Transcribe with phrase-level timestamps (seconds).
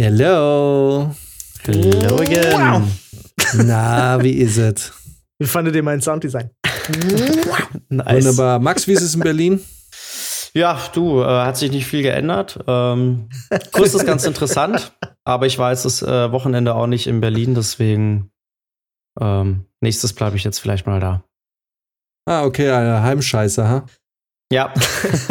[0.00, 1.10] Hello.
[1.64, 2.88] Hello again.
[3.66, 4.92] Na, wie ist es?
[5.40, 6.50] Wie fandet ihr mein Sounddesign?
[7.88, 8.24] nice.
[8.24, 8.60] Wunderbar.
[8.60, 9.60] Max, wie ist es in Berlin?
[10.54, 12.60] Ja, du, äh, hat sich nicht viel geändert.
[12.68, 13.28] Ähm,
[13.72, 17.56] Kurs ist ganz interessant, aber ich war jetzt das äh, Wochenende auch nicht in Berlin,
[17.56, 18.30] deswegen
[19.20, 21.24] ähm, nächstes bleibe ich jetzt vielleicht mal da.
[22.24, 23.86] Ah, okay, eine Heimscheiße, ha?
[24.50, 24.72] Ja,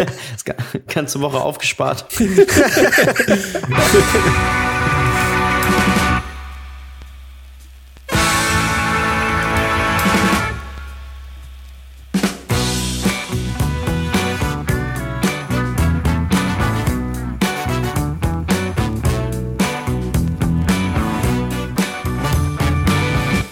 [0.93, 2.05] ganze Woche aufgespart.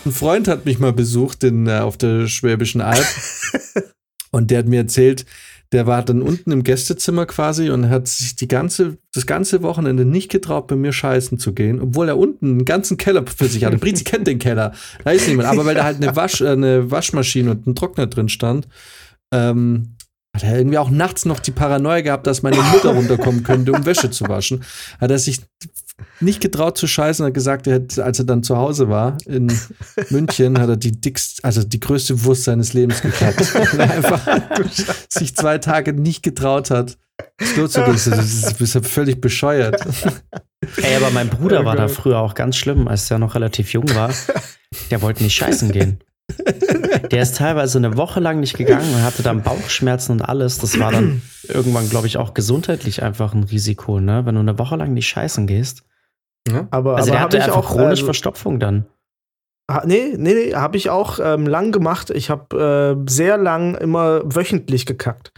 [0.05, 3.03] Ein Freund hat mich mal besucht in, äh, auf der Schwäbischen Alb
[4.31, 5.25] und der hat mir erzählt,
[5.75, 10.05] der war dann unten im Gästezimmer quasi und hat sich die ganze, das ganze Wochenende
[10.05, 13.65] nicht getraut, bei mir scheißen zu gehen, obwohl er unten einen ganzen Keller für sich
[13.65, 13.77] hatte.
[13.77, 14.71] Brizi kennt den Keller,
[15.03, 18.07] da ist niemand, aber weil da halt eine, Wasch, äh, eine Waschmaschine und ein Trockner
[18.07, 18.69] drin stand,
[19.33, 19.97] ähm,
[20.33, 23.85] hat er irgendwie auch nachts noch die Paranoia gehabt, dass meine Mutter runterkommen könnte, um
[23.85, 24.63] Wäsche zu waschen.
[25.01, 25.41] Hat er sich
[26.19, 29.47] nicht getraut zu scheißen hat gesagt, er hat, als er dann zu Hause war in
[30.09, 33.53] München, hat er die dickste, also die größte Wurst seines Lebens gekackt.
[33.73, 34.21] Weil er einfach
[35.09, 36.97] sich zwei Tage nicht getraut hat.
[37.37, 39.79] Das ist, ist ja völlig bescheuert.
[40.77, 43.87] Ey, aber mein Bruder war da früher auch ganz schlimm, als er noch relativ jung
[43.95, 44.13] war.
[44.91, 45.99] Der wollte nicht scheißen gehen.
[47.11, 50.57] Der ist teilweise eine Woche lang nicht gegangen und hatte dann Bauchschmerzen und alles.
[50.57, 54.25] Das war dann irgendwann, glaube ich, auch gesundheitlich einfach ein Risiko, ne?
[54.25, 55.83] Wenn du eine Woche lang nicht scheißen gehst.
[56.47, 58.85] Ja, aber, also aber der hatte einfach auch, chronisch äh, Verstopfung dann.
[59.67, 62.11] Ah, nee, nee, nee, habe ich auch ähm, lang gemacht.
[62.11, 65.31] Ich habe äh, sehr lang immer wöchentlich gekackt.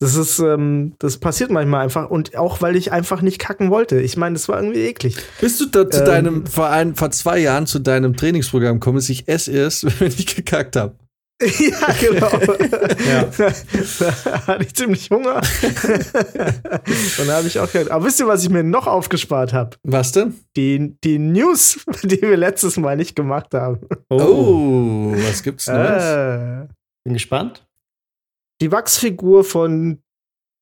[0.00, 4.00] Das ist, ähm, das passiert manchmal einfach und auch weil ich einfach nicht kacken wollte.
[4.00, 5.16] Ich meine, das war irgendwie eklig.
[5.40, 8.98] Bist du da zu ähm, deinem vor, ein, vor zwei Jahren zu deinem Trainingsprogramm gekommen,
[8.98, 10.94] dass ich esse erst, wenn ich gekackt habe?
[11.40, 12.30] ja, genau.
[13.08, 13.24] ja.
[13.24, 15.36] da hatte ich ziemlich Hunger.
[15.36, 19.76] und da habe ich auch gedacht, aber wisst ihr, was ich mir noch aufgespart habe?
[19.84, 20.34] Was denn?
[20.56, 23.80] Die, die News, die wir letztes Mal nicht gemacht haben.
[24.10, 26.04] Oh, oh was gibt's Neues?
[26.04, 26.66] Äh,
[27.04, 27.67] Bin gespannt.
[28.60, 30.02] Die Wachsfigur von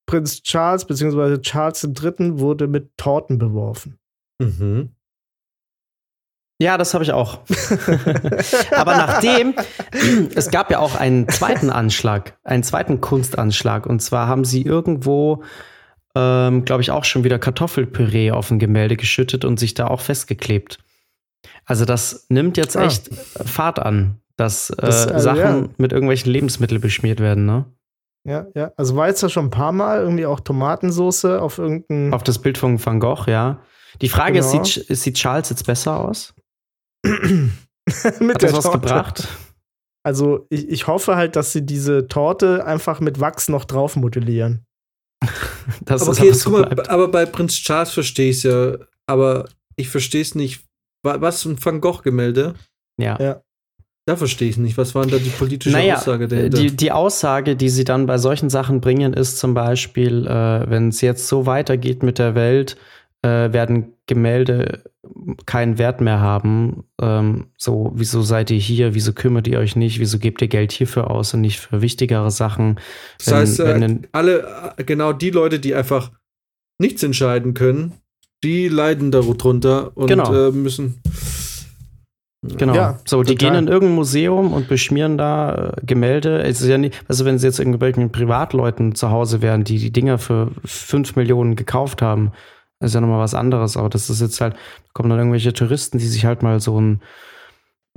[0.07, 1.41] Prinz Charles bzw.
[1.41, 2.39] Charles III.
[2.39, 3.99] wurde mit Torten beworfen.
[4.39, 4.91] Mhm.
[6.59, 7.41] Ja, das habe ich auch.
[8.71, 9.55] Aber nachdem,
[10.35, 13.87] es gab ja auch einen zweiten Anschlag, einen zweiten Kunstanschlag.
[13.87, 15.43] Und zwar haben sie irgendwo,
[16.15, 20.01] ähm, glaube ich, auch schon wieder Kartoffelpüree auf ein Gemälde geschüttet und sich da auch
[20.01, 20.79] festgeklebt.
[21.67, 22.87] Also das nimmt jetzt ah.
[22.87, 25.69] echt Fahrt an, dass äh, das, also, Sachen ja.
[25.77, 27.67] mit irgendwelchen Lebensmitteln beschmiert werden, ne?
[28.27, 28.73] Ja, ja.
[28.77, 32.13] Also war jetzt ja schon ein paar Mal irgendwie auch Tomatensoße auf irgendein.
[32.13, 33.61] Auf das Bild von Van Gogh, ja.
[34.03, 34.63] Die Frage genau.
[34.63, 36.35] ist, sieht, sieht Charles jetzt besser aus?
[37.05, 38.81] mit Hat das was Torte.
[38.81, 39.29] gebracht?
[40.03, 44.67] Also ich, ich hoffe halt, dass sie diese Torte einfach mit Wachs noch drauf modellieren.
[45.83, 48.77] das aber okay, jetzt so guck mal, aber bei Prinz Charles verstehe ich es ja,
[49.07, 50.65] aber ich verstehe es nicht.
[51.03, 52.55] Was ein Van Gogh-Gemälde?
[53.01, 53.17] Ja.
[53.21, 53.43] ja.
[54.07, 54.79] Da verstehe ich nicht.
[54.79, 56.59] Was war denn da die politische naja, Aussage dahinter?
[56.59, 60.89] Die, die Aussage, die sie dann bei solchen Sachen bringen, ist zum Beispiel, äh, wenn
[60.89, 62.77] es jetzt so weitergeht mit der Welt,
[63.23, 64.85] äh, werden Gemälde
[65.45, 66.85] keinen Wert mehr haben.
[67.01, 68.95] Ähm, so, wieso seid ihr hier?
[68.95, 69.99] Wieso kümmert ihr euch nicht?
[69.99, 72.79] Wieso gebt ihr Geld hierfür aus und nicht für wichtigere Sachen?
[73.19, 76.13] Das wenn, heißt, äh, alle, äh, genau die Leute, die einfach
[76.79, 77.95] nichts entscheiden können,
[78.45, 80.49] die leiden darunter und genau.
[80.49, 81.01] äh, müssen.
[82.57, 82.75] Genau.
[82.75, 83.51] Ja, so, die total.
[83.51, 86.43] gehen in irgendein Museum und beschmieren da äh, Gemälde.
[86.43, 89.93] Es ist ja nicht, also wenn sie jetzt irgendwelchen Privatleuten zu Hause wären, die die
[89.93, 92.33] Dinger für 5 Millionen gekauft haben,
[92.81, 93.77] ist ja nochmal was anderes.
[93.77, 96.81] Aber das ist jetzt halt, da kommen dann irgendwelche Touristen, die sich halt mal so
[96.81, 97.01] ein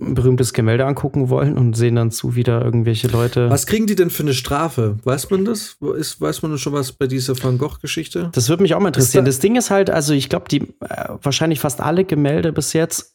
[0.01, 3.49] berühmtes Gemälde angucken wollen und sehen dann zu, wie da irgendwelche Leute.
[3.49, 4.97] Was kriegen die denn für eine Strafe?
[5.03, 5.77] Weiß man das?
[5.97, 8.29] Ist, weiß man schon was bei dieser Van Gogh-Geschichte?
[8.33, 9.25] Das würde mich auch mal interessieren.
[9.25, 12.73] Da das Ding ist halt, also ich glaube, die äh, wahrscheinlich fast alle Gemälde bis
[12.73, 13.11] jetzt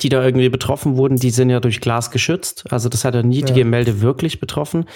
[0.00, 2.64] die da irgendwie betroffen wurden, die sind ja durch Glas geschützt.
[2.70, 4.86] Also das hat ja nie die Gemälde wirklich betroffen.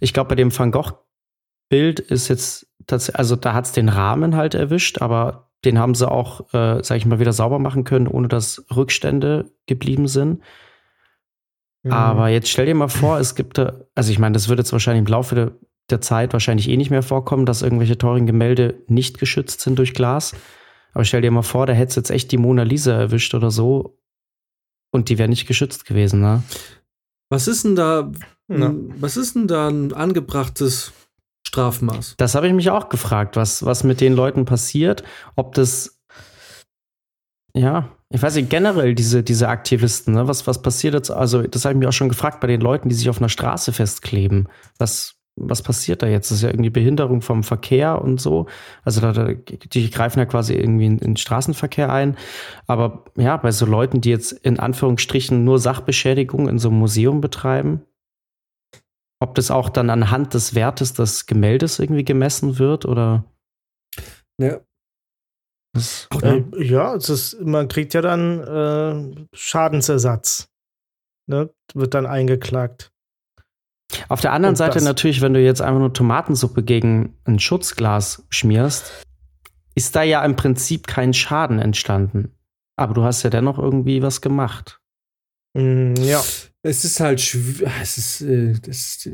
[0.00, 4.36] Ich glaube, bei dem Van Gogh-Bild ist jetzt, das, also da hat es den Rahmen
[4.36, 8.06] halt erwischt, aber den haben sie auch, äh, sag ich mal, wieder sauber machen können,
[8.06, 10.40] ohne dass Rückstände geblieben sind.
[11.82, 11.92] Mhm.
[11.92, 14.72] Aber jetzt stell dir mal vor, es gibt, da, also ich meine, das wird jetzt
[14.72, 15.52] wahrscheinlich im Laufe der,
[15.90, 19.94] der Zeit wahrscheinlich eh nicht mehr vorkommen, dass irgendwelche teuren Gemälde nicht geschützt sind durch
[19.94, 20.34] Glas.
[20.94, 23.98] Aber stell dir mal vor, da hätte jetzt echt die Mona Lisa erwischt oder so
[24.94, 26.42] und die wäre nicht geschützt gewesen, ne?
[27.28, 28.12] Was ist denn da,
[28.48, 28.72] ja.
[29.00, 30.92] was ist denn da ein angebrachtes
[31.46, 32.14] Strafmaß?
[32.16, 35.02] Das habe ich mich auch gefragt, was, was mit den Leuten passiert,
[35.34, 36.00] ob das
[37.56, 40.26] ja, ich weiß nicht, generell diese, diese Aktivisten, ne?
[40.26, 41.10] was, was passiert jetzt?
[41.10, 43.28] Also, das habe ich mir auch schon gefragt bei den Leuten, die sich auf einer
[43.28, 44.48] Straße festkleben.
[44.78, 46.30] Was, was passiert da jetzt?
[46.30, 48.46] Das ist ja irgendwie Behinderung vom Verkehr und so.
[48.84, 52.16] Also da, da, die greifen ja quasi irgendwie in, in den Straßenverkehr ein.
[52.66, 57.20] Aber ja, bei so Leuten, die jetzt in Anführungsstrichen nur Sachbeschädigung in so einem Museum
[57.20, 57.82] betreiben,
[59.20, 63.24] ob das auch dann anhand des Wertes des Gemäldes irgendwie gemessen wird oder?
[64.38, 64.60] Ja.
[65.72, 70.48] Das, ja, ja ist, man kriegt ja dann äh, Schadensersatz.
[71.26, 71.50] Ne?
[71.74, 72.93] Wird dann eingeklagt.
[74.08, 78.24] Auf der anderen Und Seite natürlich, wenn du jetzt einfach nur Tomatensuppe gegen ein Schutzglas
[78.30, 79.04] schmierst,
[79.74, 82.32] ist da ja im Prinzip kein Schaden entstanden.
[82.76, 84.80] Aber du hast ja dennoch irgendwie was gemacht.
[85.56, 86.22] Mm, ja.
[86.62, 87.70] Es ist halt schwierig.
[87.82, 89.08] Es ist, äh, das,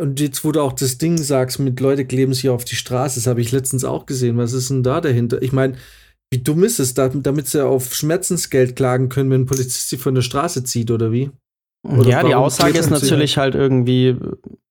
[0.00, 3.20] und jetzt, wo du auch das Ding sagst, mit Leute kleben sich auf die Straße,
[3.20, 4.36] das habe ich letztens auch gesehen.
[4.36, 5.40] Was ist denn da dahinter?
[5.40, 5.76] Ich meine,
[6.30, 10.14] wie dumm ist es, damit sie auf Schmerzensgeld klagen können, wenn ein Polizist sie von
[10.14, 11.30] der Straße zieht, oder wie?
[11.86, 14.16] Oder ja, die Aussage ist natürlich halt irgendwie,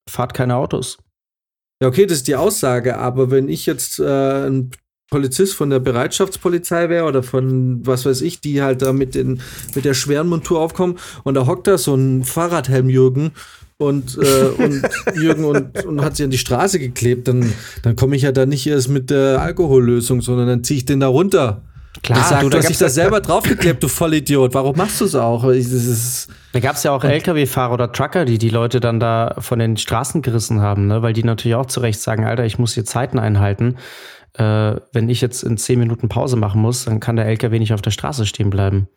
[0.09, 0.97] fahrt keine Autos.
[1.81, 4.71] Ja, okay, das ist die Aussage, aber wenn ich jetzt äh, ein
[5.09, 9.41] Polizist von der Bereitschaftspolizei wäre oder von was weiß ich, die halt da mit, den,
[9.73, 13.31] mit der schweren Montur aufkommen und da hockt da so ein Fahrradhelm Jürgen
[13.77, 14.81] und, äh, und
[15.15, 18.45] Jürgen und, und hat sie an die Straße geklebt, dann, dann komme ich ja da
[18.45, 21.61] nicht erst mit der Alkohollösung, sondern dann ziehe ich den da runter.
[22.03, 24.53] Klar, sag, du, hast dich da selber draufgeklebt, du Vollidiot.
[24.53, 25.43] Warum machst du es auch?
[25.45, 29.59] Das da gab es ja auch Lkw-Fahrer oder Trucker, die die Leute dann da von
[29.59, 31.01] den Straßen gerissen haben, ne?
[31.01, 33.77] weil die natürlich auch zu Recht sagen, Alter, ich muss hier Zeiten einhalten.
[34.33, 37.73] Äh, wenn ich jetzt in zehn Minuten Pause machen muss, dann kann der Lkw nicht
[37.73, 38.87] auf der Straße stehen bleiben.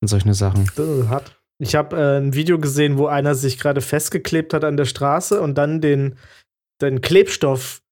[0.00, 0.70] Und solche Sachen.
[1.10, 1.36] Hat.
[1.58, 5.40] Ich habe äh, ein Video gesehen, wo einer sich gerade festgeklebt hat an der Straße
[5.40, 6.16] und dann den,
[6.80, 7.82] den Klebstoff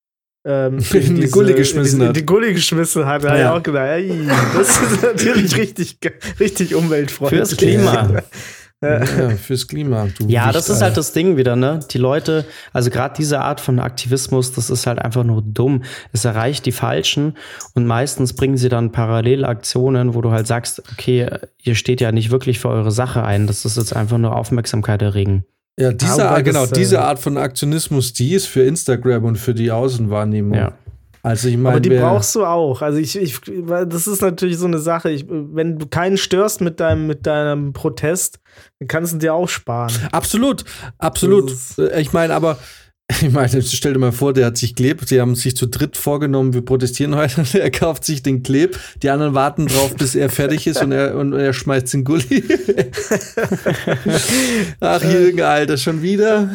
[0.44, 2.08] ähm, in die Gully geschmissen hat.
[2.08, 3.24] In die Gully geschmissen hat.
[3.24, 3.32] Da ja.
[3.32, 5.98] habe ich auch gedacht, ey, das ist natürlich richtig,
[6.40, 7.40] richtig umweltfreundlich.
[7.40, 8.22] Fürs Klima.
[8.80, 10.06] Ja, fürs Klima.
[10.28, 11.80] ja, das ist halt das Ding wieder, ne?
[11.90, 15.82] Die Leute, also gerade diese Art von Aktivismus, das ist halt einfach nur dumm.
[16.12, 17.36] Es erreicht die Falschen
[17.74, 21.28] und meistens bringen sie dann Parallelaktionen, wo du halt sagst, okay,
[21.60, 23.48] ihr steht ja nicht wirklich für eure Sache ein.
[23.48, 25.44] Das ist jetzt einfach nur Aufmerksamkeit erregen.
[25.78, 29.36] Ja, diese Art, genau, das, diese äh, Art von Aktionismus, die ist für Instagram und
[29.36, 30.58] für die Außenwahrnehmung.
[30.58, 30.72] Ja.
[31.22, 32.82] Also ich meine, aber die brauchst du auch.
[32.82, 35.10] Also ich, ich, das ist natürlich so eine Sache.
[35.10, 38.40] Ich, wenn du keinen störst mit deinem, mit deinem Protest,
[38.78, 39.92] dann kannst du dir auch sparen.
[40.10, 40.64] Absolut,
[40.98, 41.52] absolut.
[41.96, 42.58] Ich meine, aber
[43.22, 45.96] ich meine, stell dir mal vor, der hat sich Kleb, die haben sich zu dritt
[45.96, 50.28] vorgenommen, wir protestieren heute, er kauft sich den Kleb, die anderen warten drauf, bis er
[50.28, 52.44] fertig ist und er, und er schmeißt den Gully.
[54.80, 56.54] Ach, Jürgen, Alter, schon wieder?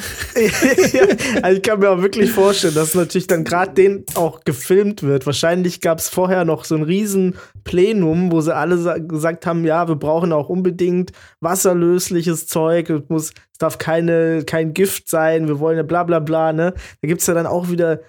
[0.93, 1.07] ja,
[1.41, 5.25] also ich kann mir auch wirklich vorstellen, dass natürlich dann gerade den auch gefilmt wird.
[5.25, 9.87] Wahrscheinlich gab es vorher noch so ein riesen Plenum, wo sie alle gesagt haben, ja,
[9.87, 15.59] wir brauchen auch unbedingt wasserlösliches Zeug, es muss es darf keine, kein Gift sein, wir
[15.59, 16.73] wollen ja bla bla bla, ne?
[17.01, 18.01] Da gibt es ja dann auch wieder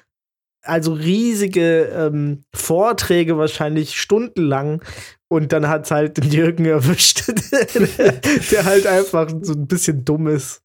[0.65, 4.83] also riesige ähm, Vorträge, wahrscheinlich stundenlang.
[5.29, 7.29] Und dann hat es halt den Jürgen erwischt,
[8.51, 10.63] der halt einfach so ein bisschen dumm ist.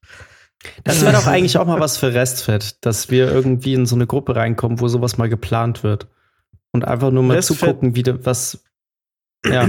[0.84, 4.08] Das wäre doch eigentlich auch mal was für Restfett, dass wir irgendwie in so eine
[4.08, 6.08] Gruppe reinkommen, wo sowas mal geplant wird.
[6.72, 7.60] Und einfach nur mal Restfett.
[7.60, 8.64] zugucken, wie de, was.
[9.46, 9.68] Ja.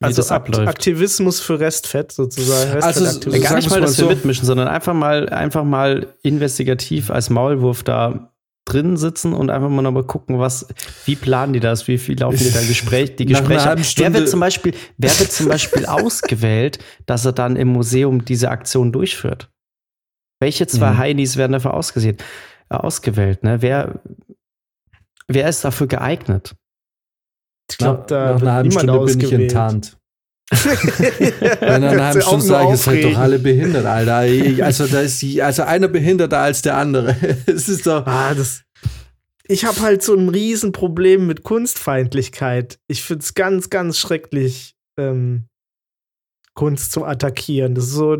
[0.00, 0.68] Also das abläuft.
[0.68, 2.70] Aktivismus für Restfett sozusagen.
[2.72, 4.10] Restfett also gar nicht mal, dass wir so.
[4.10, 8.32] mitmischen, sondern einfach mal, einfach mal investigativ als Maulwurf da
[8.64, 10.66] drin sitzen und einfach mal nochmal gucken, was,
[11.04, 13.74] wie planen die das, wie, wie laufen die da Gespräch, die Gespräche.
[13.96, 18.50] Wer wird zum Beispiel, wer wird zum Beispiel ausgewählt, dass er dann im Museum diese
[18.50, 19.50] Aktion durchführt?
[20.40, 20.98] Welche zwei mhm.
[20.98, 22.16] Heinis werden dafür ausgesehen,
[22.70, 23.42] äh, ausgewählt?
[23.42, 23.60] Ne?
[23.60, 24.00] Wer,
[25.28, 26.54] wer ist dafür geeignet?
[27.70, 29.96] Ich glaube, da nach einer halben Stunde bin ich enttarnt.
[30.50, 34.64] Nach einer halben Stunde sage ich, es seid doch alle behindert, Alter.
[34.64, 37.16] Also, da ist die, also einer behinderter als der andere.
[37.46, 38.06] Es ist doch.
[38.06, 38.64] Ah, das,
[39.46, 42.78] ich habe halt so ein Riesenproblem mit Kunstfeindlichkeit.
[42.88, 45.48] Ich finde es ganz, ganz schrecklich, ähm,
[46.54, 47.74] Kunst zu attackieren.
[47.74, 48.16] Das ist so,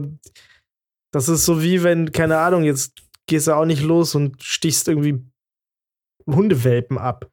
[1.12, 2.94] das ist so wie wenn, keine Ahnung, jetzt
[3.26, 5.24] gehst du auch nicht los und stichst irgendwie
[6.26, 7.30] Hundewelpen ab.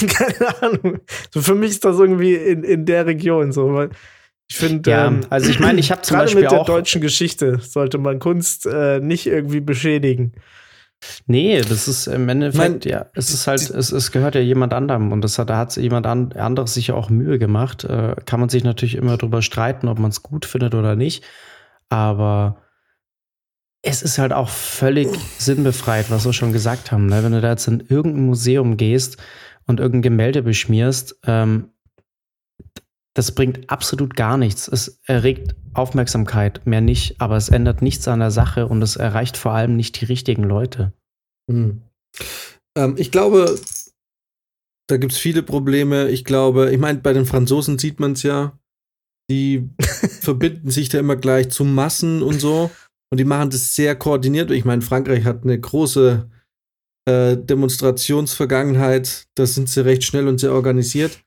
[0.08, 1.00] Keine Ahnung.
[1.32, 3.88] So für mich ist das irgendwie in, in der Region so.
[4.48, 7.58] Ich finde, ja, ähm, also ich meine, ich habe zum Beispiel mit der deutschen Geschichte
[7.60, 10.32] sollte man Kunst äh, nicht irgendwie beschädigen.
[11.26, 14.72] Nee, das ist im Endeffekt, mein, ja, es ist halt, es, es gehört ja jemand
[14.72, 17.84] anderem und das hat, da hat jemand an, anderes sich ja auch Mühe gemacht.
[17.84, 21.22] Äh, kann man sich natürlich immer drüber streiten, ob man es gut findet oder nicht.
[21.90, 22.62] Aber
[23.82, 27.06] es ist halt auch völlig sinnbefreit, was wir schon gesagt haben.
[27.06, 27.22] Ne?
[27.22, 29.18] Wenn du da jetzt in irgendein Museum gehst
[29.66, 31.70] und irgendein Gemälde beschmierst, ähm,
[33.14, 34.68] Das bringt absolut gar nichts.
[34.68, 39.38] Es erregt Aufmerksamkeit, mehr nicht, aber es ändert nichts an der Sache und es erreicht
[39.38, 40.92] vor allem nicht die richtigen Leute.
[41.50, 41.82] Hm.
[42.76, 43.58] Ähm, ich glaube,
[44.86, 46.08] da gibt es viele Probleme.
[46.08, 48.58] Ich glaube, ich meine, bei den Franzosen sieht man es ja,
[49.30, 49.70] die
[50.20, 52.70] verbinden sich da immer gleich zu Massen und so.
[53.10, 54.50] Und die machen das sehr koordiniert.
[54.50, 56.28] Ich meine, Frankreich hat eine große
[57.06, 59.26] äh, Demonstrationsvergangenheit.
[59.34, 61.22] Da sind sie recht schnell und sehr organisiert.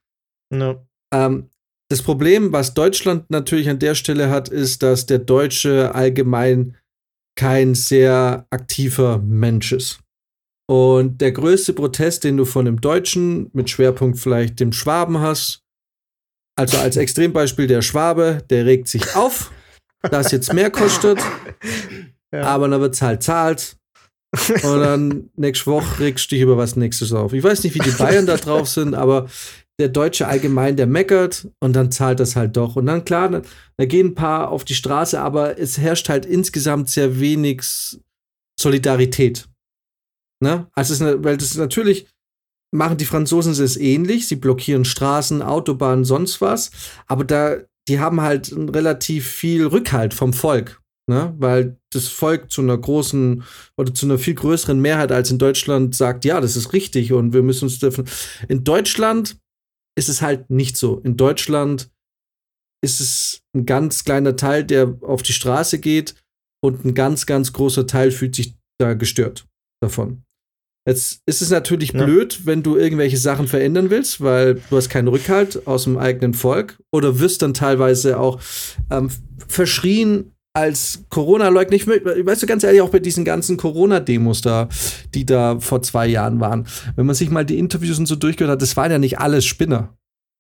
[0.52, 0.86] No.
[1.14, 1.50] Ähm,
[1.90, 6.78] das Problem, was Deutschland natürlich an der Stelle hat, ist, dass der Deutsche allgemein
[7.36, 10.00] kein sehr aktiver Mensch ist.
[10.70, 15.64] Und der größte Protest, den du von dem Deutschen mit Schwerpunkt vielleicht dem Schwaben hast,
[16.56, 19.52] also als Extrembeispiel der Schwabe, der regt sich auf,
[20.04, 21.20] dass jetzt mehr kostet,
[22.32, 22.44] ja.
[22.44, 23.79] aber dann wird es halt zahlt.
[24.32, 27.34] Und dann nächste Woche regst du dich über was nächstes auf.
[27.34, 29.28] Ich weiß nicht, wie die Bayern da drauf sind, aber
[29.80, 32.76] der Deutsche allgemein, der meckert und dann zahlt das halt doch.
[32.76, 33.42] Und dann, klar,
[33.78, 37.64] da gehen ein paar auf die Straße, aber es herrscht halt insgesamt sehr wenig
[38.60, 39.48] Solidarität.
[40.42, 40.68] Ne?
[40.74, 42.08] Also, es, weil das natürlich
[42.72, 44.28] machen die Franzosen es ähnlich.
[44.28, 46.72] Sie blockieren Straßen, Autobahnen, sonst was.
[47.08, 47.58] Aber da,
[47.88, 50.82] die haben halt relativ viel Rückhalt vom Volk.
[51.10, 51.34] Ne?
[51.40, 53.44] Weil das Volk zu einer großen
[53.78, 57.34] oder zu einer viel größeren Mehrheit als in Deutschland sagt, ja, das ist richtig und
[57.34, 58.08] wir müssen uns dürfen.
[58.48, 59.40] In Deutschland
[59.98, 61.00] ist es halt nicht so.
[61.00, 61.90] In Deutschland
[62.84, 66.14] ist es ein ganz kleiner Teil, der auf die Straße geht
[66.64, 69.48] und ein ganz, ganz großer Teil fühlt sich da gestört
[69.82, 70.22] davon.
[70.88, 72.06] Jetzt ist es natürlich ja.
[72.06, 76.36] blöd, wenn du irgendwelche Sachen verändern willst, weil du hast keinen Rückhalt aus dem eigenen
[76.36, 78.40] Volk oder wirst dann teilweise auch
[78.92, 79.10] ähm,
[79.48, 81.76] verschrien als Corona-Leugner.
[81.76, 84.68] Ich weißt du ganz ehrlich, auch bei diesen ganzen Corona-Demos da,
[85.14, 88.54] die da vor zwei Jahren waren, wenn man sich mal die Interviews und so durchgehört
[88.54, 89.96] hat, das waren ja nicht alles Spinner.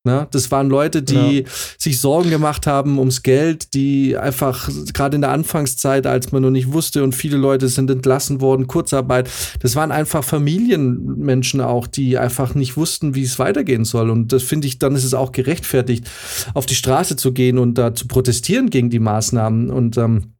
[0.05, 0.27] Ne?
[0.31, 1.49] Das waren Leute, die ja.
[1.77, 6.51] sich Sorgen gemacht haben ums Geld, die einfach gerade in der Anfangszeit, als man noch
[6.51, 9.29] nicht wusste und viele Leute sind entlassen worden, Kurzarbeit,
[9.59, 14.09] das waren einfach Familienmenschen auch, die einfach nicht wussten, wie es weitergehen soll.
[14.09, 16.09] Und das finde ich, dann ist es auch gerechtfertigt,
[16.53, 19.69] auf die Straße zu gehen und da zu protestieren gegen die Maßnahmen.
[19.69, 20.31] Und ähm,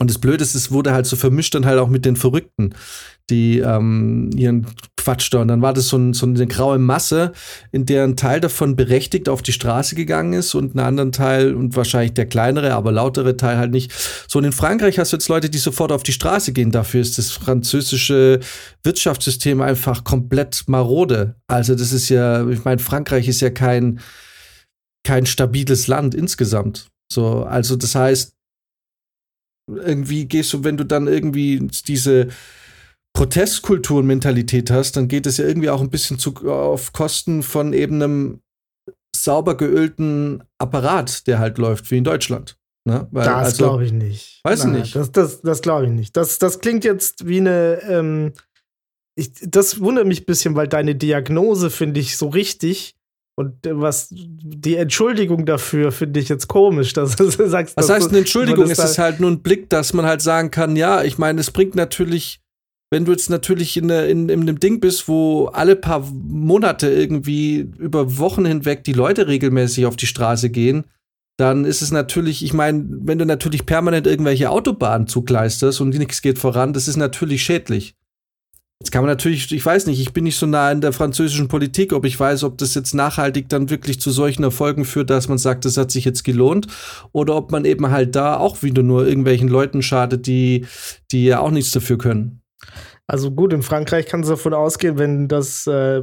[0.00, 2.74] und das Blöde ist, es wurde halt so vermischt dann halt auch mit den Verrückten,
[3.30, 5.40] die ähm, ihren Quatsch da.
[5.42, 7.32] Und dann war das so, ein, so eine graue Masse,
[7.70, 11.54] in der ein Teil davon berechtigt auf die Straße gegangen ist und ein anderer Teil
[11.54, 13.92] und wahrscheinlich der kleinere, aber lautere Teil halt nicht.
[14.26, 16.72] So, und in Frankreich hast du jetzt Leute, die sofort auf die Straße gehen.
[16.72, 18.40] Dafür ist das französische
[18.82, 21.36] Wirtschaftssystem einfach komplett marode.
[21.46, 24.00] Also, das ist ja, ich meine, Frankreich ist ja kein,
[25.04, 26.88] kein stabiles Land insgesamt.
[27.12, 28.34] So, also das heißt,
[29.66, 32.28] irgendwie gehst du, wenn du dann irgendwie diese
[33.14, 38.02] Protestkultur-Mentalität hast, dann geht es ja irgendwie auch ein bisschen zu, auf Kosten von eben
[38.02, 38.40] einem
[39.14, 42.58] sauber geölten Apparat, der halt läuft, wie in Deutschland.
[42.86, 43.08] Ne?
[43.12, 44.40] Weil, das also, glaube ich nicht.
[44.44, 44.94] Weiß Nein, nicht.
[44.94, 46.16] Das, das, das glaube ich nicht.
[46.16, 47.80] Das, das klingt jetzt wie eine.
[47.88, 48.32] Ähm,
[49.16, 52.96] ich, das wundert mich ein bisschen, weil deine Diagnose finde ich so richtig.
[53.36, 57.76] Und äh, was die Entschuldigung dafür finde ich jetzt komisch, dass du sagst.
[57.76, 58.70] Was heißt eine Entschuldigung?
[58.70, 61.50] Es ist halt nur ein Blick, dass man halt sagen kann, ja, ich meine, es
[61.50, 62.40] bringt natürlich,
[62.90, 67.68] wenn du jetzt natürlich in, in, in einem Ding bist, wo alle paar Monate irgendwie
[67.78, 70.84] über Wochen hinweg die Leute regelmäßig auf die Straße gehen,
[71.36, 76.22] dann ist es natürlich, ich meine, wenn du natürlich permanent irgendwelche Autobahnen zugleisterst und nichts
[76.22, 77.96] geht voran, das ist natürlich schädlich.
[78.84, 81.48] Jetzt kann man natürlich, ich weiß nicht, ich bin nicht so nah in der französischen
[81.48, 85.26] Politik, ob ich weiß, ob das jetzt nachhaltig dann wirklich zu solchen Erfolgen führt, dass
[85.26, 86.66] man sagt, das hat sich jetzt gelohnt,
[87.10, 90.66] oder ob man eben halt da auch wieder nur irgendwelchen Leuten schadet, die,
[91.12, 92.42] die ja auch nichts dafür können.
[93.06, 96.02] Also gut, in Frankreich kann es davon ausgehen, wenn das äh,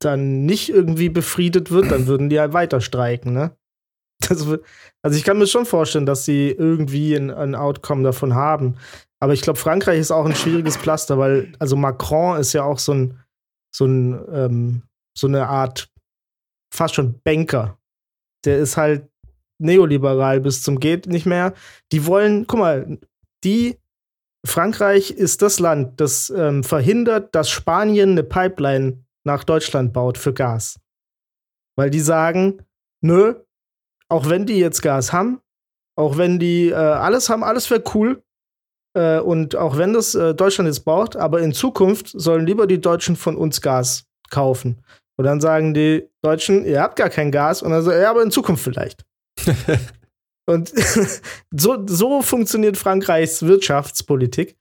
[0.00, 3.52] dann nicht irgendwie befriedet wird, dann würden die halt weiter streiken, ne?
[4.28, 4.44] Das,
[5.02, 8.74] also ich kann mir schon vorstellen, dass sie irgendwie ein, ein Outcome davon haben.
[9.22, 12.78] Aber ich glaube, Frankreich ist auch ein schwieriges Pflaster, weil, also Macron ist ja auch
[12.78, 13.20] so ein,
[13.74, 14.82] so ein, ähm,
[15.16, 15.90] so eine Art
[16.72, 17.78] fast schon Banker.
[18.44, 19.10] Der ist halt
[19.60, 21.52] neoliberal bis zum geht nicht mehr.
[21.92, 22.98] Die wollen, guck mal,
[23.44, 23.78] die
[24.46, 30.32] Frankreich ist das Land, das ähm, verhindert, dass Spanien eine Pipeline nach Deutschland baut für
[30.32, 30.80] Gas.
[31.76, 32.64] Weil die sagen,
[33.02, 33.34] nö,
[34.08, 35.42] auch wenn die jetzt Gas haben,
[35.96, 38.22] auch wenn die äh, alles haben, alles wäre cool,
[38.94, 42.80] äh, und auch wenn das äh, Deutschland jetzt braucht, aber in Zukunft sollen lieber die
[42.80, 44.82] Deutschen von uns Gas kaufen.
[45.16, 47.62] Und dann sagen die Deutschen, ihr habt gar kein Gas.
[47.62, 49.04] Und dann sagen, ja, aber in Zukunft vielleicht.
[50.46, 50.72] und
[51.50, 54.56] so, so funktioniert Frankreichs Wirtschaftspolitik.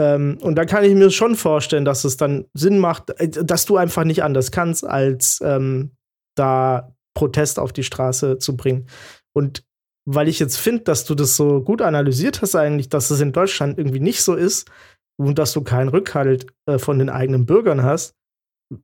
[0.00, 3.66] Ähm, und da kann ich mir schon vorstellen, dass es dann Sinn macht, äh, dass
[3.66, 5.92] du einfach nicht anders kannst, als ähm,
[6.34, 8.88] da Protest auf die Straße zu bringen.
[9.34, 9.64] Und
[10.06, 13.32] weil ich jetzt finde, dass du das so gut analysiert hast, eigentlich, dass es in
[13.32, 14.70] Deutschland irgendwie nicht so ist
[15.16, 18.14] und dass du keinen Rückhalt äh, von den eigenen Bürgern hast.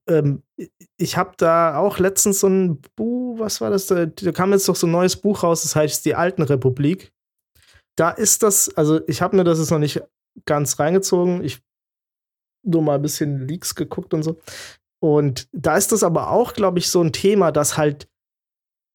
[0.08, 0.42] Ähm,
[0.98, 3.86] ich habe da auch letztens so ein Buch, was war das?
[3.86, 7.12] Da, da kam jetzt doch so ein neues Buch raus, das heißt Die Alten Republik.
[7.96, 10.02] Da ist das, also ich habe mir das jetzt noch nicht
[10.46, 11.42] ganz reingezogen.
[11.44, 11.60] Ich
[12.62, 14.38] nur mal ein bisschen Leaks geguckt und so.
[15.02, 18.06] Und da ist das aber auch, glaube ich, so ein Thema, dass halt,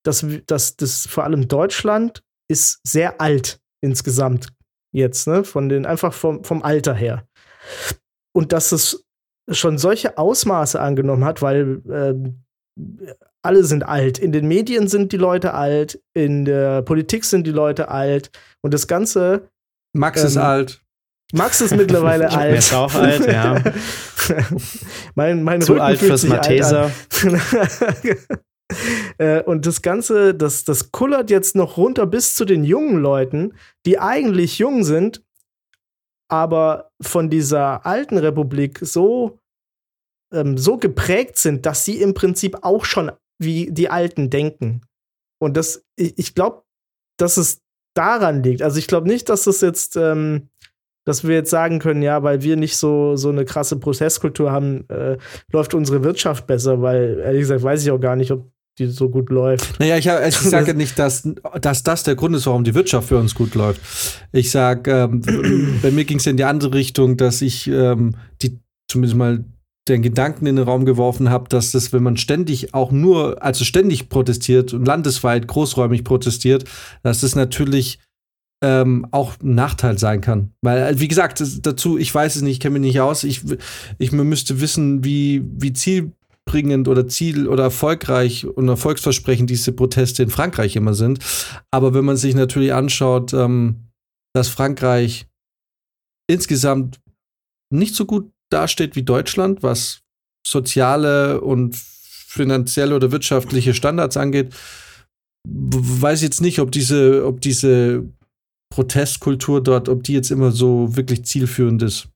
[0.05, 4.49] dass, dass das vor allem Deutschland ist sehr alt insgesamt
[4.93, 5.43] jetzt, ne?
[5.43, 7.27] Von den, einfach vom, vom Alter her.
[8.33, 9.05] Und dass es
[9.51, 12.13] schon solche Ausmaße angenommen hat, weil äh,
[13.43, 14.17] alle sind alt.
[14.17, 18.31] In den Medien sind die Leute alt, in der Politik sind die Leute alt
[18.61, 19.49] und das Ganze.
[19.93, 20.81] Max ähm, ist alt.
[21.33, 22.51] Max ist mittlerweile alt.
[22.51, 23.61] Er ist auch alt, ja.
[25.15, 26.91] mein, mein Zu Rücken alt fürs Malteser.
[29.17, 33.53] Äh, und das Ganze, das, das kullert jetzt noch runter bis zu den jungen Leuten,
[33.85, 35.23] die eigentlich jung sind,
[36.29, 39.39] aber von dieser alten Republik so,
[40.33, 44.81] ähm, so geprägt sind, dass sie im Prinzip auch schon wie die Alten denken.
[45.39, 46.63] Und das, ich, ich glaube,
[47.17, 47.61] dass es
[47.93, 48.61] daran liegt.
[48.61, 50.49] Also ich glaube nicht, dass das jetzt ähm,
[51.05, 54.89] dass wir jetzt sagen können, ja, weil wir nicht so, so eine krasse Prozesskultur haben,
[54.89, 55.17] äh,
[55.51, 59.09] läuft unsere Wirtschaft besser, weil ehrlich gesagt weiß ich auch gar nicht, ob die so
[59.09, 59.79] gut läuft.
[59.79, 61.27] Naja, ich, ich sage nicht, dass,
[61.61, 63.81] dass das der Grund ist, warum die Wirtschaft für uns gut läuft.
[64.31, 68.59] Ich sage, ähm, bei mir ging es in die andere Richtung, dass ich ähm, die
[68.87, 69.45] zumindest mal
[69.87, 73.63] den Gedanken in den Raum geworfen habe, dass das, wenn man ständig auch nur, also
[73.63, 76.65] ständig protestiert und landesweit großräumig protestiert,
[77.03, 77.99] dass das natürlich
[78.63, 80.53] ähm, auch ein Nachteil sein kann.
[80.61, 83.23] Weil, äh, wie gesagt, dazu, ich weiß es nicht, ich kenne mich nicht aus.
[83.23, 83.41] Ich,
[83.99, 85.73] ich müsste wissen, wie, wie
[86.45, 91.19] zielbringend oder ziel- oder erfolgreich und erfolgsversprechend diese Proteste in Frankreich immer sind.
[91.71, 93.89] Aber wenn man sich natürlich anschaut, ähm,
[94.33, 95.27] dass Frankreich
[96.29, 96.99] insgesamt
[97.71, 100.01] nicht so gut dasteht wie Deutschland, was
[100.45, 104.53] soziale und finanzielle oder wirtschaftliche Standards angeht,
[105.47, 108.03] weiß jetzt nicht, ob diese, ob diese
[108.73, 112.07] Protestkultur dort, ob die jetzt immer so wirklich zielführend ist.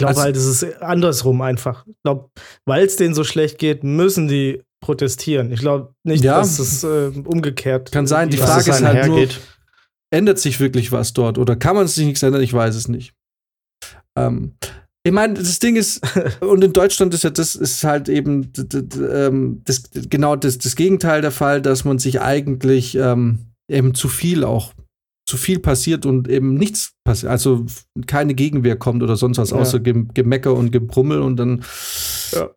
[0.00, 1.86] Ich glaube also, halt, es ist andersrum einfach.
[1.86, 2.30] Ich glaube,
[2.64, 5.52] weil es denen so schlecht geht, müssen die protestieren.
[5.52, 8.30] Ich glaube nicht, ja, dass es äh, umgekehrt Kann sein.
[8.30, 9.28] Die Frage ist halt nur,
[10.10, 12.40] ändert sich wirklich was dort oder kann man sich nichts ändern?
[12.40, 13.12] Ich weiß es nicht.
[14.16, 14.54] Ähm,
[15.02, 16.00] ich meine, das Ding ist,
[16.40, 21.20] und in Deutschland ist ja das ist halt eben ähm, das, genau das, das Gegenteil
[21.20, 24.72] der Fall, dass man sich eigentlich ähm, eben zu viel auch
[25.30, 27.64] zu viel passiert und eben nichts passiert, also
[28.08, 29.58] keine Gegenwehr kommt oder sonst was, ja.
[29.58, 31.64] außer Gemecker und Gebrummel und dann.
[32.32, 32.50] Ja.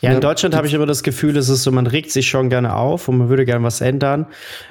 [0.00, 2.48] Ja, in Deutschland habe ich immer das Gefühl, es ist so, man regt sich schon
[2.48, 4.28] gerne auf und man würde gerne was ändern.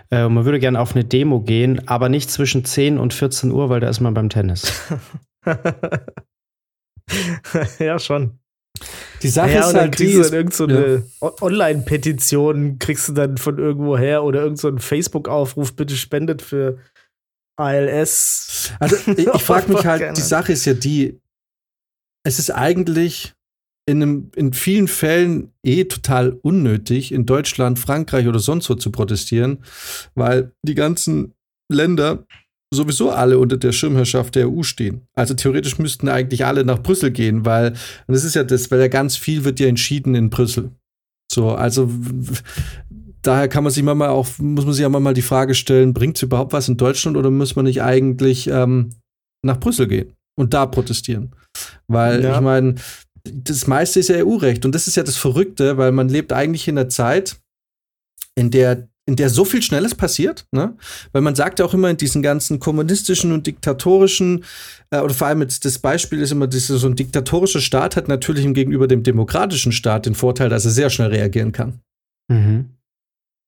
[0.10, 3.52] Äh, und man würde gerne auf eine Demo gehen, aber nicht zwischen 10 und 14
[3.52, 4.74] Uhr, weil da ist man beim Tennis.
[7.78, 8.40] ja, schon.
[9.22, 11.32] Die Sache ja, ist halt, kriegst die du dann irgend so eine ja.
[11.42, 16.80] Online-Petition kriegst du dann von irgendwo her oder irgend so einen Facebook-Aufruf, bitte spendet für
[17.56, 18.72] ALS.
[18.80, 21.20] Also ich, ich frage mich halt, die Sache ist ja die,
[22.26, 23.34] es ist eigentlich
[23.86, 28.92] in, einem, in vielen Fällen eh total unnötig, in Deutschland, Frankreich oder sonst wo zu
[28.92, 29.60] protestieren,
[30.16, 31.34] weil die ganzen
[31.72, 32.26] Länder
[32.74, 35.08] sowieso alle unter der Schirmherrschaft der EU stehen.
[35.14, 37.74] Also theoretisch müssten eigentlich alle nach Brüssel gehen, weil,
[38.08, 40.72] und das ist ja das, weil ja ganz viel wird ja entschieden in Brüssel.
[41.32, 41.90] So, also
[43.24, 46.18] daher kann man sich mal auch, muss man sich ja mal die Frage stellen, bringt
[46.18, 48.92] es überhaupt was in Deutschland oder muss man nicht eigentlich ähm,
[49.44, 51.36] nach Brüssel gehen und da protestieren?
[51.88, 52.36] Weil ja.
[52.36, 52.76] ich meine,
[53.24, 56.68] das meiste ist ja EU-Recht und das ist ja das Verrückte, weil man lebt eigentlich
[56.68, 57.38] in einer Zeit,
[58.36, 60.78] in der in der so viel Schnelles passiert, ne?
[61.12, 64.46] Weil man sagt ja auch immer in diesen ganzen kommunistischen und diktatorischen,
[64.92, 68.08] äh, oder vor allem jetzt das Beispiel ist immer, dass so ein diktatorischer Staat hat
[68.08, 71.82] natürlich gegenüber dem demokratischen Staat den Vorteil, dass er sehr schnell reagieren kann.
[72.32, 72.70] Mhm.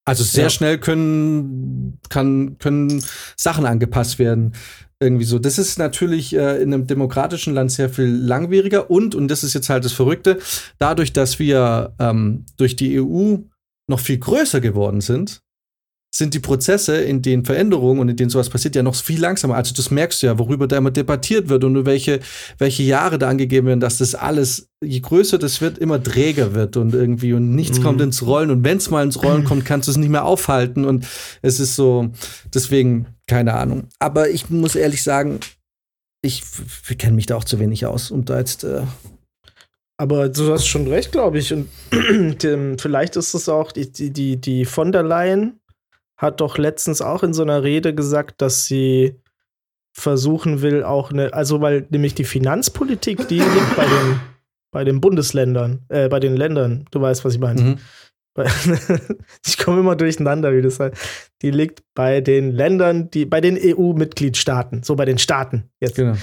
[0.05, 0.49] Also sehr ja.
[0.49, 3.03] schnell können, kann, können
[3.35, 4.53] Sachen angepasst werden.
[4.99, 5.39] Irgendwie so.
[5.39, 9.53] Das ist natürlich äh, in einem demokratischen Land sehr viel langwieriger und, und das ist
[9.53, 10.39] jetzt halt das Verrückte,
[10.77, 13.37] dadurch, dass wir ähm, durch die EU
[13.87, 15.41] noch viel größer geworden sind,
[16.17, 19.55] sind die Prozesse, in denen Veränderungen und in denen sowas passiert, ja noch viel langsamer.
[19.55, 22.21] Also das merkst du ja, worüber da immer debattiert wird und welche,
[22.57, 26.77] welche Jahre da angegeben werden, dass das alles, je größer das wird, immer träger wird
[26.77, 27.83] und irgendwie und nichts mhm.
[27.83, 28.49] kommt ins Rollen.
[28.49, 30.85] Und wenn es mal ins Rollen kommt, kannst du es nicht mehr aufhalten.
[30.85, 31.05] Und
[31.41, 32.09] es ist so,
[32.53, 33.89] deswegen, keine Ahnung.
[33.99, 35.41] Aber ich muss ehrlich sagen,
[36.21, 36.43] ich,
[36.89, 38.83] ich kenne mich da auch zu wenig aus, um da jetzt äh,
[39.97, 41.51] Aber du hast schon recht, glaube ich.
[41.51, 41.67] Und
[42.81, 45.59] vielleicht ist es auch, die, die, die von der Leyen
[46.17, 49.15] hat doch letztens auch in so einer Rede gesagt, dass sie
[49.93, 54.19] versuchen will, auch eine, also weil nämlich die Finanzpolitik, die liegt bei den,
[54.71, 57.61] bei den Bundesländern, äh, bei den Ländern, du weißt, was ich meine.
[57.61, 57.77] Mhm.
[59.45, 60.95] ich komme immer durcheinander, wie das heißt.
[61.41, 65.95] Die liegt bei den Ländern, die, bei den EU-Mitgliedstaaten, so bei den Staaten jetzt.
[65.95, 66.15] Genau.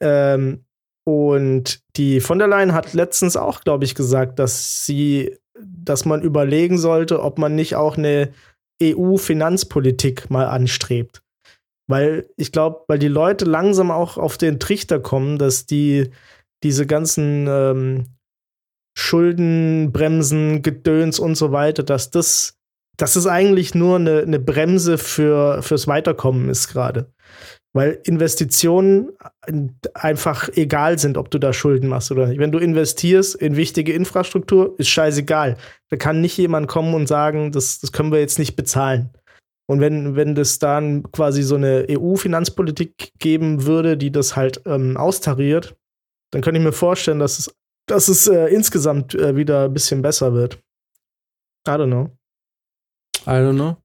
[0.00, 0.64] Ähm,
[1.04, 6.22] und die von der Leyen hat letztens auch, glaube ich, gesagt, dass sie, dass man
[6.22, 8.30] überlegen sollte, ob man nicht auch eine
[8.82, 11.22] EU-Finanzpolitik mal anstrebt.
[11.88, 16.10] Weil ich glaube, weil die Leute langsam auch auf den Trichter kommen, dass die
[16.62, 18.06] diese ganzen ähm,
[18.96, 22.58] Schuldenbremsen, Gedöns und so weiter, dass das,
[22.96, 27.12] dass es eigentlich nur eine, eine Bremse für, fürs Weiterkommen ist gerade.
[27.72, 29.10] Weil Investitionen
[29.94, 32.40] einfach egal sind, ob du da Schulden machst oder nicht.
[32.40, 35.56] Wenn du investierst in wichtige Infrastruktur, ist scheißegal.
[35.88, 39.10] Da kann nicht jemand kommen und sagen, das, das können wir jetzt nicht bezahlen.
[39.70, 44.96] Und wenn, wenn das dann quasi so eine EU-Finanzpolitik geben würde, die das halt ähm,
[44.96, 45.76] austariert,
[46.32, 47.54] dann könnte ich mir vorstellen, dass es,
[47.86, 50.60] dass es äh, insgesamt äh, wieder ein bisschen besser wird.
[51.68, 52.10] I don't know.
[53.26, 53.76] I don't know.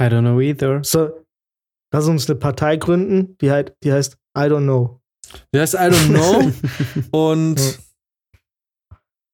[0.00, 0.82] I don't know either.
[0.82, 1.21] So,
[1.92, 5.00] lass uns eine Partei gründen, die, halt, die heißt I don't know.
[5.54, 6.52] Die heißt I don't know.
[7.30, 7.78] und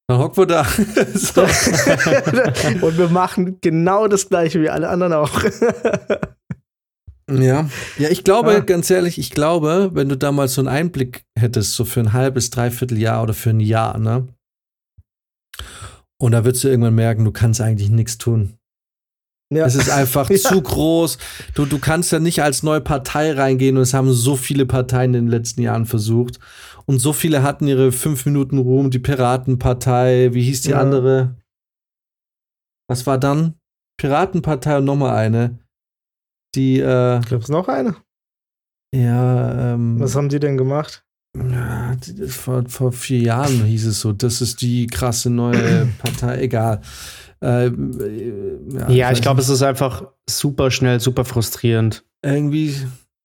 [0.08, 0.64] dann hocken wir da.
[1.14, 1.42] so.
[1.42, 5.30] und wir machen genau das gleiche wie alle anderen auch.
[7.30, 7.68] ja.
[7.98, 8.60] Ja, ich glaube, ja.
[8.60, 12.14] ganz ehrlich, ich glaube, wenn du da mal so einen Einblick hättest, so für ein
[12.14, 14.26] halbes, dreiviertel Jahr oder für ein Jahr, ne?
[16.20, 18.58] Und da würdest du irgendwann merken, du kannst eigentlich nichts tun.
[19.54, 19.64] Ja.
[19.64, 20.36] Es ist einfach ja.
[20.36, 21.18] zu groß.
[21.54, 25.14] Du, du kannst ja nicht als neue Partei reingehen und es haben so viele Parteien
[25.14, 26.38] in den letzten Jahren versucht.
[26.86, 28.90] Und so viele hatten ihre fünf Minuten Ruhm.
[28.90, 30.80] Die Piratenpartei, wie hieß die ja.
[30.80, 31.36] andere?
[32.88, 33.54] Was war dann?
[33.98, 35.58] Piratenpartei und nochmal eine.
[36.54, 37.20] Die, äh.
[37.28, 37.96] Gibt's noch eine?
[38.94, 40.00] Ja, ähm.
[40.00, 41.04] Was haben die denn gemacht?
[41.36, 41.94] Ja,
[42.28, 46.80] vor, vor vier Jahren hieß es so, das ist die krasse neue Partei, egal.
[47.40, 47.70] Äh,
[48.70, 52.04] ja, ja, ich glaube, es ist einfach super schnell, super frustrierend.
[52.22, 52.74] Irgendwie.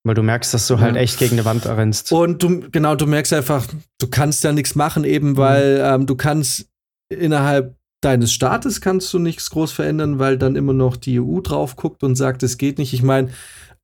[0.04, 2.12] Weil du merkst, dass du halt echt gegen eine Wand rennst.
[2.12, 3.66] Und du, genau, du merkst einfach,
[3.98, 5.36] du kannst ja nichts machen, eben mhm.
[5.36, 6.02] weil mhm.
[6.02, 6.68] ähm, du kannst
[7.08, 11.76] innerhalb deines Staates kannst du nichts groß verändern, weil dann immer noch die EU drauf
[11.76, 12.92] guckt und sagt, es geht nicht.
[12.92, 13.30] Ich meine,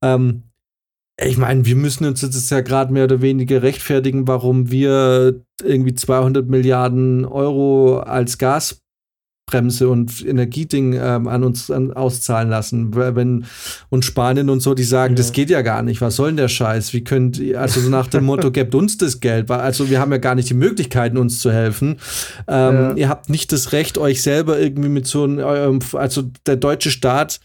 [0.03, 0.45] ähm,
[1.23, 5.95] ich meine, wir müssen uns jetzt ja gerade mehr oder weniger rechtfertigen, warum wir irgendwie
[5.95, 8.83] 200 Milliarden Euro als Gas
[9.51, 12.95] Bremse und Energieding ähm, an uns an, auszahlen lassen.
[12.95, 13.45] Wenn,
[13.89, 15.17] und Spanien und so, die sagen, ja.
[15.17, 16.01] das geht ja gar nicht.
[16.01, 16.93] Was soll denn der Scheiß?
[16.93, 19.51] Wie könnt ihr, also so nach dem Motto, gebt uns das Geld.
[19.51, 21.97] Also wir haben ja gar nicht die Möglichkeiten, uns zu helfen.
[22.49, 22.95] Ähm, ja.
[22.95, 27.41] Ihr habt nicht das Recht, euch selber irgendwie mit so einem, also der deutsche Staat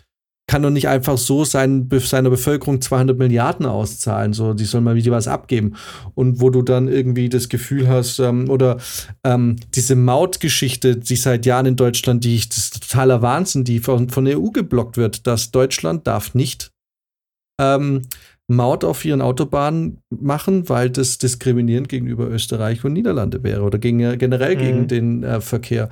[0.47, 4.33] kann doch nicht einfach so sein, seiner Bevölkerung 200 Milliarden auszahlen.
[4.33, 5.73] So, die sollen mal wieder was abgeben.
[6.13, 8.77] Und wo du dann irgendwie das Gefühl hast, ähm, oder
[9.23, 13.79] ähm, diese Mautgeschichte, die seit Jahren in Deutschland, die ich, das ist totaler Wahnsinn, die
[13.79, 16.71] von, von der EU geblockt wird, dass Deutschland darf nicht
[17.59, 18.03] ähm,
[18.47, 24.17] Maut auf ihren Autobahnen machen, weil das diskriminierend gegenüber Österreich und Niederlande wäre oder gegen,
[24.19, 24.59] generell mhm.
[24.59, 25.89] gegen den äh, Verkehr.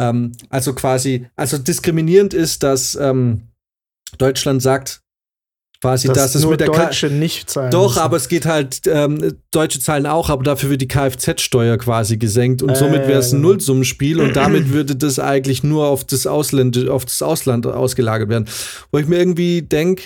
[0.00, 3.42] Ähm, also quasi, also diskriminierend ist, dass ähm,
[4.18, 5.02] Deutschland sagt
[5.82, 7.70] quasi, dass, dass es mit der Deutsche K nicht zahlen.
[7.70, 7.98] Doch, müssen.
[7.98, 12.62] aber es geht halt, ähm, Deutsche zahlen auch, aber dafür wird die Kfz-Steuer quasi gesenkt
[12.62, 13.48] und äh, somit wäre es ein genau.
[13.48, 18.46] Nullsummenspiel und damit würde das eigentlich nur auf das Ausland, auf das Ausland ausgelagert werden.
[18.92, 20.04] Wo ich mir irgendwie denke,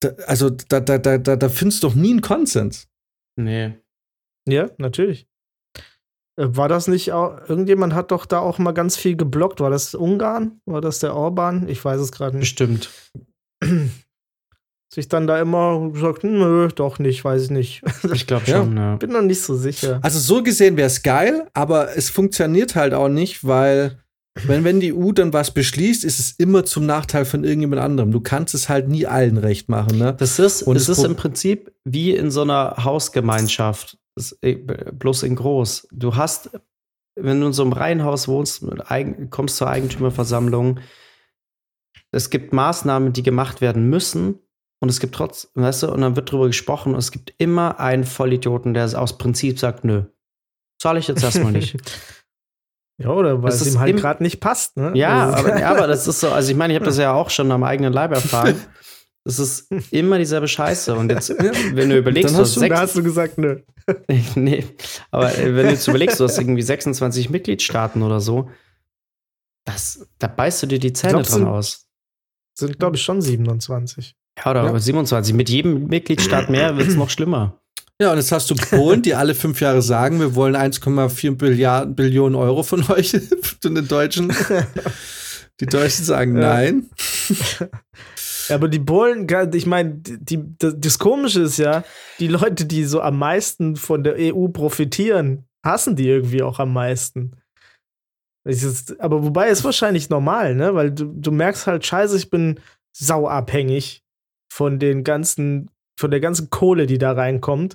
[0.00, 2.88] da, also, da, da, da, da findest du doch nie einen Konsens.
[3.36, 3.74] Nee.
[4.48, 5.26] Ja, natürlich.
[6.40, 9.60] Äh, war das nicht auch, irgendjemand hat doch da auch mal ganz viel geblockt.
[9.60, 10.60] War das Ungarn?
[10.64, 11.68] War das der Orban?
[11.68, 12.56] Ich weiß es gerade nicht.
[12.56, 12.90] Bestimmt.
[14.92, 17.82] Sich dann da immer gesagt, nö, doch nicht, weiß ich nicht.
[18.12, 18.96] Ich glaube schon, ja.
[18.96, 20.00] Bin noch nicht so sicher.
[20.02, 24.00] Also so gesehen wäre es geil, aber es funktioniert halt auch nicht, weil
[24.46, 28.10] wenn, wenn die EU dann was beschließt, ist es immer zum Nachteil von irgendjemand anderem.
[28.10, 29.98] Du kannst es halt nie allen recht machen.
[29.98, 30.14] Ne?
[30.18, 33.99] Das ist, Und es ist im Prinzip wie in so einer Hausgemeinschaft.
[34.14, 35.88] Bloß in groß.
[35.92, 36.50] Du hast,
[37.14, 38.64] wenn du in so einem Reihenhaus wohnst,
[39.30, 40.80] kommst zur Eigentümerversammlung,
[42.12, 44.40] es gibt Maßnahmen, die gemacht werden müssen.
[44.82, 47.78] Und es gibt trotz, weißt du, und dann wird drüber gesprochen und es gibt immer
[47.80, 50.04] einen Vollidioten, der aus Prinzip sagt, nö,
[50.80, 51.76] zahle ich jetzt erstmal nicht.
[53.02, 54.92] Ja, oder weil es ihm halt gerade nicht passt, ne?
[54.94, 57.30] Ja, aber, ja, aber das ist so, also ich meine, ich habe das ja auch
[57.30, 58.56] schon am eigenen Leib erfahren.
[59.24, 60.94] Es ist immer dieselbe Scheiße.
[60.94, 63.60] Und jetzt, wenn du überlegst, Dann hast du, sechs, da hast du gesagt, nö.
[64.34, 64.64] nee,
[65.10, 68.50] aber wenn du jetzt überlegst, du hast irgendwie 26 Mitgliedstaaten oder so,
[69.64, 71.86] das, da beißt du dir die Zähne glaub, dran sind, aus.
[72.58, 74.14] Sind, glaube ich, schon 27.
[74.38, 74.78] Ja, oder ja.
[74.78, 75.34] 27.
[75.34, 77.60] Mit jedem Mitgliedstaat mehr wird es noch schlimmer.
[78.00, 82.34] Ja, und jetzt hast du Polen, die alle fünf Jahre sagen, wir wollen 1,4 Billionen
[82.34, 83.10] Euro von euch,
[83.62, 84.32] von den Deutschen.
[85.60, 86.88] Die Deutschen sagen nein.
[88.48, 91.84] Ja, aber die Polen, ich meine, das Komische ist ja,
[92.18, 96.72] die Leute, die so am meisten von der EU profitieren, hassen die irgendwie auch am
[96.72, 97.36] meisten.
[98.98, 100.74] aber wobei ist wahrscheinlich normal, ne?
[100.74, 102.60] Weil du, du merkst halt, scheiße, ich bin
[102.96, 104.02] sauabhängig
[104.52, 107.74] von den ganzen, von der ganzen Kohle, die da reinkommt.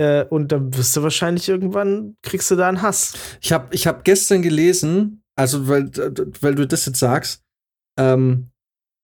[0.00, 3.14] Äh, und dann wirst du wahrscheinlich irgendwann, kriegst du da einen Hass.
[3.40, 5.90] Ich habe ich hab gestern gelesen, also weil,
[6.40, 7.42] weil du das jetzt sagst,
[7.98, 8.50] ähm,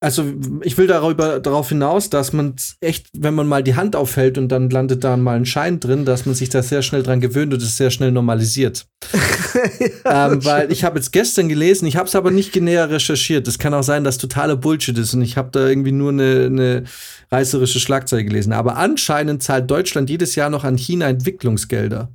[0.03, 0.25] also
[0.63, 4.49] ich will darüber darauf hinaus, dass man echt, wenn man mal die Hand aufhält und
[4.49, 7.53] dann landet da mal ein Schein drin, dass man sich da sehr schnell dran gewöhnt
[7.53, 8.87] und es sehr schnell normalisiert.
[10.05, 13.47] ja, ähm, weil ich habe jetzt gestern gelesen, ich habe es aber nicht näher recherchiert.
[13.47, 16.47] Es kann auch sein, dass totaler Bullshit ist und ich habe da irgendwie nur eine,
[16.47, 16.85] eine
[17.31, 18.55] reißerische Schlagzeile gelesen.
[18.55, 22.11] Aber anscheinend zahlt Deutschland jedes Jahr noch an China Entwicklungsgelder.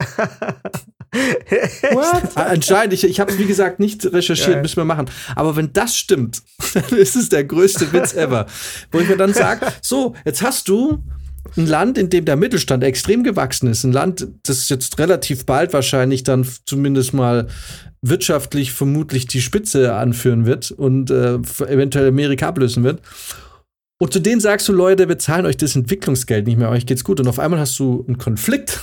[1.92, 2.36] What?
[2.36, 4.62] Anscheinend, ich, ich habe es wie gesagt nicht recherchiert, ja.
[4.62, 5.06] müssen wir machen.
[5.36, 6.42] Aber wenn das stimmt,
[6.74, 8.46] dann ist es der größte Witz ever.
[8.90, 11.02] Wo ich mir dann sage, so, jetzt hast du
[11.56, 13.84] ein Land, in dem der Mittelstand extrem gewachsen ist.
[13.84, 17.48] Ein Land, das jetzt relativ bald wahrscheinlich dann zumindest mal
[18.00, 21.34] wirtschaftlich vermutlich die Spitze anführen wird und äh,
[21.66, 23.02] eventuell Amerika ablösen wird.
[24.00, 27.04] Und zu denen sagst du, Leute, wir zahlen euch das Entwicklungsgeld nicht mehr, euch geht's
[27.04, 27.20] gut.
[27.20, 28.80] Und auf einmal hast du einen Konflikt.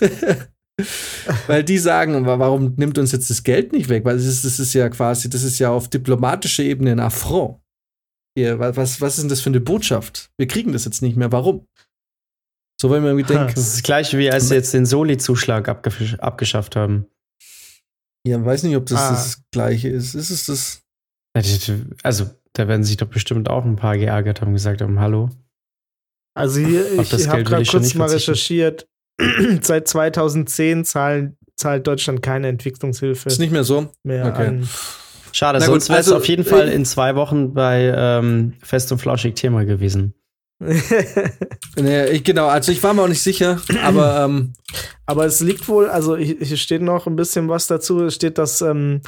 [1.46, 4.04] Weil die sagen, warum nimmt uns jetzt das Geld nicht weg?
[4.04, 7.60] Weil das ist, das ist ja quasi, das ist ja auf diplomatischer Ebene ein Affront.
[8.36, 10.30] Hier, was, was ist denn das für eine Botschaft?
[10.36, 11.32] Wir kriegen das jetzt nicht mehr.
[11.32, 11.66] Warum?
[12.78, 13.54] So wollen wir irgendwie denken.
[13.54, 17.06] Das ist das gleiche, wie als sie jetzt den Soli-Zuschlag abgesch abgeschafft haben.
[18.26, 19.10] Ja, weiß nicht, ob das ah.
[19.10, 20.14] das gleiche ist.
[20.14, 20.82] Ist es das?
[22.02, 25.30] Also, da werden sich doch bestimmt auch ein paar geärgert haben, gesagt haben, hallo.
[26.34, 28.86] Also hier, ich habe gerade kurz mal recherchiert.
[29.62, 33.28] Seit 2010 zahlen, zahlt Deutschland keine Entwicklungshilfe.
[33.28, 33.88] Ist nicht mehr so?
[34.02, 34.46] Mehr okay.
[34.48, 34.68] an.
[35.32, 38.90] Schade, Na sonst wäre es also, auf jeden Fall in zwei Wochen bei ähm, Fest
[38.92, 40.14] und Flauschig Thema gewesen.
[41.76, 44.54] nee, ich, genau, also ich war mir auch nicht sicher, aber ähm,
[45.04, 48.04] aber es liegt wohl, also hier steht noch ein bisschen was dazu.
[48.04, 49.02] Es steht, dass, ähm,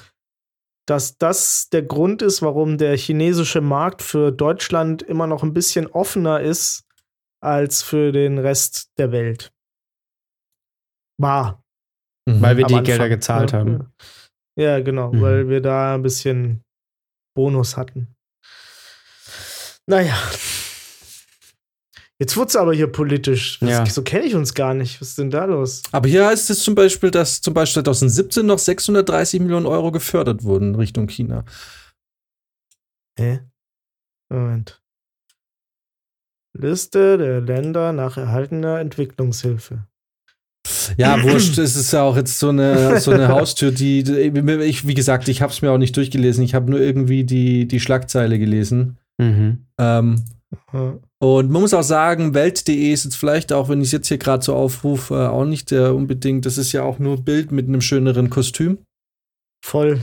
[0.84, 5.86] dass das der Grund ist, warum der chinesische Markt für Deutschland immer noch ein bisschen
[5.86, 6.84] offener ist
[7.40, 9.50] als für den Rest der Welt
[11.18, 11.62] war.
[12.26, 12.40] Mhm.
[12.40, 13.58] Weil wir die Anfang, Gelder gezahlt ja.
[13.58, 13.92] haben.
[14.58, 15.20] Ja, genau, mhm.
[15.20, 16.64] weil wir da ein bisschen
[17.34, 18.14] Bonus hatten.
[19.86, 20.16] Naja.
[22.20, 23.62] Jetzt wurde es aber hier politisch.
[23.62, 23.86] Was, Ja.
[23.86, 25.00] So kenne ich uns gar nicht.
[25.00, 25.82] Was ist denn da los?
[25.92, 30.42] Aber hier heißt es zum Beispiel, dass zum Beispiel 2017 noch 630 Millionen Euro gefördert
[30.42, 31.44] wurden Richtung China.
[33.18, 33.40] Hä?
[34.30, 34.82] Moment.
[36.56, 39.87] Liste der Länder nach erhaltener Entwicklungshilfe.
[40.96, 44.94] Ja, wurscht, es ist ja auch jetzt so eine, so eine Haustür, die, ich, wie
[44.94, 46.44] gesagt, ich habe es mir auch nicht durchgelesen.
[46.44, 48.98] Ich habe nur irgendwie die, die Schlagzeile gelesen.
[49.18, 49.66] Mhm.
[49.78, 50.24] Ähm,
[51.20, 54.18] und man muss auch sagen, Welt.de ist jetzt vielleicht auch, wenn ich es jetzt hier
[54.18, 57.68] gerade so aufrufe, äh, auch nicht der unbedingt, das ist ja auch nur Bild mit
[57.68, 58.78] einem schöneren Kostüm.
[59.64, 60.00] Voll.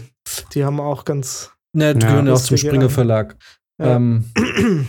[0.54, 1.52] Die haben auch ganz.
[1.74, 2.10] Ne, die Ja.
[2.10, 2.90] gehören ja auch zum Springer.
[2.90, 3.38] Verlag.
[3.80, 3.96] Ja.
[3.96, 4.26] Ähm,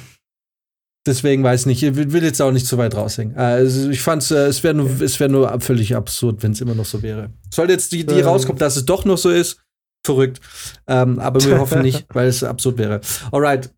[1.06, 3.36] deswegen weiß ich nicht, ich will jetzt auch nicht zu weit raushängen.
[3.36, 6.60] Äh, Also ich fand äh, es wäre nur, es wäre nur völlig absurd, wenn es
[6.60, 7.30] immer noch so wäre.
[7.52, 8.26] Sollte jetzt die, die Ähm.
[8.26, 9.58] rauskommt, dass es doch noch so ist,
[10.04, 10.40] verrückt.
[10.86, 13.00] Ähm, aber wir hoffen nicht, weil es absurd wäre.
[13.32, 13.70] Alright.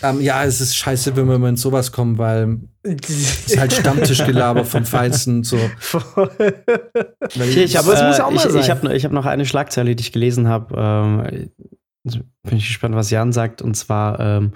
[0.00, 3.72] Ähm, ja, es ist scheiße, wenn wir mal in sowas kommen, weil es ist halt
[3.72, 5.42] Stammtischgelaber vom Feinsten.
[5.42, 5.58] So.
[7.34, 8.60] Ich habe äh, ich, sein.
[8.60, 10.74] ich hab, ich hab noch eine Schlagzeile, die ich gelesen habe.
[10.76, 11.50] Ähm,
[12.04, 13.60] bin ich gespannt, was Jan sagt.
[13.60, 14.52] Und zwar ähm,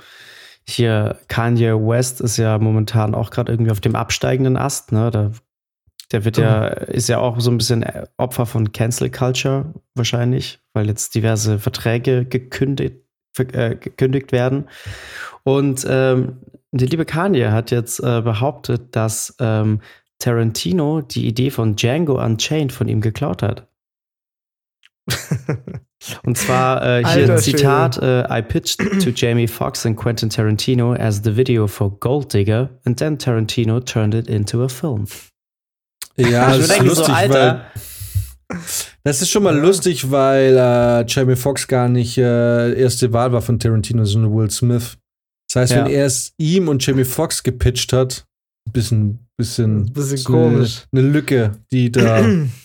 [0.68, 4.92] hier Kanye West ist ja momentan auch gerade irgendwie auf dem absteigenden Ast.
[4.92, 5.11] Ne?
[5.11, 5.33] Da,
[6.12, 7.85] der wird ja, ist ja auch so ein bisschen
[8.16, 12.96] Opfer von Cancel Culture wahrscheinlich, weil jetzt diverse Verträge gekündigt,
[13.38, 14.68] äh, gekündigt werden.
[15.42, 16.38] Und ähm,
[16.70, 19.81] der liebe Kanye hat jetzt äh, behauptet, dass ähm,
[20.18, 23.68] Tarantino die Idee von Django Unchained von ihm geklaut hat.
[26.24, 30.94] Und zwar äh, hier Alter Zitat: äh, I pitched to Jamie Foxx and Quentin Tarantino
[30.94, 35.06] as the video for Gold Digger, and then Tarantino turned it into a film.
[36.16, 37.64] Ja, Ich das ist denke so, lustig, Alter.
[38.50, 38.60] weil
[39.04, 43.40] das ist schon mal lustig, weil äh, Jamie Foxx gar nicht äh, erste Wahl war
[43.42, 44.98] von Tarantino, sondern Will Smith.
[45.52, 45.84] Das heißt, Ja.
[45.84, 48.24] wenn er es ihm und Jamie Foxx gepitcht hat,
[48.68, 50.82] ein bisschen, bisschen, Ein bisschen so eine, komisch.
[50.92, 52.24] eine Lücke, die da.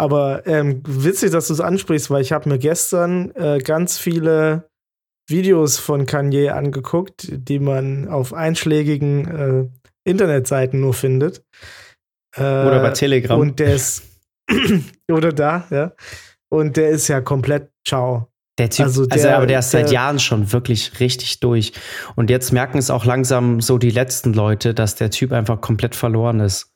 [0.00, 4.68] Aber ähm, witzig, dass du es ansprichst, weil ich habe mir gestern äh, ganz viele
[5.28, 11.42] Videos von Kanye angeguckt, die man auf einschlägigen äh, Internetseiten nur findet.
[12.36, 13.38] Äh, Oder bei Telegram.
[13.40, 14.04] Und der ist
[15.10, 15.92] oder da, ja.
[16.50, 18.28] Und der ist ja komplett ciao.
[18.58, 21.72] Der Typ, Also also, der- aber der ist seit der- Jahren schon wirklich richtig durch.
[22.16, 25.94] Und jetzt merken es auch langsam so die letzten Leute, dass der Typ einfach komplett
[25.94, 26.72] verloren ist.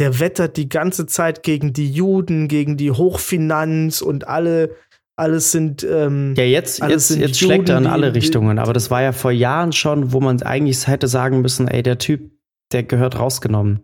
[0.00, 4.74] Der wettert die ganze Zeit gegen die Juden, gegen die Hochfinanz und alle,
[5.16, 8.18] alles sind ähm, Ja, jetzt, Alles jetzt, sind jetzt schlägt er in Juden, alle die-
[8.18, 8.58] Richtungen.
[8.58, 11.98] Aber das war ja vor Jahren schon, wo man eigentlich hätte sagen müssen, ey, der
[11.98, 12.32] Typ,
[12.72, 13.80] der gehört rausgenommen.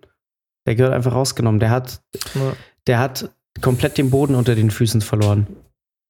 [0.67, 1.61] Der gehört einfach rausgenommen.
[1.61, 2.01] Der hat,
[2.35, 2.53] ja.
[2.87, 5.47] der hat komplett den Boden unter den Füßen verloren.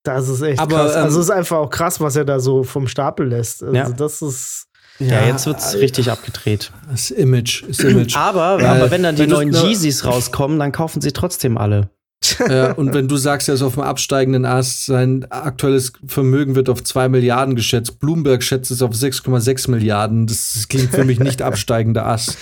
[0.05, 0.95] Das ist echt Aber, krass.
[0.97, 3.63] ähm, also es ist einfach auch krass, was er da so vom Stapel lässt.
[3.65, 3.91] Also Ja.
[3.91, 4.66] das ist
[4.99, 6.73] Ja, jetzt wird's richtig abgedreht.
[6.91, 8.17] Das Image, das Image.
[8.17, 11.59] Aber, Weil- aber wenn dann die wenn neuen nur- Yeezys rauskommen, dann kaufen sie trotzdem
[11.59, 11.91] alle.
[12.49, 16.71] ja, und wenn du sagst, er ist auf dem absteigenden Ast, sein aktuelles Vermögen wird
[16.71, 18.01] auf 2 Milliarden geschätzt.
[18.01, 20.27] Bloomberg schätzt es auf 6,6 Milliarden.
[20.27, 22.39] Das klingt für mich nicht absteigender Ast.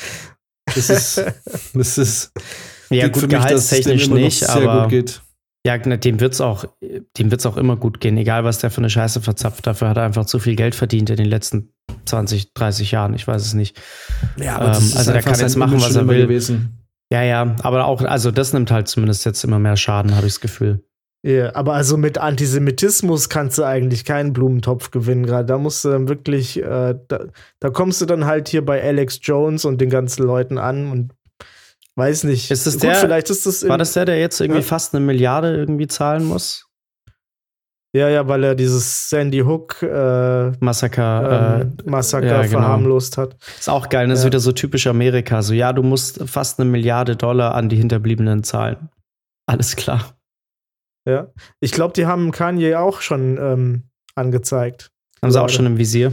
[0.74, 1.22] Das ist,
[1.74, 2.32] das ist
[2.88, 5.22] Ja, für gut, mich, dass es noch nicht, sehr aber gut geht.
[5.66, 6.64] ja, dem wird's auch,
[7.18, 9.66] dem wird's auch immer gut gehen, egal was der für eine Scheiße verzapft.
[9.66, 11.74] Dafür hat er einfach zu viel Geld verdient in den letzten
[12.06, 13.14] 20, 30 Jahren.
[13.14, 13.80] Ich weiß es nicht.
[14.36, 16.22] Ja, aber das ist also der kann jetzt machen, was er will.
[16.22, 16.78] Gewesen.
[17.12, 20.34] Ja, ja, aber auch, also das nimmt halt zumindest jetzt immer mehr Schaden, habe ich
[20.34, 20.82] das Gefühl.
[21.26, 25.46] Ja, aber also mit Antisemitismus kannst du eigentlich keinen Blumentopf gewinnen gerade.
[25.46, 27.20] Da musst du dann wirklich, äh, da,
[27.60, 31.12] da kommst du dann halt hier bei Alex Jones und den ganzen Leuten an und
[31.96, 32.50] weiß nicht.
[32.50, 34.66] Ist das Gut, der- vielleicht ist das War das der, der jetzt irgendwie Ja.
[34.66, 36.63] fast eine Milliarde irgendwie zahlen muss?
[37.94, 42.58] Ja, ja, weil er dieses Sandy Hook äh, Massaker, ähm, Massaker ja, genau.
[42.58, 43.34] verharmlost hat.
[43.34, 44.30] äh, ist auch geil, das ist Ja.
[44.30, 45.42] wieder so typisch Amerika.
[45.42, 48.90] So, ja, du musst fast eine Milliarde Dollar an die Hinterbliebenen zahlen.
[49.46, 50.16] Alles klar.
[51.08, 51.28] Ja.
[51.60, 53.82] Ich glaube, die haben Kanye auch schon ähm,
[54.14, 54.90] angezeigt.
[55.22, 56.12] Haben sie auch schon im Visier.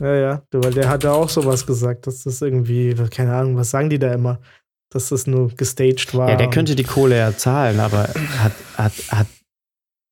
[0.00, 3.70] Ja, ja, weil der hat da auch sowas gesagt, dass das irgendwie, keine Ahnung, was
[3.70, 4.38] sagen die da immer?
[4.92, 6.30] Dass das nur gestaged war.
[6.30, 8.08] Ja, der könnte die Kohle ja zahlen, aber
[8.38, 9.26] hat, hat, hat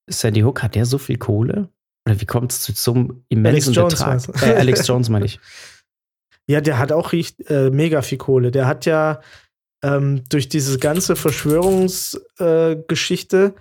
[0.06, 1.68] Sandy Hook, hat der so viel Kohle?
[2.06, 4.20] Oder wie kommt es zu so einem immensen Jones Betrag?
[4.42, 5.40] Äh, Alex Jones meine ich.
[6.46, 8.50] Ja, der hat auch äh, mega viel Kohle.
[8.50, 9.22] Der hat ja
[9.82, 13.54] ähm, durch diese ganze Verschwörungsgeschichte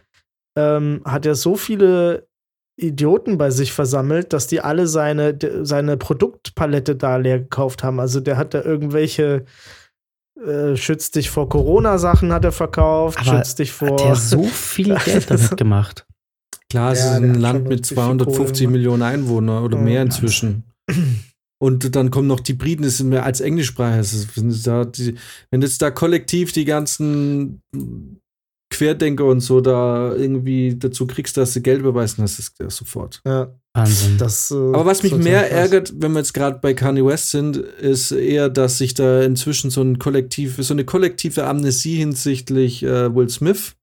[0.57, 2.27] äh, ähm, hat er so viele
[2.75, 8.01] Idioten bei sich versammelt, dass die alle seine, seine Produktpalette da leer gekauft haben.
[8.01, 9.45] Also der hat da irgendwelche
[10.45, 13.91] äh, schützt dich vor Corona-Sachen hat er verkauft, Aber schützt dich vor.
[13.91, 16.05] Hat der so viel Geld damit gemacht?
[16.73, 19.83] Klar, es Ja, ist ein Land mit richtig viel 250 Kohle Millionen Einwohnern oder Ja.
[19.83, 20.63] mehr inzwischen.
[21.61, 24.01] Und dann kommen noch die Briten, das ist mehr als Englischsprache.
[24.01, 27.61] Wenn jetzt da kollektiv die ganzen
[28.71, 33.21] Querdenker und so da irgendwie dazu kriegst, dass du Geld überweisen, hast ist das sofort.
[33.23, 33.53] Ja.
[33.75, 34.17] Wahnsinn.
[34.17, 35.51] Das, äh, Aber was mich mehr krass.
[35.51, 39.69] ärgert, wenn wir jetzt gerade bei Kanye West sind, ist eher, dass sich da inzwischen
[39.69, 43.75] so ein Kollektiv, so eine kollektive Amnesie hinsichtlich äh, Will Smith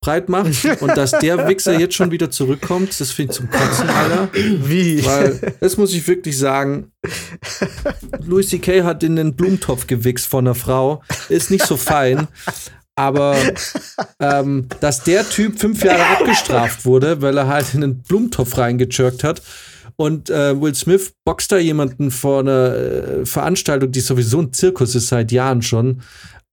[0.00, 3.88] breit macht und dass der Wichser jetzt schon wieder zurückkommt, das finde ich zum Kotzen,
[3.88, 4.28] Alter.
[4.32, 5.04] Wie?
[5.04, 6.92] Weil, das muss ich wirklich sagen,
[8.24, 8.82] Louis C.K.
[8.82, 12.28] hat in den Blumentopf gewichst von einer Frau, ist nicht so fein,
[12.94, 13.36] aber
[14.20, 19.24] ähm, dass der Typ fünf Jahre abgestraft wurde, weil er halt in den Blumentopf reingejirkt
[19.24, 19.42] hat
[19.96, 24.94] und äh, Will Smith boxt da jemanden vor einer äh, Veranstaltung, die sowieso ein Zirkus
[24.94, 26.02] ist seit Jahren schon.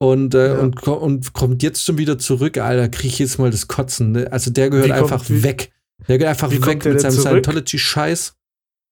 [0.03, 0.59] Und, äh, Ja.
[0.59, 4.11] und, und kommt jetzt schon wieder zurück, Alter, krieg ich jetzt mal das Kotzen.
[4.11, 4.27] Ne?
[4.31, 5.71] Also der gehört Wie kommt- einfach wie- weg.
[6.09, 7.21] Der gehört einfach weg mit seinem zurück?
[7.45, 8.33] Scientology-Scheiß.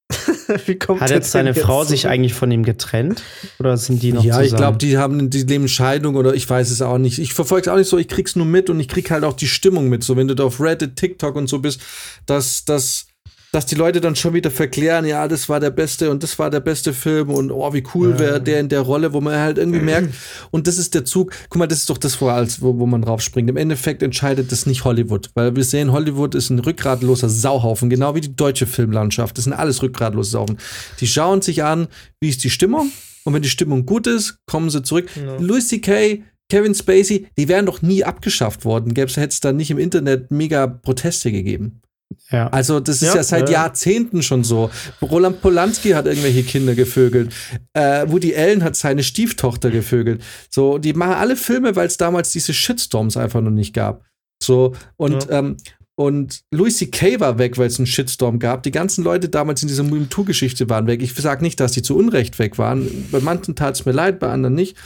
[0.66, 2.14] Wie kommt Hat jetzt seine denn Frau jetzt sich zurück?
[2.14, 3.24] eigentlich von ihm getrennt?
[3.60, 4.46] Oder sind die noch Ja, zusammen?
[4.48, 7.20] ich glaube, die haben die leben Scheidung oder ich weiß es auch nicht.
[7.20, 9.34] Ich verfolge es auch nicht so, ich krieg's nur mit und ich krieg halt auch
[9.34, 10.04] die Stimmung mit.
[10.04, 11.82] So, wenn du da auf Reddit, TikTok und so bist,
[12.26, 13.06] dass, dass,
[13.52, 16.50] dass die Leute dann schon wieder verklären, ja, das war der beste und das war
[16.50, 19.58] der beste Film und oh, wie cool wäre der in der Rolle, wo man halt
[19.58, 20.14] irgendwie merkt,
[20.52, 22.86] und das ist der Zug, guck mal, das ist doch das, wo, als, wo, wo
[22.86, 23.50] man draufspringt.
[23.50, 28.16] Im Endeffekt entscheidet das nicht Hollywood, weil wir sehen, Hollywood ist ein rückgratloser Sauhaufen, genau
[28.16, 29.38] wie die deutsche Filmlandschaft.
[29.38, 30.58] Das sind alles rückgratlose Saufen.
[31.02, 31.88] Die schauen sich an,
[32.22, 32.92] wie ist die Stimmung,
[33.24, 35.10] und wenn die Stimmung gut ist, kommen sie zurück.
[35.16, 35.38] Ja.
[35.38, 38.94] Louis C.K., Kevin Spacey, die wären doch nie abgeschafft worden.
[38.96, 41.82] Hätte es da nicht im Internet mega Proteste gegeben.
[42.30, 42.48] Ja.
[42.50, 43.64] Also, das ist ja, Ja, seit ja.
[43.64, 44.70] Jahrzehnten schon so.
[45.02, 47.34] Roland Polanski hat irgendwelche Kinder gevögelt.
[47.74, 50.22] Äh, Woody Allen hat seine Stieftochter gevögelt.
[50.50, 54.04] So, die machen alle Filme, weil es damals diese Shitstorms einfach noch nicht gab.
[54.42, 55.58] So, und, ähm,
[55.96, 57.20] und Louis C.K.
[57.20, 58.64] war weg, weil es einen Shitstorm gab.
[58.64, 61.02] Die ganzen Leute damals in dieser MeToo-Geschichte waren weg.
[61.04, 63.08] Ich sage nicht, dass die zu Unrecht weg waren.
[63.12, 64.78] Bei manchen tat es mir leid, bei anderen nicht.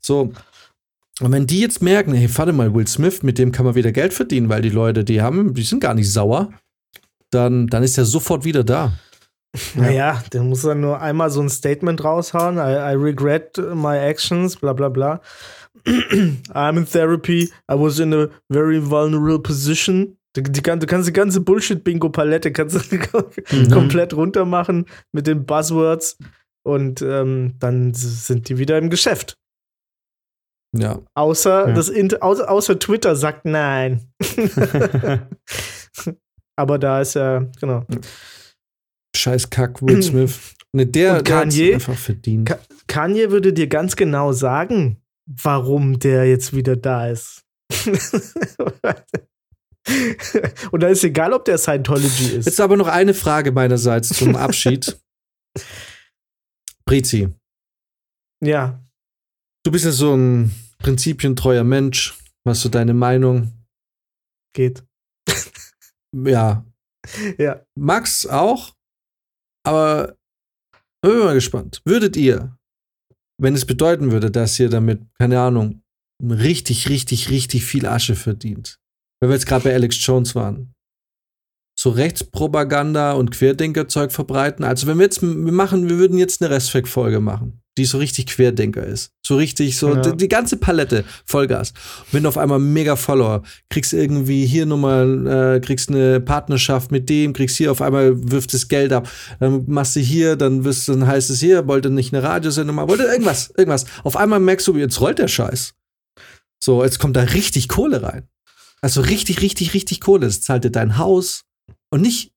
[0.00, 0.32] So.
[1.20, 3.92] Und wenn die jetzt merken, hey, warte mal, Will Smith, mit dem kann man wieder
[3.92, 6.50] Geld verdienen, weil die Leute, die haben, die sind gar nicht sauer,
[7.34, 8.92] dann, dann ist er sofort wieder da.
[9.74, 12.56] Naja, der muss dann nur einmal so ein Statement raushauen.
[12.56, 15.20] I, I regret my actions, bla bla bla.
[15.86, 17.50] I'm in therapy.
[17.70, 20.16] I was in a very vulnerable position.
[20.36, 22.98] Die, die, du kannst die ganze Bullshit-Bingo-Palette kannst du
[23.72, 26.18] komplett runter machen mit den Buzzwords
[26.64, 29.36] und ähm, dann sind die wieder im Geschäft.
[30.76, 31.00] Ja.
[31.14, 31.74] Außer, Ja.
[31.74, 34.10] das außer, außer Twitter sagt nein.
[36.56, 37.84] Aber da ist ja, genau.
[39.16, 40.54] Scheiß Kack, Will Smith.
[40.72, 41.74] Ne, der, Und der Kanye?
[41.74, 42.48] einfach verdient.
[42.48, 47.42] Ka- Kanye würde dir ganz genau sagen, warum der jetzt wieder da ist.
[50.72, 52.46] Und da ist egal, ob der Scientology ist.
[52.46, 54.98] Jetzt aber noch eine Frage meinerseits zum Abschied.
[56.86, 57.28] Brizi,
[58.42, 58.82] ja,
[59.64, 62.18] du bist ja so ein prinzipientreuer Mensch.
[62.44, 63.52] Was so deine Meinung?
[64.54, 64.84] geht.
[66.14, 66.64] Ja.
[67.38, 67.64] Ja.
[67.74, 68.74] Max auch.
[69.66, 70.16] Aber
[71.02, 71.82] ich bin mal gespannt.
[71.84, 72.56] Würdet ihr,
[73.40, 75.82] wenn es bedeuten würde, dass ihr damit, keine Ahnung,
[76.22, 78.78] richtig, richtig, richtig viel Asche verdient,
[79.20, 80.73] wenn wir jetzt gerade bei Alex Jones waren,
[81.84, 84.64] so Rechtspropaganda und Querdenkerzeug verbreiten.
[84.64, 88.24] Also wenn wir jetzt, wir machen, wir würden jetzt eine Restfact-Folge machen, die so richtig
[88.24, 89.10] Querdenker ist.
[89.20, 90.00] So richtig, so Ja.
[90.00, 91.72] die, die ganze Palette, Vollgas.
[91.72, 96.90] Und wenn du auf einmal mega Follower, kriegst irgendwie hier nochmal, äh, kriegst eine Partnerschaft
[96.90, 99.06] mit dem, kriegst hier auf einmal, wirft das Geld ab,
[99.38, 102.88] dann machst du hier, dann wirst, dann heißt es hier, wollte nicht eine Radiosendung machen,
[102.88, 103.84] wollte irgendwas, irgendwas.
[104.04, 105.74] Auf einmal merkst du, jetzt rollt der Scheiß.
[106.62, 108.26] So, jetzt kommt da richtig Kohle rein.
[108.80, 110.24] Also richtig, richtig, richtig Kohle.
[110.24, 111.44] Das zahlt dir dein Haus
[111.94, 112.32] und nicht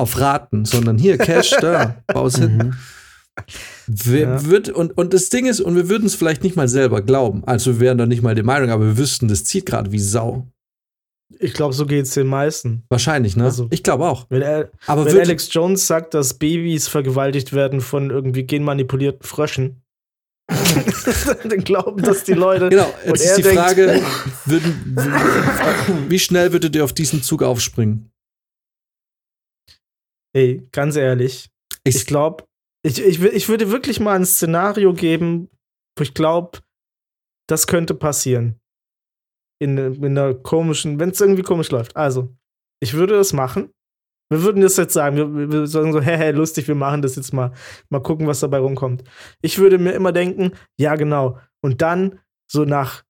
[0.00, 2.56] auf Raten, sondern hier Cash, da, baus hin.
[2.58, 2.74] Mhm.
[3.86, 4.44] Wir, Ja.
[4.46, 7.42] wird, und, und das Ding ist, und wir würden es vielleicht nicht mal selber glauben.
[7.46, 9.98] Also wir wären doch nicht mal der Meinung, aber wir wüssten, das zieht gerade wie
[10.00, 10.46] Sau.
[11.38, 12.82] Ich glaube, so geht es den meisten.
[12.88, 13.44] Wahrscheinlich, ne?
[13.44, 14.26] Also- ich glaube auch.
[14.28, 19.82] Wenn, er, Aber wenn Alex Jones sagt, dass Babys vergewaltigt werden von irgendwie genmanipulierten Fröschen,
[20.48, 22.70] dann glauben das die Leute.
[22.70, 24.00] genau, Und jetzt ist die denkt- Frage,
[24.46, 24.96] würden,
[26.08, 28.10] wie schnell würdet ihr auf diesen Zug aufspringen?
[30.34, 31.50] Ey, ganz ehrlich,
[31.84, 32.44] Ich, ich glaube,
[32.84, 35.48] ich, ich, ich würde wirklich mal ein Szenario geben,
[35.96, 36.58] wo ich glaube,
[37.48, 38.60] das könnte passieren.
[39.60, 41.96] In, in einer komischen, wenn es irgendwie komisch läuft.
[41.96, 42.32] Also,
[42.80, 43.70] ich würde das machen.
[44.30, 47.16] Wir würden das jetzt sagen, wir, wir sagen so, hey, hey, lustig, wir machen das
[47.16, 47.52] jetzt mal.
[47.88, 49.02] Mal gucken, was dabei rumkommt.
[49.42, 51.38] Ich würde mir immer denken, ja, genau.
[51.60, 52.20] Und dann,
[52.50, 53.02] so nach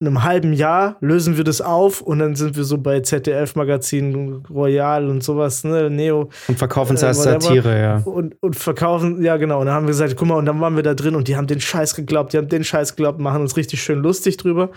[0.00, 5.08] einem halben Jahr lösen wir das auf und dann sind wir so bei ZDF-Magazin Royal
[5.08, 6.30] und sowas, ne, Neo.
[6.48, 7.96] Und verkaufen es äh, als Satire, ja.
[7.98, 9.60] Und, und verkaufen, ja genau.
[9.60, 11.36] Und dann haben wir gesagt, guck mal, und dann waren wir da drin und die
[11.36, 14.70] haben den Scheiß geglaubt, die haben den Scheiß geglaubt, machen uns richtig schön lustig drüber.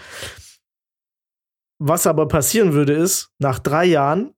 [1.80, 4.34] Was aber passieren würde, ist, nach drei Jahren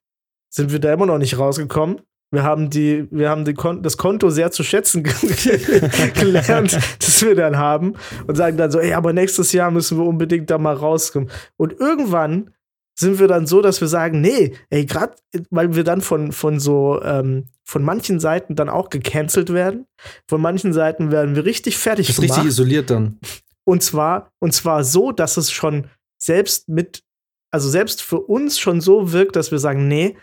[0.49, 2.01] sind wir da immer noch nicht rausgekommen.
[2.36, 5.03] Wir haben, die, wir haben die Kon das Konto sehr zu schätzen
[6.13, 7.93] gelernt, das wir dann haben.
[8.27, 11.31] Und sagen dann so, ey, aber nächstes Jahr müssen wir unbedingt da mal rauskommen.
[11.55, 12.51] Und irgendwann
[12.99, 15.15] sind wir dann so, dass wir sagen, nee, ey, gerade
[15.49, 19.86] weil wir dann von, von so, ähm, von manchen Seiten dann auch gecancelt werden.
[20.27, 22.39] Von manchen Seiten werden wir richtig fertig das ist gemacht.
[22.39, 23.17] richtig isoliert dann.
[23.63, 25.88] Und zwar, und zwar so, dass es schon
[26.21, 27.01] selbst mit,
[27.49, 30.17] also selbst für uns schon so wirkt, dass wir sagen, nee,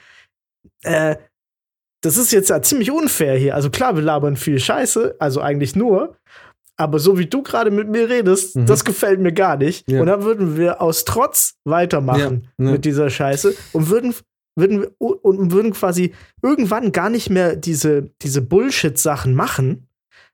[0.82, 1.16] äh,
[2.02, 3.54] das ist jetzt ja ziemlich unfair hier.
[3.54, 6.16] Also klar, wir labern viel Scheiße, also eigentlich nur.
[6.76, 8.66] Aber so wie du gerade mit mir redest, mhm.
[8.66, 9.88] das gefällt mir gar nicht.
[9.88, 10.00] Ja.
[10.00, 12.72] Und dann würden wir aus Trotz weitermachen ja, ne.
[12.72, 14.14] mit dieser Scheiße und würden,
[14.56, 19.86] würden, und würden quasi irgendwann gar nicht mehr diese, diese Bullshit-Sachen machen,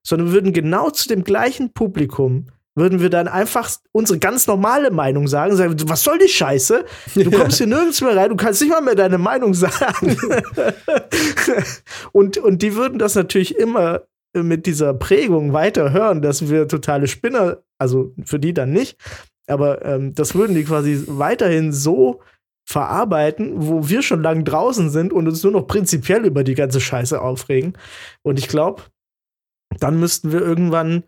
[0.02, 2.46] sondern würden genau zu dem gleichen Publikum
[2.78, 6.84] würden wir dann einfach unsere ganz normale Meinung sagen, sagen, was soll die Scheiße?
[7.14, 10.16] Du kommst hier nirgends mehr rein, du kannst nicht mal mehr deine Meinung sagen.
[12.12, 14.02] und, und die würden das natürlich immer
[14.34, 18.98] mit dieser Prägung weiter hören, dass wir totale Spinner, also für die dann nicht,
[19.48, 22.20] aber ähm, das würden die quasi weiterhin so
[22.68, 26.80] verarbeiten, wo wir schon lange draußen sind und uns nur noch prinzipiell über die ganze
[26.80, 27.72] Scheiße aufregen.
[28.22, 28.82] Und ich glaube,
[29.80, 31.04] dann müssten wir irgendwann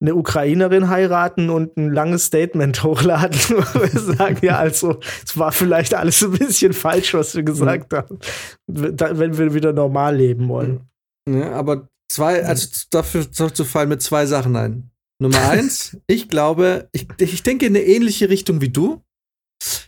[0.00, 5.52] eine Ukrainerin heiraten und ein langes Statement hochladen, wo wir sagen, ja, also, es war
[5.52, 7.96] vielleicht alles ein bisschen falsch, was wir gesagt mhm.
[7.96, 8.18] haben,
[8.66, 10.88] wenn wir wieder normal leben wollen.
[11.28, 14.90] Ja, aber zwei, also dafür zu fallen mit zwei Sachen ein.
[15.20, 19.02] Nummer eins, ich glaube, ich, ich denke in eine ähnliche Richtung wie du,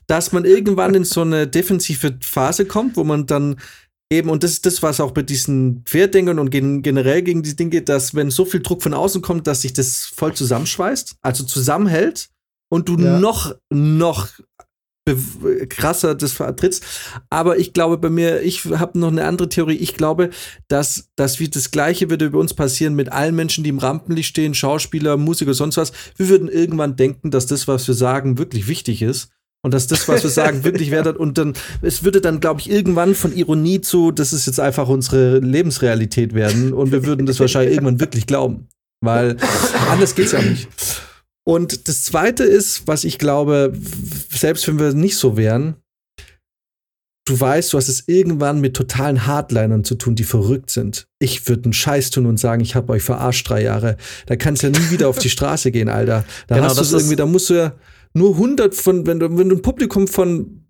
[0.07, 3.61] dass man irgendwann in so eine defensive Phase kommt, wo man dann
[4.13, 7.55] Eben, und das ist das, was auch bei diesen Querdingern und gen generell gegen die
[7.55, 11.17] Dinge geht, dass wenn so viel Druck von außen kommt, dass sich das voll zusammenschweißt,
[11.23, 12.29] also zusammenhält
[12.73, 13.21] und du ja.
[13.21, 14.29] noch, noch
[15.69, 16.85] krasser das vertrittst.
[17.31, 19.77] Aber ich glaube bei mir, ich habe noch eine andere Theorie.
[19.77, 20.31] Ich glaube,
[20.69, 24.29] dass, dass wie das Gleiche würde bei uns passieren mit allen Menschen, die im Rampenlicht
[24.29, 25.93] stehen, Schauspieler, Musiker, sonst was.
[26.17, 29.31] Wir würden irgendwann denken, dass das, was wir sagen, wirklich wichtig ist
[29.63, 31.17] und dass das, was wir sagen, wirklich wert hat.
[31.17, 34.89] Und dann, es würde dann, glaube ich, irgendwann von Ironie zu, das ist jetzt einfach
[34.89, 36.73] unsere Lebensrealität werden.
[36.73, 38.69] Und wir würden das wahrscheinlich irgendwann wirklich glauben.
[39.03, 39.37] Weil
[39.91, 40.69] anders geht's ja nicht.
[41.45, 43.73] Und das zweite ist, was ich glaube,
[44.31, 45.77] selbst wenn wir nicht so wären,
[47.27, 51.07] du weißt, du hast es irgendwann mit totalen Hardlinern zu tun, die verrückt sind.
[51.19, 53.97] Ich würde einen Scheiß tun und sagen, ich habe euch verarscht drei Jahre.
[54.27, 56.25] Da kannst du ja nie wieder auf die Straße gehen, Alter.
[56.47, 57.73] Da genau, hast du irgendwie, da musst du ja
[58.13, 60.67] nur 100 von, wenn du, wenn du ein Publikum von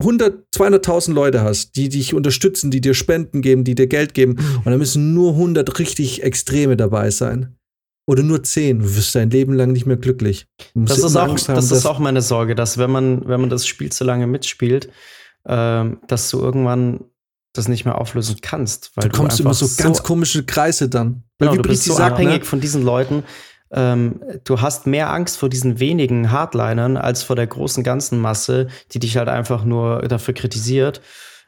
[0.00, 4.32] 100, 200.000 Leute hast, die dich unterstützen, die dir Spenden geben, die dir Geld geben,
[4.32, 4.56] mhm.
[4.58, 7.56] und dann müssen nur 100 richtig Extreme dabei sein.
[8.04, 10.46] Oder nur 10, du wirst dein Leben lang nicht mehr glücklich.
[10.74, 13.66] Das, ist auch, haben, das ist auch meine Sorge, dass wenn man, wenn man das
[13.66, 14.90] Spiel zu lange mitspielt,
[15.46, 17.04] ähm, dass du irgendwann
[17.52, 18.90] das nicht mehr auflösen kannst.
[18.96, 21.22] Weil du kommst du immer so ganz komische Kreise dann.
[21.38, 22.44] Genau, du bist so sagt, abhängig ne?
[22.44, 23.22] von diesen Leuten,
[23.72, 28.68] ähm, du hast mehr Angst vor diesen wenigen Hardlinern als vor der großen ganzen Masse,
[28.92, 31.00] die dich halt einfach nur dafür kritisiert.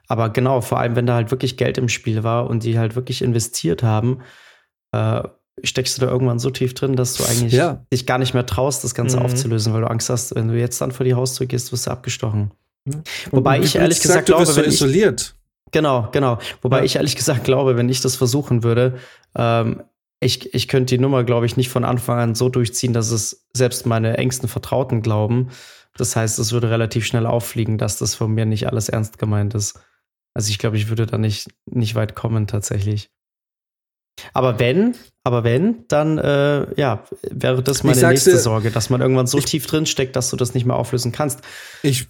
[0.09, 2.95] Aber genau, vor allem, wenn da halt wirklich Geld im Spiel war und die halt
[2.97, 4.21] wirklich investiert haben,
[4.93, 5.23] äh,
[5.63, 7.85] steckst du da irgendwann so tief drin, dass du eigentlich ja.
[7.93, 9.27] dich gar nicht mehr traust, das Ganze mhm.
[9.27, 11.91] aufzulösen, weil du Angst hast, wenn du jetzt dann vor die Haustür gehst, wirst du
[11.91, 12.53] abgestochen.
[12.85, 13.03] Mhm.
[13.31, 15.35] Wobei ich ehrlich gesagt, gesagt glaube, wenn ich, isoliert.
[15.71, 16.39] Genau, genau.
[16.63, 16.85] Wobei ja.
[16.85, 18.99] ich ehrlich gesagt glaube, wenn ich das versuchen würde,
[19.37, 19.83] ähm,
[20.21, 23.47] ich, ich könnte die Nummer, glaube ich, nicht von Anfang an so durchziehen, dass es
[23.53, 25.51] selbst meine engsten Vertrauten glauben.
[25.97, 29.55] Das heißt, es würde relativ schnell auffliegen, dass das von mir nicht alles ernst gemeint
[29.55, 29.79] ist.
[30.35, 33.11] Also ich glaube, ich würde da nicht, nicht weit kommen tatsächlich.
[34.33, 34.95] Aber wenn,
[35.25, 39.39] aber wenn, dann äh, ja, wäre das meine nächste dir, Sorge, dass man irgendwann so
[39.39, 41.41] ich, tief drin steckt, dass du das nicht mehr auflösen kannst.
[41.83, 42.07] Ich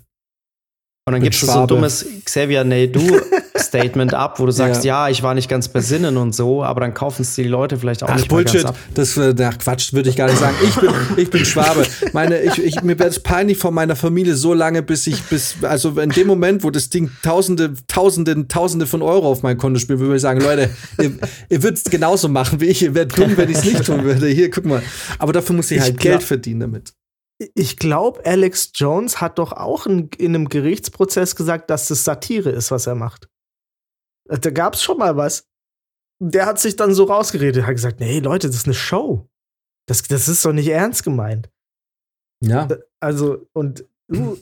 [1.07, 3.21] und dann gibt es so ein dummes Xavier Naidoo
[3.59, 5.05] Statement ab, wo du sagst, ja.
[5.05, 5.11] ja.
[5.11, 8.09] ich war nicht ganz besinnen und so, aber dann kaufen es die Leute vielleicht auch
[8.09, 8.63] Ach, nicht Bullshit.
[8.63, 8.79] ganz ab.
[8.95, 10.57] Das äh, ach, Quatsch, würde ich gar nicht sagen.
[10.65, 11.85] Ich bin, ich bin Schwabe.
[12.15, 15.57] Meine, ich, ich, mir wäre es peinlich von meiner Familie so lange, bis ich, bis,
[15.61, 19.81] also in dem Moment, wo das Ding Tausende, Tausende, Tausende von Euro auf mein Konto
[19.81, 21.13] spielt, würde ich sagen, Leute, ihr,
[21.51, 22.81] ihr würdet es genauso machen wie ich.
[22.81, 24.27] Ihr werdet dumm, wenn ich es nicht tun würde.
[24.29, 24.83] Hier, guck mal.
[25.19, 26.95] Aber dafür muss ich, ich halt Geld verdienen damit
[27.39, 32.51] ich glaube, Alex Jones hat doch auch in, in, einem Gerichtsprozess gesagt, dass das Satire
[32.51, 33.29] ist, was er macht.
[34.29, 35.47] Äh, da gab es schon mal was.
[36.21, 39.29] Der hat sich dann so rausgeredet, hat gesagt, nee, Leute, das ist eine Show.
[39.87, 41.51] Das, das ist doch nicht ernst gemeint.
[42.41, 42.69] Ja.
[43.01, 44.37] Also, und uh,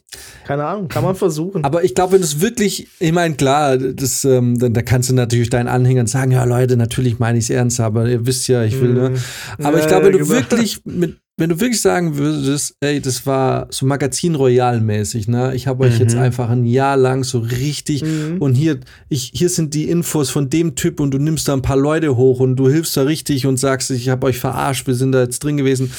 [0.44, 1.64] keine Ahnung, kann man versuchen.
[1.64, 5.14] Aber ich glaube, wenn es wirklich, ich meine, klar, das, ähm, dann, da kannst du
[5.14, 8.62] natürlich deinen Anhängern sagen, ja Leute, natürlich meine ich es ernst, aber ihr wisst ja,
[8.64, 9.10] ich will, ne?
[9.10, 9.64] Mhm.
[9.64, 10.30] Aber ich Ja, glaube, wenn du genau.
[10.30, 15.54] wirklich mit, wenn du wirklich sagen würdest, ey, das war so Magazin Royal mäßig, ne?
[15.54, 16.20] Ich habe euch jetzt Mhm.
[16.20, 18.36] einfach ein Jahr lang so richtig Mhm.
[18.40, 21.62] und hier, ich, hier sind die Infos von dem Typ und du nimmst da ein
[21.62, 24.94] paar Leute hoch und du hilfst da richtig und sagst, ich habe euch verarscht, wir
[24.94, 25.90] sind da jetzt drin gewesen,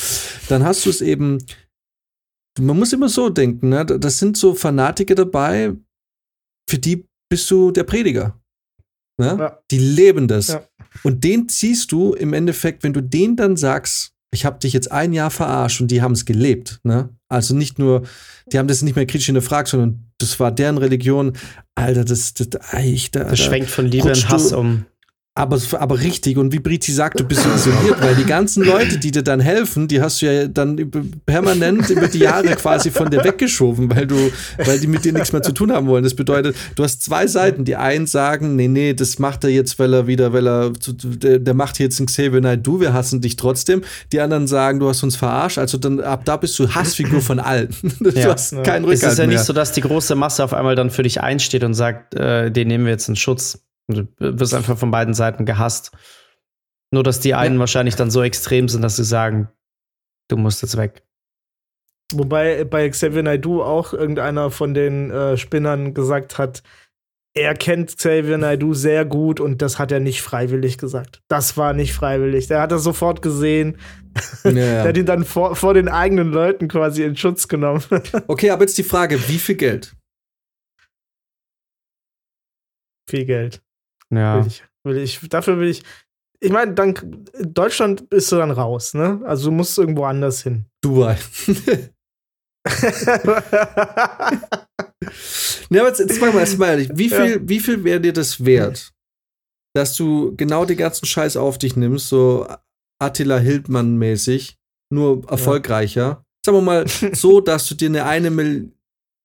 [0.50, 1.40] dann hast du es eben.
[2.60, 3.84] Man muss immer so denken, ne?
[3.86, 5.74] Das sind so Fanatiker dabei,
[6.70, 8.40] für die bist du der Prediger.
[9.20, 9.36] Ne?
[9.40, 9.60] Ja.
[9.72, 10.50] Die leben das.
[10.50, 10.64] Ja.
[11.04, 14.92] Und den ziehst du im Endeffekt, wenn du denen dann sagst, ich habe dich jetzt
[14.92, 16.80] ein Jahr verarscht und die haben es gelebt.
[16.84, 17.10] Ne?
[17.30, 18.04] Also nicht nur,
[18.52, 21.34] die haben das nicht mehr kritisch hinterfragt, sondern das war deren Religion.
[21.76, 22.48] Alter, das, das,
[22.84, 24.86] ich, da, Das da, schwenkt von Liebe in Hass du- um.
[25.36, 26.38] Aber, aber richtig.
[26.38, 29.88] Und wie Brizi sagt, du bist isoliert, weil die ganzen Leute, die dir dann helfen,
[29.88, 30.92] die hast du ja dann
[31.26, 34.32] permanent über die Jahre quasi von dir weggeschoben, weil du,
[34.64, 36.04] weil die mit dir nichts mehr zu tun haben wollen.
[36.04, 37.66] Das bedeutet, du hast zwei Seiten.
[37.66, 41.40] Die einen sagen, nee, nee, das macht er jetzt, weil er wieder, weil er, der,
[41.40, 43.82] der macht jetzt ein Xavier Naidoo, du, wir hassen dich trotzdem.
[44.12, 45.58] Die anderen sagen, du hast uns verarscht.
[45.58, 47.70] Also dann, ab da bist du Hassfigur von allen.
[48.00, 48.34] Du Ja.
[48.34, 49.36] hast keinen Es Rückhalt ist ja mehr.
[49.38, 52.52] nicht so, dass die große Masse auf einmal dann für dich einsteht und sagt, äh,
[52.52, 53.60] den nehmen wir jetzt in Schutz.
[53.88, 55.92] Du wirst einfach von beiden Seiten gehasst.
[56.92, 59.50] Nur, dass die einen wahrscheinlich dann so extrem sind, dass sie sagen,
[60.30, 61.04] du musst jetzt weg.
[62.14, 66.62] Wobei bei Xavier Naidoo auch irgendeiner von den äh, Spinnern gesagt hat,
[67.36, 71.24] er kennt Xavier Naidoo sehr gut und das hat er nicht freiwillig gesagt.
[71.28, 72.48] Das war nicht freiwillig.
[72.48, 73.78] Der hat das sofort gesehen.
[74.44, 74.84] Ja, Der ja.
[74.84, 77.84] hat ihn dann vor, vor den eigenen Leuten quasi in Schutz genommen.
[78.28, 79.96] Okay, aber jetzt die Frage, wie viel Geld?
[83.10, 83.63] Viel Geld.
[84.16, 84.40] Ja.
[84.40, 85.84] Will ich, will ich, dafür will ich.
[86.40, 87.06] Ich meine, dank
[87.40, 89.22] Deutschland bist du dann raus, ne?
[89.26, 90.66] Also du musst irgendwo anders hin.
[90.84, 91.18] Dubai.
[95.70, 98.44] Ne, aber jetzt, jetzt mal, jetzt mal ehrlich, wie viel, wie viel wäre dir das
[98.44, 98.94] wert,
[99.76, 102.48] dass du genau den ganzen Scheiß auf dich nimmst, so
[103.02, 104.56] Attila Hildmann-mäßig,
[104.92, 106.24] nur erfolgreicher?
[106.46, 108.72] Sagen wir mal so, dass du dir eine eine Mil.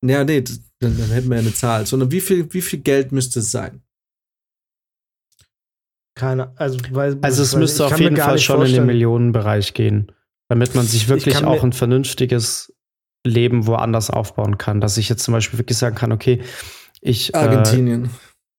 [0.05, 0.43] Naja, nee,
[0.80, 3.51] dann, dann hätten wir ja eine Zahl, sondern wie viel, wie viel Geld müsste es
[3.51, 3.82] sein?
[6.18, 9.72] Keine, also, weil, Also es weil müsste auf jeden Fall schon in den vorstellen- Millionenbereich
[9.74, 10.10] gehen,
[10.48, 12.74] damit man sich wirklich auch ein vernünftiges
[13.24, 14.80] Leben woanders aufbauen kann.
[14.80, 16.40] Dass ich jetzt zum Beispiel wirklich sagen kann, okay,
[17.00, 18.10] ich äh, Argentinien.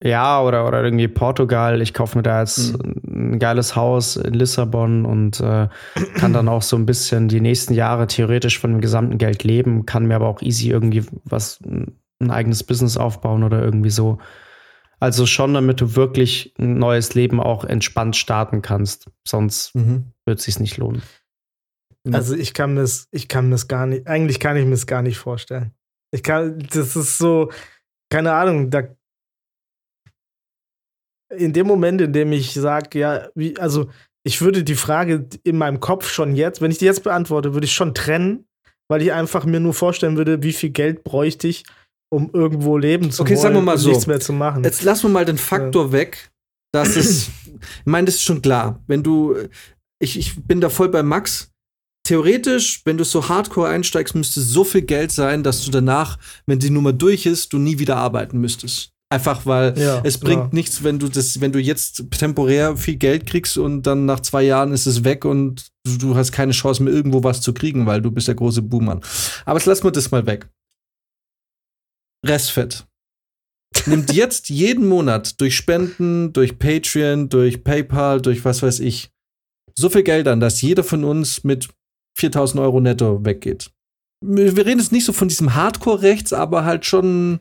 [0.02, 1.82] Ja, oder, oder irgendwie Portugal.
[1.82, 3.34] Ich kaufe mir da jetzt Mhm.
[3.34, 5.68] ein geiles Haus in Lissabon und äh,
[6.16, 9.86] kann dann auch so ein bisschen die nächsten Jahre theoretisch von dem gesamten Geld leben,
[9.86, 14.20] kann mir aber auch easy irgendwie was, ein eigenes Business aufbauen oder irgendwie so.
[15.00, 19.10] Also schon, damit du wirklich ein neues Leben auch entspannt starten kannst.
[19.26, 20.12] Sonst Mhm.
[20.26, 21.02] wird es sich nicht lohnen.
[22.12, 24.72] Also ich kann mir das, ich kann mir das gar nicht, eigentlich kann ich mir
[24.72, 25.74] das gar nicht vorstellen.
[26.12, 27.52] Ich kann, das ist so,
[28.10, 28.84] keine Ahnung, da
[31.32, 33.90] in dem Moment, in dem ich sage, ja, wie, also
[34.24, 37.66] ich würde die Frage in meinem Kopf schon jetzt, wenn ich die jetzt beantworte, würde
[37.66, 38.48] ich schon trennen,
[38.90, 41.64] weil ich einfach mir nur vorstellen würde, wie viel Geld bräuchte ich,
[42.10, 43.90] um irgendwo leben zu Okay, wollen sagen wir mal und so.
[43.90, 44.64] nichts mehr zu machen.
[44.64, 46.32] Jetzt lassen wir mal den Faktor weg,
[46.74, 48.82] dass es, ich meine, das ist schon klar.
[48.88, 49.36] Wenn du,
[50.00, 51.52] ich, ich bin da voll bei Max.
[52.08, 56.58] Theoretisch, wenn du so hardcore einsteigst, müsste so viel Geld sein, dass du danach, wenn
[56.58, 58.92] die Nummer durch ist, du nie wieder arbeiten müsstest.
[59.12, 60.50] Einfach weil Ja, es bringt ja.
[60.52, 64.44] nichts, wenn du das, wenn du jetzt temporär viel Geld kriegst und dann nach zwei
[64.44, 68.02] Jahren ist es weg und du, hast keine Chance mehr irgendwo was zu kriegen, weil
[68.02, 69.02] du bist der große Buhmann.
[69.46, 70.48] Aber jetzt lassen wir das mal weg.
[72.26, 72.86] Restfett
[73.86, 79.12] nimmt jetzt jeden Monat durch Spenden, durch Patreon, durch PayPal, durch was weiß ich,
[79.78, 81.70] so viel Geld an, dass jeder von uns mit
[82.18, 83.72] 4000 Euro netto weggeht.
[84.22, 87.40] Wir reden jetzt nicht so von diesem Hardcore-Rechts, aber halt schon,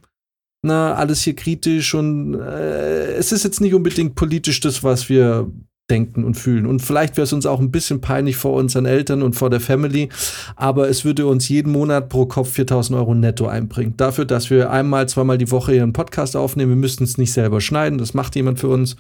[0.63, 5.51] na, alles hier kritisch und äh, es ist jetzt nicht unbedingt politisch das, was wir
[5.91, 6.67] denken und fühlen.
[6.67, 9.61] Und vielleicht wäre es uns auch ein bisschen peinlich vor unseren Eltern und vor der
[9.61, 10.09] Family,
[10.57, 13.95] aber es würde uns jeden Monat pro Kopf 4000 Euro netto einbringen.
[13.97, 17.33] Dafür, dass wir einmal, zweimal die Woche hier einen Podcast aufnehmen, wir müssten es nicht
[17.33, 18.97] selber schneiden, das macht jemand für uns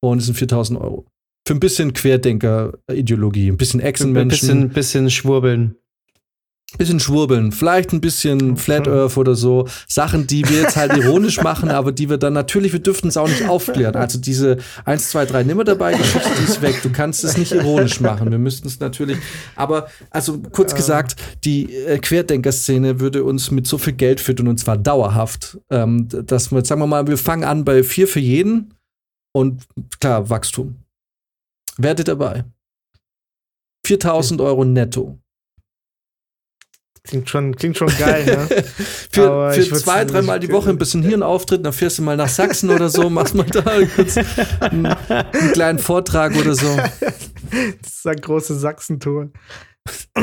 [0.00, 1.06] und es sind 4000 Euro.
[1.46, 5.76] Für ein bisschen Querdenker-Ideologie, ein bisschen Ein Echsenmenschen, bisschen, bisschen schwurbeln.
[6.78, 9.68] Bisschen schwurbeln, vielleicht ein bisschen Flat Earth oder so.
[9.88, 13.16] Sachen, die wir jetzt halt ironisch machen, aber die wir dann natürlich, wir dürften es
[13.16, 13.96] auch nicht aufklären.
[13.96, 16.80] Also diese 1, 2, 3 nimmer dabei, Geschichte, die ist weg.
[16.82, 18.30] Du kannst es nicht ironisch machen.
[18.30, 19.18] Wir müssten es natürlich,
[19.56, 24.58] aber also kurz gesagt, die äh, Querdenker-Szene würde uns mit so viel Geld füttern und
[24.58, 28.74] zwar dauerhaft, ähm, dass wir, sagen wir mal, wir fangen an bei vier für jeden
[29.32, 29.64] und
[30.00, 30.76] klar, Wachstum.
[31.76, 32.44] Werdet dabei.
[33.86, 35.18] 4000 Euro netto.
[37.06, 38.48] Klingt schon, klingt schon geil, ne?
[39.12, 42.70] für für zwei, dreimal die Woche ein bisschen Hirnauftritt, dann fährst du mal nach Sachsen
[42.70, 43.62] oder so, machst mal da
[43.94, 44.16] kurz
[44.60, 46.74] einen, einen kleinen Vortrag oder so.
[47.82, 49.30] Das ist ein große Sachsentour.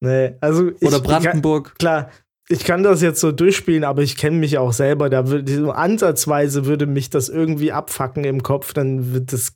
[0.00, 1.70] nee, also ich, Oder Brandenburg.
[1.72, 2.10] Ich, klar,
[2.48, 5.10] ich kann das jetzt so durchspielen, aber ich kenne mich auch selber.
[5.10, 9.54] Da würde ansatzweise würde mich das irgendwie abfacken im Kopf, dann wird das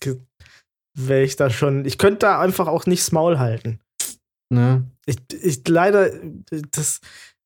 [0.95, 1.85] wäre ich da schon.
[1.85, 3.79] Ich könnte da einfach auch nichts Maul halten.
[4.53, 4.83] Ja.
[5.07, 6.11] Ich, ich leider,
[6.73, 7.01] das,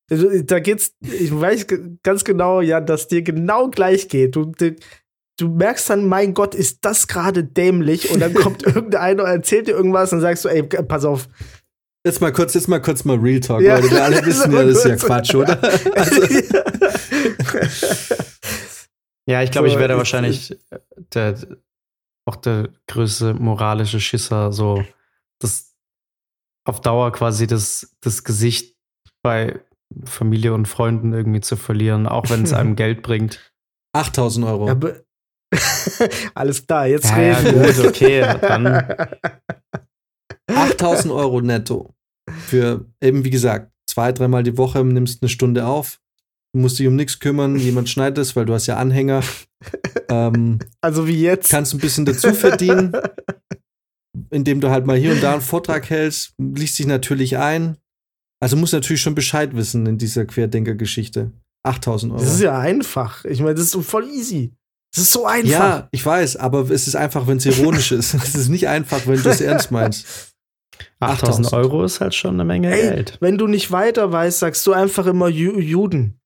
[0.09, 1.67] da geht's, ich weiß
[2.03, 4.35] ganz genau, ja, dass dir genau gleich geht.
[4.35, 4.53] Du,
[5.41, 8.11] du merkst dann, mein Gott, ist das gerade dämlich?
[8.11, 11.29] Und dann kommt irgendeiner und erzählt dir irgendwas und sagst du, ey, pass auf.
[12.05, 13.77] Jetzt mal kurz, jetzt mal kurz mal Real Talk, ja.
[13.77, 13.91] Leute.
[13.91, 15.61] Wir alle wissen ja, das ist ja Quatsch, oder?
[15.95, 16.23] Also.
[19.27, 20.59] ja, ich glaube, so, ich werde wahrscheinlich
[21.13, 21.37] der,
[22.25, 24.83] auch der größte moralische Schisser, so
[25.41, 25.70] das
[26.65, 28.77] auf Dauer quasi das, das Gesicht
[29.23, 29.61] bei
[30.05, 33.53] Familie und Freunden irgendwie zu verlieren, auch wenn es einem Geld bringt.
[33.93, 34.69] 8000 Euro.
[34.69, 34.79] Ja,
[36.35, 37.67] Alles klar, jetzt ja, reden wir.
[37.67, 38.97] Ja, gut, okay, dann.
[40.47, 41.95] 8000 Euro netto.
[42.31, 46.01] Für eben, wie gesagt, zwei, dreimal die Woche nimmst eine Stunde auf.
[46.53, 49.23] Du musst dich um nichts kümmern, jemand schneidet es, weil du hast ja Anhänger.
[50.09, 51.51] ähm, also wie jetzt.
[51.51, 52.93] Kannst ein bisschen dazu verdienen,
[54.31, 57.76] indem du halt mal hier und da einen Vortrag hältst, liest dich natürlich ein.
[58.43, 61.33] Also musst natürlich schon Bescheid wissen in dieser Querdenker-Geschichte.
[61.62, 62.22] 8000 Euro.
[62.22, 63.24] Das ist ja einfach.
[63.26, 64.55] Ich meine, das ist so voll easy.
[64.95, 65.51] Das ist so einfach.
[65.51, 68.14] Ja, ich weiß, aber es ist einfach, wenn es ironisch ist.
[68.14, 70.07] Es ist nicht einfach, wenn du es ernst meinst.
[71.01, 73.18] 8000 Euro ist halt schon eine Menge Ey, Geld.
[73.20, 76.18] Wenn du nicht weiter weißt, sagst du einfach immer Ju Juden.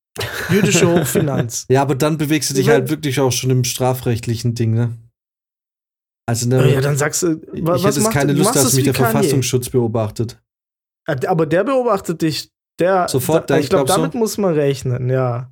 [0.50, 1.66] Jüdische Hochfinanz.
[1.68, 4.96] ja, aber dann bewegst du dich halt wirklich auch schon im strafrechtlichen Ding, ne?
[6.26, 8.94] Also, ne, ja, dann sagst du, was ich hätte jetzt keine Lust, dass mich der
[8.94, 9.10] Kanye.
[9.10, 10.40] Verfassungsschutz beobachtet.
[11.06, 12.50] Aber der beobachtet dich.
[12.80, 14.18] Der, Sofort, da, ich glaube, damit so?
[14.18, 15.48] muss man rechnen, ja.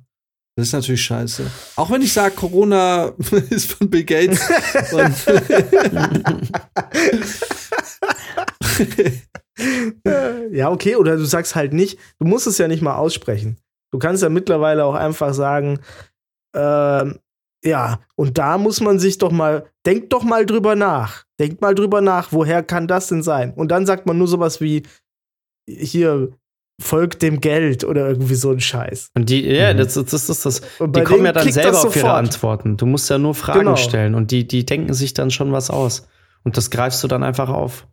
[0.55, 1.49] Das ist natürlich scheiße.
[1.77, 3.13] Auch wenn ich sage, Corona
[3.49, 4.41] ist von Bill Gates.
[10.51, 13.57] ja, okay, oder du sagst halt nicht, du musst es ja nicht mal aussprechen.
[13.91, 15.79] Du kannst ja mittlerweile auch einfach sagen,
[16.53, 17.05] äh,
[17.63, 21.23] ja, und da muss man sich doch mal, denk doch mal drüber nach.
[21.39, 23.53] Denk mal drüber nach, woher kann das denn sein?
[23.53, 24.83] Und dann sagt man nur sowas wie,
[25.67, 26.29] hier,
[26.81, 29.11] folgt dem Geld oder irgendwie so ein Scheiß.
[29.15, 29.77] Und die, ja, mhm.
[29.77, 32.77] das, das, das, das, die kommen ja dann selber auf ihre Antworten.
[32.77, 33.75] Du musst ja nur Fragen genau.
[33.75, 36.07] stellen und die, die denken sich dann schon was aus.
[36.43, 37.87] Und das greifst du dann einfach auf.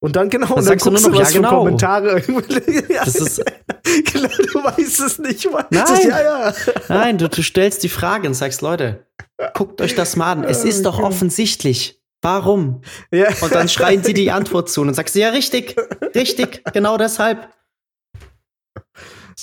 [0.00, 1.50] Und dann genau, dann und dann guckst du, noch, was ja, genau.
[1.50, 2.20] für Kommentare.
[2.88, 3.38] das ist,
[4.12, 5.48] genau, du weißt es nicht.
[5.70, 6.54] Nein, ist, ja, ja.
[6.88, 9.06] Nein du, du stellst die Frage und sagst, Leute,
[9.54, 10.44] guckt euch das mal an.
[10.44, 12.02] Es ist doch offensichtlich.
[12.22, 12.82] Warum?
[13.10, 13.28] Ja.
[13.40, 15.76] Und dann schreien sie die Antwort zu und dann sagst du, ja, richtig,
[16.14, 17.48] richtig, genau deshalb.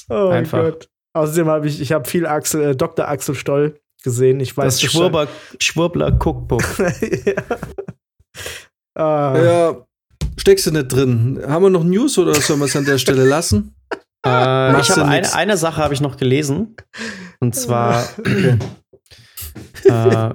[0.09, 0.63] Oh Einfach.
[0.63, 0.89] Gott.
[1.13, 3.07] Außerdem habe ich, ich habe viel Axel, äh, Dr.
[3.07, 4.39] Axel Stoll gesehen.
[4.39, 5.27] Ich weiß das Schwurbler,
[5.59, 6.63] Schwurbler Cookbook.
[7.25, 7.43] ja.
[8.95, 9.37] Ah.
[9.37, 9.85] ja,
[10.37, 11.41] steckst du nicht drin.
[11.47, 13.75] Haben wir noch News oder sollen wir es an der Stelle lassen?
[14.25, 16.75] Äh, ich habe eine, eine Sache habe ich noch gelesen.
[17.39, 18.57] Und zwar, okay.
[19.83, 20.33] äh,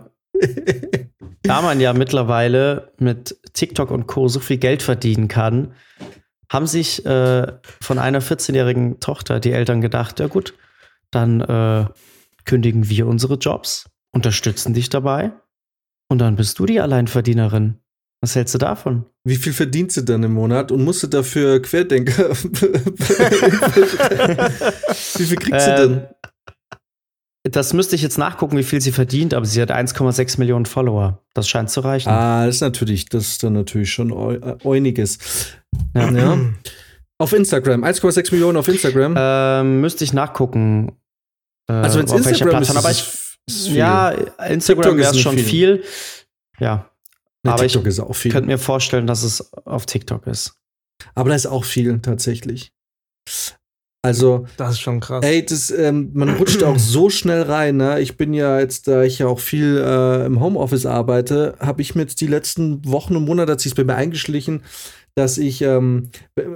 [1.43, 4.29] da man ja mittlerweile mit TikTok und Co.
[4.29, 5.73] so viel Geld verdienen kann,
[6.51, 7.47] haben sich äh,
[7.81, 10.55] von einer 14-jährigen Tochter die Eltern gedacht, ja gut,
[11.11, 11.87] dann äh,
[12.45, 15.33] kündigen wir unsere Jobs, unterstützen dich dabei
[16.09, 17.81] und dann bist du die Alleinverdienerin.
[18.21, 19.07] Was hältst du davon?
[19.25, 22.31] Wie viel verdient sie dann im Monat und musst du dafür Querdenker?
[25.17, 25.99] Wie viel kriegt sie denn?
[25.99, 26.09] Äh,
[27.51, 31.23] das müsste ich jetzt nachgucken, wie viel sie verdient, aber sie hat 1,6 Millionen Follower.
[31.33, 32.11] Das scheint zu reichen.
[32.11, 34.13] Ah, das ist natürlich, das ist dann natürlich schon
[34.65, 35.19] einiges.
[35.95, 36.11] Ja.
[36.11, 36.39] ja.
[37.19, 39.15] Auf Instagram, 1,6 Millionen auf Instagram.
[39.17, 40.93] Ähm, müsste ich nachgucken.
[41.69, 43.09] Äh, also wenn es Instagram ist, aber ich,
[43.47, 45.79] ist ja, Instagram wäre es schon viel.
[45.79, 45.85] viel.
[46.59, 46.91] Ja.
[47.45, 48.33] Nee, aber TikTok ich ist auch viel.
[48.33, 50.55] könnte mir vorstellen, dass es auf TikTok ist.
[51.15, 52.73] Aber da ist auch viel tatsächlich.
[54.05, 55.25] Also, das ist schon krass.
[55.25, 57.77] Ey, das, ähm, man rutscht auch so schnell rein.
[57.77, 58.01] Ne?
[58.01, 61.95] Ich bin ja jetzt, da ich ja auch viel äh, im Homeoffice arbeite, habe ich
[61.95, 64.63] mir jetzt die letzten Wochen und Monate, hat sich bei mir eingeschlichen,
[65.17, 66.11] dass ich, ähm,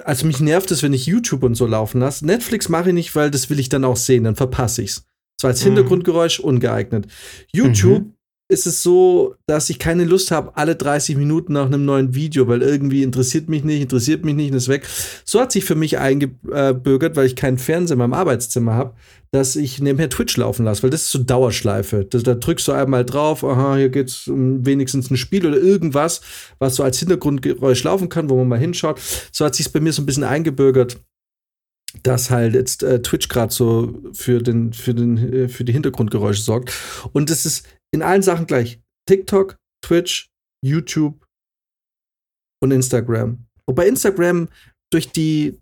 [0.04, 2.24] also mich nervt es, wenn ich YouTube und so laufen lasse.
[2.24, 5.04] Netflix mache ich nicht, weil das will ich dann auch sehen, dann verpasse ich's.
[5.40, 5.70] So als mhm.
[5.70, 7.08] Hintergrundgeräusch ungeeignet.
[7.52, 8.14] YouTube mhm
[8.52, 12.46] ist es so, dass ich keine Lust habe, alle 30 Minuten nach einem neuen Video,
[12.46, 14.86] weil irgendwie interessiert mich nicht, interessiert mich nicht und ist weg.
[15.24, 18.94] So hat sich für mich eingebürgert, weil ich keinen Fernseher in meinem Arbeitszimmer habe,
[19.32, 22.04] dass ich nebenher Twitch laufen lasse, weil das ist so Dauerschleife.
[22.04, 26.20] Das, da drückst du einmal drauf, aha, hier geht's um wenigstens ein Spiel oder irgendwas,
[26.58, 29.00] was so als Hintergrundgeräusch laufen kann, wo man mal hinschaut.
[29.32, 30.98] So hat sich bei mir so ein bisschen eingebürgert
[32.02, 36.40] dass halt jetzt äh, Twitch gerade so für den für den äh, für die Hintergrundgeräusche
[36.40, 36.72] sorgt
[37.12, 40.30] und es ist in allen Sachen gleich TikTok, Twitch,
[40.64, 41.26] YouTube
[42.62, 43.46] und Instagram.
[43.66, 44.48] Wobei Instagram
[44.92, 45.58] durch die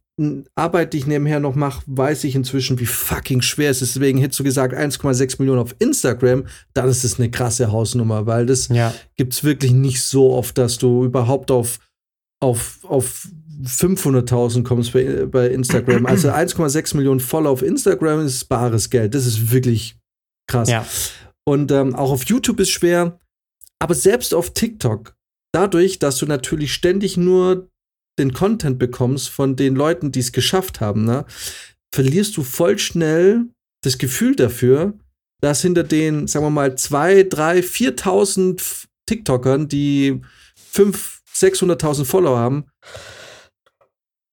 [0.54, 3.94] Arbeit, die ich nebenher noch mache, weiß ich inzwischen, wie fucking schwer es ist.
[3.96, 8.44] Deswegen hättest du gesagt, 1,6 Millionen auf Instagram, dann ist es eine krasse Hausnummer, weil
[8.44, 8.92] das Ja.
[9.16, 11.78] gibt es wirklich nicht so oft, dass du überhaupt auf,
[12.42, 13.28] auf, auf
[13.64, 16.04] 500.000 kommst bei, bei Instagram.
[16.04, 19.14] Also 1,6 Millionen Follower auf Instagram ist bares Geld.
[19.14, 19.96] Das ist wirklich
[20.46, 20.68] krass.
[20.68, 20.86] Ja.
[21.46, 23.18] Und ähm, auch auf YouTube ist schwer,
[23.78, 25.14] aber selbst auf TikTok,
[25.52, 27.68] dadurch, dass du natürlich ständig nur
[28.18, 31.24] den Content bekommst von den Leuten, die es geschafft haben, ne,
[31.92, 33.46] verlierst du voll schnell
[33.82, 34.94] das Gefühl dafür,
[35.40, 40.20] dass hinter den, sagen wir mal, 2, 3, 4.000 TikTokern, die
[40.54, 42.66] 5, 600.000 Follower haben,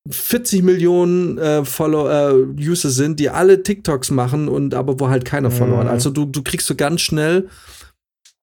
[0.09, 5.25] 40 Millionen äh, Follow äh, User sind, die alle TikToks machen und aber wo halt
[5.25, 5.85] keiner Follower hat.
[5.85, 5.91] Mhm.
[5.91, 7.49] Also du, du kriegst so ganz schnell,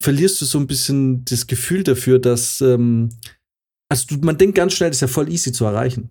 [0.03, 3.11] verlierst du so ein bisschen das Gefühl dafür, dass ähm,
[3.89, 6.11] also du, man denkt ganz schnell, das ist ja voll easy zu erreichen.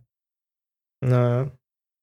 [1.04, 1.52] Naja.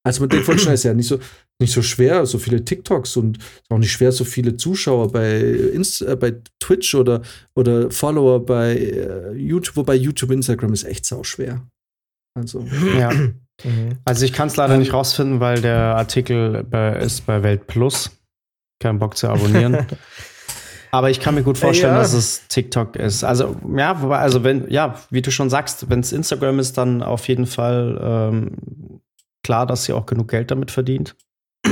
[0.06, 1.18] Also man denkt voll schnell, ist ja nicht so,
[1.60, 3.38] nicht so schwer, so viele TikToks und
[3.68, 7.22] auch nicht schwer, so viele Zuschauer bei, Inst äh, bei Twitch oder,
[7.54, 11.66] oder Follower bei äh, YouTube, wobei YouTube, Instagram ist echt sau schwer.
[12.40, 12.64] Also,
[12.98, 13.10] ja.
[13.12, 13.98] Mhm.
[14.04, 17.66] Also ich kann es leider Ähm, nicht rausfinden, weil der Artikel bei, ist bei Welt
[17.66, 18.10] Plus.
[18.80, 19.86] Kein Bock zu abonnieren.
[20.92, 22.00] Aber ich kann mir gut vorstellen, Ja.
[22.00, 23.22] dass es TikTok ist.
[23.22, 27.28] Also, ja, also wenn, ja, wie du schon sagst, wenn es Instagram ist, dann auf
[27.28, 29.00] jeden Fall ähm,
[29.44, 31.14] klar, dass sie auch genug Geld damit verdient.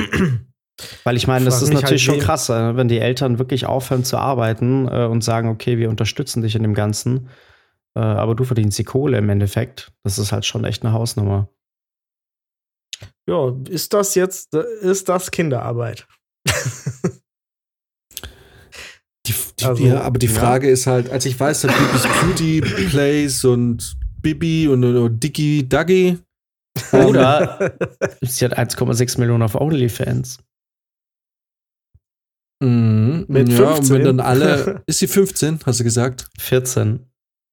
[1.02, 3.66] Weil ich meine, das ist mich natürlich halt, schon krass, äh, wenn die Eltern wirklich
[3.66, 7.28] aufhören zu arbeiten äh, und sagen, okay, wir unterstützen dich in dem Ganzen,
[7.96, 9.92] äh, aber du verdienst die Kohle im Endeffekt.
[10.04, 11.48] Das ist halt schon echt eine Hausnummer.
[13.28, 16.06] Ja, ist das jetzt, ist das Kinderarbeit?
[19.26, 20.32] die, die, Also, ja, aber die ja.
[20.32, 25.68] Frage ist halt, als ich weiß, dass Bibis Beauty Place und Bibi und, und Dicky
[25.68, 26.18] Duggy.
[26.92, 27.76] Oder
[28.22, 30.38] sie hat 1,6 Millionen auf OnlyFans.
[32.60, 33.96] Mhm, Mit ja, und 15?
[33.96, 34.82] wenn dann alle.
[34.86, 36.28] Ist sie 15, hast du gesagt?
[36.38, 37.04] 14.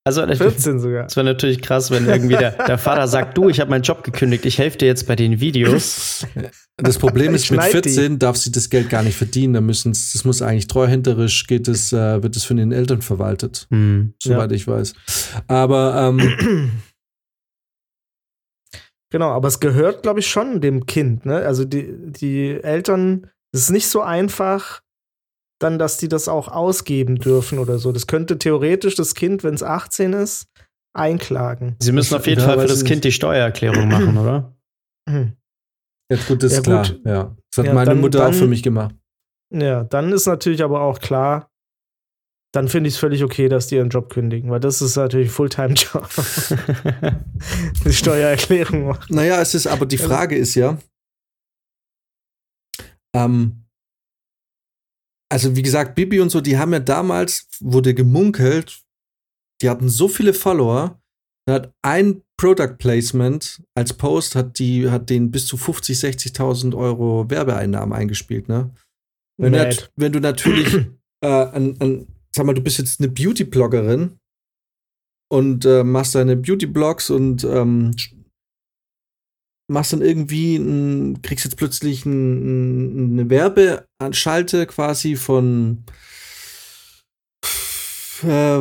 [0.08, 1.08] Also, ich- 14 sogar.
[1.08, 4.04] Es wäre natürlich krass, wenn irgendwie der, der Vater sagt, du, ich habe meinen Job
[4.04, 6.26] gekündigt, ich helfe dir jetzt bei den Videos.
[6.78, 7.90] Das Problem ist, mit schneid die.
[7.90, 9.54] 14 darf sie das Geld gar nicht verdienen.
[9.56, 13.66] Da müssen, das muss eigentlich treuhänderisch geht es, äh, wird es von den Eltern verwaltet,
[13.72, 14.14] Hm.
[14.22, 14.94] soweit ich weiß.
[15.48, 16.72] Aber ähm,
[19.12, 21.26] Genau, aber es gehört, glaube ich, schon dem Kind.
[21.26, 21.38] Ne?
[21.38, 24.82] Also die, die Eltern, es ist nicht so einfach,
[25.60, 27.92] dann, dass die das auch ausgeben dürfen oder so.
[27.92, 30.48] Das könnte theoretisch das Kind, wenn es 18 ist,
[30.94, 31.76] einklagen.
[31.80, 34.56] Sie müssen auf jeden Ja, Fall für das Kind die Steuererklärung machen, oder?
[35.10, 35.34] Hm.
[36.12, 36.88] ja, gut, das Ja, ist klar.
[36.88, 37.02] gut.
[37.06, 37.36] Ja.
[37.52, 38.96] Das hat Ja, meine dann- Mutter auch für mich gemacht.
[39.54, 41.52] Ja, dann ist natürlich aber auch klar,
[42.54, 45.28] dann finde ich es völlig okay, dass die ihren Job kündigen, weil das ist natürlich
[45.28, 46.10] ein Fulltime-Job.
[47.86, 49.14] die Steuererklärung machen.
[49.14, 50.78] Naja, es ist, aber die Frage ist ja,
[53.14, 53.65] ähm,
[55.32, 58.82] also wie gesagt, Bibi und so, die haben ja damals, wurde gemunkelt,
[59.62, 61.00] die hatten so viele Follower,
[61.48, 66.76] da hat ein Product Placement als Post hat die, hat den bis zu 50, 60.000
[66.76, 68.72] Euro Werbeeinnahmen eingespielt, ne?
[69.38, 70.74] Wenn, du, nat- wenn du natürlich,
[71.22, 74.18] äh, an, an, sag mal, du bist jetzt eine Beauty-Bloggerin
[75.32, 77.92] und äh, machst deine Beauty-Blogs und ähm,
[79.68, 85.84] machst dann irgendwie, ein, kriegst jetzt plötzlich ein, ein, eine Werbeanschalte quasi von
[88.24, 88.60] äh,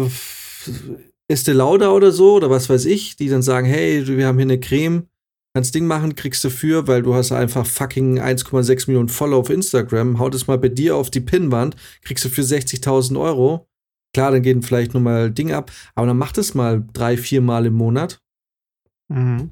[1.29, 4.47] Estee Lauder oder so oder was weiß ich, die dann sagen, hey, wir haben hier
[4.47, 5.09] eine Creme,
[5.55, 10.19] kannst Ding machen, kriegst dafür, weil du hast einfach fucking 1,6 Millionen Follower auf Instagram,
[10.19, 13.69] haut es mal bei dir auf die Pinnwand, kriegst du für 60.000 Euro.
[14.13, 17.41] Klar, dann gehen vielleicht nur mal Ding ab, aber dann mach das mal drei, vier
[17.41, 18.21] Mal im Monat.
[19.09, 19.51] Mhm.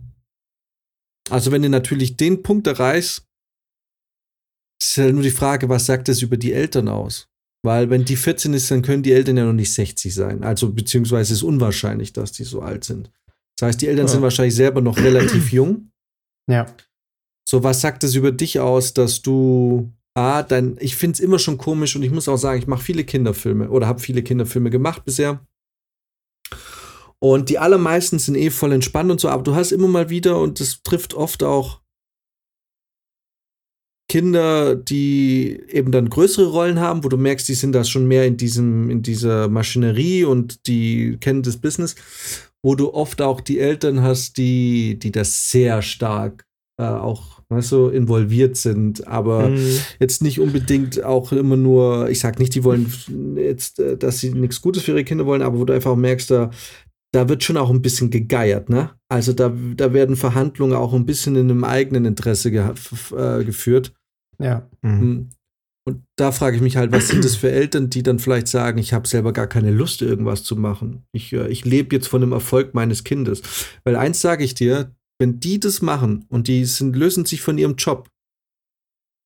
[1.31, 3.27] Also wenn du natürlich den Punkt erreichst,
[4.83, 7.29] ist ja nur die Frage, was sagt das über die Eltern aus?
[7.65, 10.43] Weil wenn die 14 ist, dann können die Eltern ja noch nicht 60 sein.
[10.43, 13.13] Also beziehungsweise ist unwahrscheinlich, dass die so alt sind.
[13.57, 14.13] Das heißt, die Eltern Ja.
[14.13, 15.93] sind wahrscheinlich selber noch relativ jung.
[16.51, 16.67] Ja.
[17.49, 21.39] So, was sagt es über dich aus, dass du A, dein, ich finde es immer
[21.39, 24.69] schon komisch und ich muss auch sagen, ich mache viele Kinderfilme oder habe viele Kinderfilme
[24.71, 25.47] gemacht bisher.
[27.23, 30.41] Und die allermeisten sind eh voll entspannt und so, aber du hast immer mal wieder,
[30.41, 31.81] und das trifft oft auch
[34.09, 38.27] Kinder, die eben dann größere Rollen haben, wo du merkst, die sind da schon mehr
[38.27, 41.95] in diesem, in dieser Maschinerie und die kennen das Business,
[42.61, 46.45] wo du oft auch die Eltern hast, die, die das sehr stark
[46.77, 49.77] äh, auch weißt du, involviert sind, aber mhm.
[50.01, 52.91] jetzt nicht unbedingt auch immer nur, ich sag nicht, die wollen
[53.37, 56.31] jetzt, äh, dass sie nichts Gutes für ihre Kinder wollen, aber wo du einfach merkst,
[56.31, 56.51] da,
[57.13, 58.91] da wird schon auch ein bisschen gegeiert, ne?
[59.09, 62.71] Also da, da werden Verhandlungen auch ein bisschen in einem eigenen Interesse ge
[63.17, 63.93] äh, geführt.
[64.39, 64.69] Ja.
[64.83, 65.01] Mhm.
[65.01, 65.29] Hm.
[65.85, 68.79] Und da frage ich mich halt, was sind das für Eltern, die dann vielleicht sagen,
[68.79, 71.05] ich habe selber gar keine Lust, irgendwas zu machen.
[71.13, 73.43] Ich, äh, ich lebe jetzt von dem Erfolg meines Kindes.
[73.85, 77.59] Weil eins sage ich dir, wenn die das machen und die sind, lösen sich von
[77.59, 78.09] ihrem Job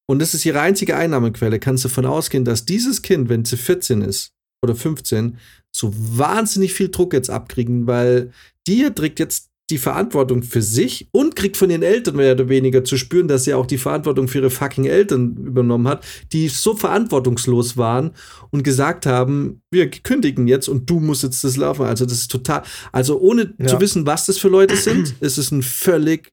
[0.08, 3.56] und das ist ihre einzige Einnahmequelle, kannst du davon ausgehen, dass dieses Kind, wenn sie
[3.56, 5.38] 14 ist oder 15,
[5.74, 8.32] so wahnsinnig viel Druck jetzt abkriegen, weil
[8.66, 12.84] die trägt jetzt die Verantwortung für sich und kriegt von ihren Eltern mehr oder weniger
[12.84, 16.76] zu spüren, dass sie auch die Verantwortung für ihre fucking Eltern übernommen hat, die so
[16.76, 18.12] verantwortungslos waren
[18.50, 21.84] und gesagt haben, wir kündigen jetzt und du musst jetzt das laufen.
[21.84, 23.66] Also das ist total, also ohne ja.
[23.66, 26.30] zu wissen, was das für Leute sind, ist es ein völlig,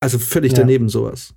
[0.00, 0.58] also völlig ja.
[0.58, 1.34] daneben sowas.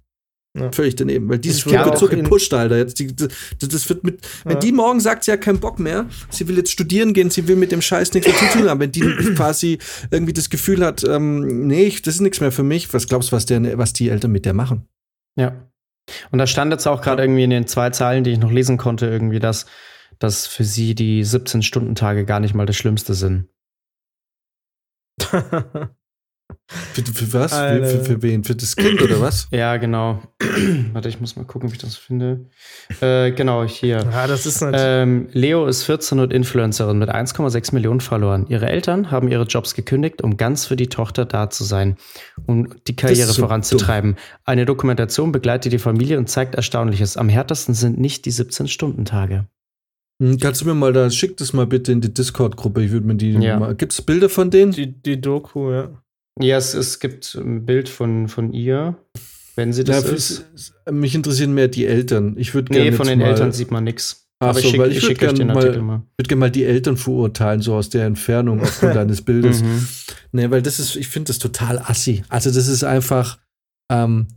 [0.58, 0.72] Ja.
[0.72, 2.78] Völlig daneben, weil dieses Kind wird so gepusht, Alter.
[2.78, 3.30] Jetzt die, das,
[3.60, 4.52] das wird mit, ja.
[4.52, 7.50] wenn die morgen sagt, sie hat keinen Bock mehr, sie will jetzt studieren gehen, sie
[7.50, 9.02] will mit dem Scheiß nichts mehr zu tun haben, wenn die
[9.36, 9.80] quasi
[10.12, 13.36] irgendwie das Gefühl hat, ähm, nee, das ist nichts mehr für mich, was glaubst du,
[13.36, 14.88] was, der, was die Eltern mit der machen?
[15.38, 15.70] Ja.
[16.32, 18.78] Und da stand jetzt auch gerade irgendwie in den zwei Zeilen, die ich noch lesen
[18.78, 19.66] konnte, irgendwie, dass,
[20.20, 23.50] dass für sie die 17-Stunden-Tage gar nicht mal das Schlimmste sind.
[26.68, 27.54] Für, für was?
[27.54, 28.44] Für, für, für, wen?
[28.44, 29.48] Für das Kind oder was?
[29.56, 30.22] Ja, genau.
[30.94, 32.48] Warte, ich muss mal gucken, wie ich das finde.
[33.02, 34.00] Äh, genau, hier.
[34.12, 38.48] Ja, das ist ähm, Leo ist 14 und Influencerin mit 1,6 Millionen verloren.
[38.50, 41.98] Ihre Eltern haben ihre Jobs gekündigt, um ganz für die Tochter da zu sein,
[42.48, 44.16] um die Karriere so voranzutreiben.
[44.16, 44.24] Dumm.
[44.46, 47.16] Eine Dokumentation begleitet die Familie und zeigt Erstaunliches.
[47.16, 49.46] Am härtesten sind nicht die 17-Stunden-Tage.
[50.22, 52.84] Hm, kannst du mir mal da, schick das mal bitte in die Discord-Gruppe.
[52.84, 53.60] Ich würde mir die ja.
[53.60, 53.76] mal.
[53.76, 54.72] Gibt es Bilder von denen?
[54.72, 55.90] Die, die Doku, ja.
[56.40, 58.98] Ja, es, es gibt ein Bild von, von ihr,
[59.56, 60.46] wenn sie das ja, ist.
[60.92, 62.36] Mich interessieren mehr die Eltern.
[62.38, 64.28] Ich würde Nee, von den Eltern sieht man nichts.
[64.40, 66.02] Ach Aber so, ich schicke ich würd gerne mal, mal.
[66.18, 69.64] würd gerne mal die Eltern verurteilen, so aus der Entfernung aufgrund deines Bildes.
[69.64, 69.88] Mhm.
[70.34, 72.24] Nee, weil das ist, ich finde das total assi.
[72.28, 73.40] Also, das ist einfach
[73.90, 74.28] ähm,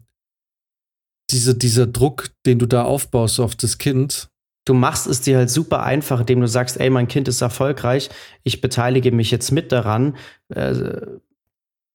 [1.31, 4.29] diese, dieser Druck, den du da aufbaust auf das Kind.
[4.65, 8.09] Du machst es dir halt super einfach, indem du sagst, ey, mein Kind ist erfolgreich,
[8.45, 10.17] ich beteilige mich jetzt mit daran.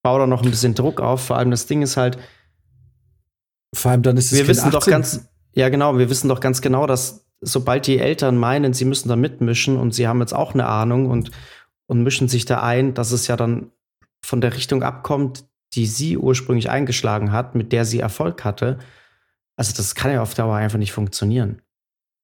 [0.03, 1.25] Baue da noch ein bisschen Druck auf.
[1.25, 2.17] Vor allem das Ding ist halt.
[3.73, 4.71] Vor allem dann ist es Wir wissen 18.
[4.71, 8.85] doch ganz, ja genau, wir wissen doch ganz genau, dass sobald die Eltern meinen, sie
[8.85, 11.31] müssen da mitmischen und sie haben jetzt auch eine Ahnung und,
[11.87, 13.71] und mischen sich da ein, dass es ja dann
[14.23, 18.79] von der Richtung abkommt, die sie ursprünglich eingeschlagen hat, mit der sie Erfolg hatte.
[19.55, 21.61] Also das kann ja auf Dauer einfach nicht funktionieren.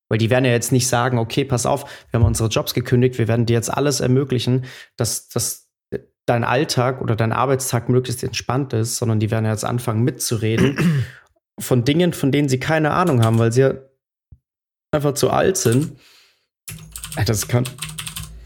[0.09, 3.17] Weil die werden ja jetzt nicht sagen, okay, pass auf, wir haben unsere Jobs gekündigt,
[3.17, 4.65] wir werden dir jetzt alles ermöglichen,
[4.97, 5.68] dass, dass
[6.30, 11.03] dein Alltag oder dein Arbeitstag möglichst entspannt ist, sondern die werden jetzt anfangen mitzureden
[11.59, 13.73] von Dingen, von denen sie keine Ahnung haben, weil sie
[14.91, 15.97] einfach zu alt sind.
[17.25, 17.65] Das kann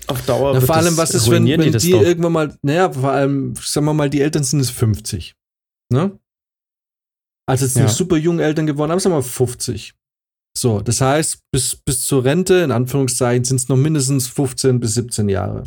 [0.08, 0.54] auf Dauer.
[0.54, 3.86] Na, vor allem, was ist, wenn, wenn die, die irgendwann mal, naja, vor allem, sagen
[3.86, 5.36] wir mal, die Eltern sind es 50.
[5.92, 6.18] Ne?
[7.46, 7.84] Also jetzt ja.
[7.84, 9.94] nicht super jungen Eltern geworden, aber sagen wir mal 50.
[10.56, 14.94] So, das heißt, bis, bis zur Rente, in Anführungszeichen, sind es noch mindestens 15 bis
[14.94, 15.64] 17 Jahre.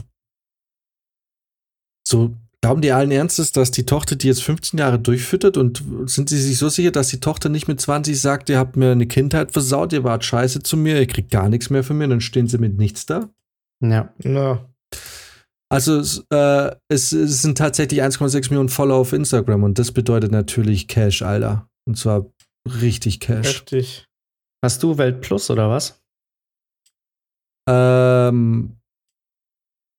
[2.07, 6.28] So, glauben die allen Ernstes, dass die Tochter die jetzt 15 Jahre durchfüttert und sind
[6.28, 9.07] sie sich so sicher, dass die Tochter nicht mit 20 sagt, ihr habt mir eine
[9.07, 12.11] Kindheit versaut, ihr wart scheiße zu mir, ihr kriegt gar nichts mehr von mir, und
[12.11, 13.28] dann stehen sie mit nichts da?
[13.82, 14.14] Ja.
[14.22, 14.64] ja.
[15.68, 15.98] Also
[16.30, 21.22] äh, es, es, sind tatsächlich 1,6 Millionen Follower auf Instagram und das bedeutet natürlich Cash,
[21.22, 21.68] Alter.
[21.88, 22.26] Und zwar
[22.68, 23.48] richtig Cash.
[23.48, 24.07] Heftig.
[24.64, 26.00] Hast du Welt Plus oder was?
[27.68, 28.76] Ähm,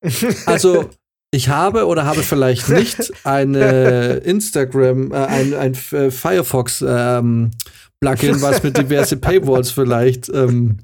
[0.45, 0.89] also
[1.31, 7.51] ich habe oder habe vielleicht nicht eine Instagram, äh, ein, ein äh, Firefox ähm,
[7.99, 10.77] Plugin, was mit diverse Paywalls vielleicht ähm,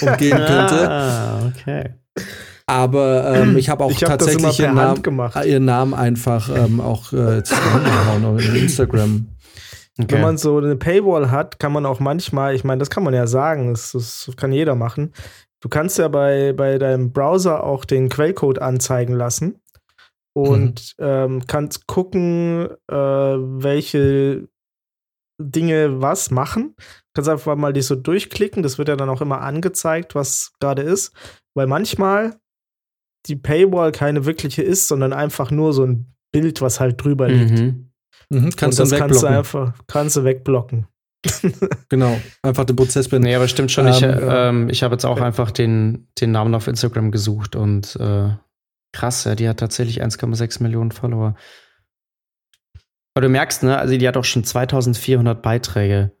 [0.00, 0.90] umgehen könnte.
[0.90, 1.90] Ah, okay.
[2.66, 5.02] Aber ähm, ich habe auch ich hab tatsächlich ihren Namen,
[5.44, 9.28] ihren Namen, einfach ähm, auch äh, in Instagram.
[9.98, 10.14] Okay.
[10.14, 13.14] Wenn man so eine Paywall hat, kann man auch manchmal, ich meine, das kann man
[13.14, 15.12] ja sagen, das, das kann jeder machen.
[15.60, 19.60] Du kannst ja bei, bei deinem Browser auch den Quellcode anzeigen lassen
[20.36, 21.04] und mhm.
[21.04, 24.48] ähm, kannst gucken, äh, welche
[25.40, 26.74] Dinge was machen.
[26.76, 26.84] Du
[27.14, 30.82] kannst einfach mal dich so durchklicken, das wird ja dann auch immer angezeigt, was gerade
[30.82, 31.14] ist,
[31.54, 32.36] weil manchmal
[33.26, 37.58] die Paywall keine wirkliche ist, sondern einfach nur so ein Bild, was halt drüber liegt.
[37.58, 37.90] Mhm.
[38.28, 40.86] Mhm, kannst und das kannst du einfach kannst du wegblocken.
[41.88, 43.28] genau, einfach den Prozess beenden.
[43.28, 43.86] Nee, aber stimmt schon.
[43.86, 47.56] Ähm, ich, äh, ähm, ich habe jetzt auch einfach den, den Namen auf Instagram gesucht
[47.56, 48.30] und äh,
[48.96, 51.36] Krass, ja, die hat tatsächlich 1,6 Millionen Follower.
[53.14, 56.16] Aber du merkst, ne, also die hat auch schon 2400 Beiträge.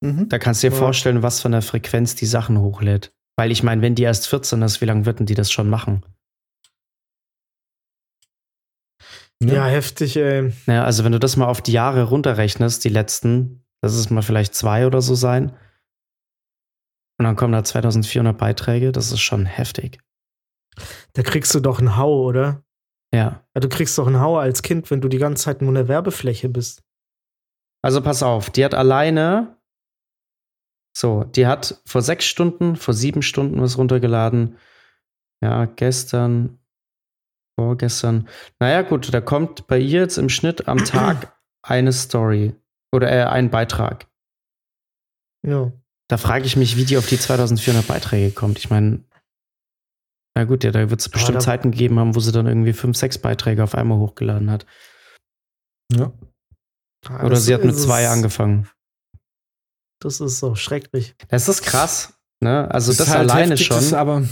[0.00, 0.28] Mhm.
[0.28, 0.78] Da kannst du dir ja.
[0.80, 3.12] vorstellen, was von der Frequenz die Sachen hochlädt.
[3.36, 6.04] Weil ich meine, wenn die erst 14 ist, wie lange würden die das schon machen?
[9.40, 10.52] Ja, ja heftig, ey.
[10.66, 14.22] Ja, also wenn du das mal auf die Jahre runterrechnest, die letzten, das ist mal
[14.22, 15.50] vielleicht zwei oder so sein.
[17.20, 20.00] Und dann kommen da 2400 Beiträge, das ist schon heftig.
[21.14, 22.62] Da kriegst du doch einen Hau, oder?
[23.12, 23.44] Ja.
[23.54, 23.60] ja.
[23.60, 26.48] Du kriegst doch einen Hau als Kind, wenn du die ganze Zeit nur eine Werbefläche
[26.48, 26.82] bist.
[27.82, 29.56] Also pass auf, die hat alleine,
[30.96, 34.58] so, die hat vor sechs Stunden, vor sieben Stunden was runtergeladen.
[35.40, 36.58] Ja, gestern,
[37.58, 38.28] vorgestern.
[38.58, 42.54] Naja, gut, da kommt bei ihr jetzt im Schnitt am Tag eine Story
[42.92, 44.08] oder äh, ein Beitrag.
[45.46, 45.72] Ja.
[46.08, 48.58] Da frage ich mich, wie die auf die 2400 Beiträge kommt.
[48.58, 49.04] Ich meine,
[50.38, 52.96] na gut, ja, da wird es bestimmt Zeiten gegeben haben, wo sie dann irgendwie fünf,
[52.96, 54.66] sechs Beiträge auf einmal hochgeladen hat.
[55.92, 56.12] Ja.
[57.24, 58.68] Oder sie hat mit zwei angefangen.
[60.00, 61.16] Das ist so schrecklich.
[61.26, 62.20] Das ist krass.
[62.40, 62.70] Ne?
[62.70, 63.94] Also das, das halt alleine schon.
[63.94, 64.28] aber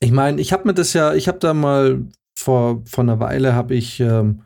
[0.00, 2.04] ich meine, ich habe mir das ja, ich habe da mal
[2.36, 4.42] vor, vor einer Weile habe ich ähm,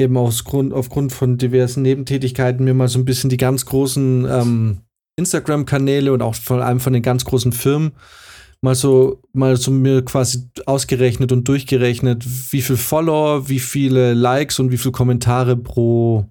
[0.00, 4.24] eben aus Grund, aufgrund von diversen Nebentätigkeiten mir mal so ein bisschen die ganz großen
[4.24, 4.80] ähm,
[5.16, 7.92] Instagram-Kanäle und auch vor allem von den ganz großen Firmen
[8.62, 14.58] mal so, mal so mir quasi ausgerechnet und durchgerechnet, wie viel Follower, wie viele Likes
[14.58, 16.26] und wie viele Kommentare pro,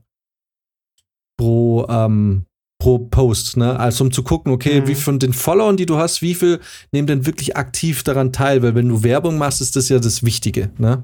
[1.37, 2.45] pro, ähm,
[2.79, 3.77] pro Post, ne?
[3.77, 4.87] Also um zu gucken, okay, mhm.
[4.87, 6.59] wie von den Followern, die du hast, wie viel
[6.91, 8.63] nehmen denn wirklich aktiv daran teil?
[8.63, 11.03] Weil wenn du Werbung machst, ist das ja das Wichtige, ne?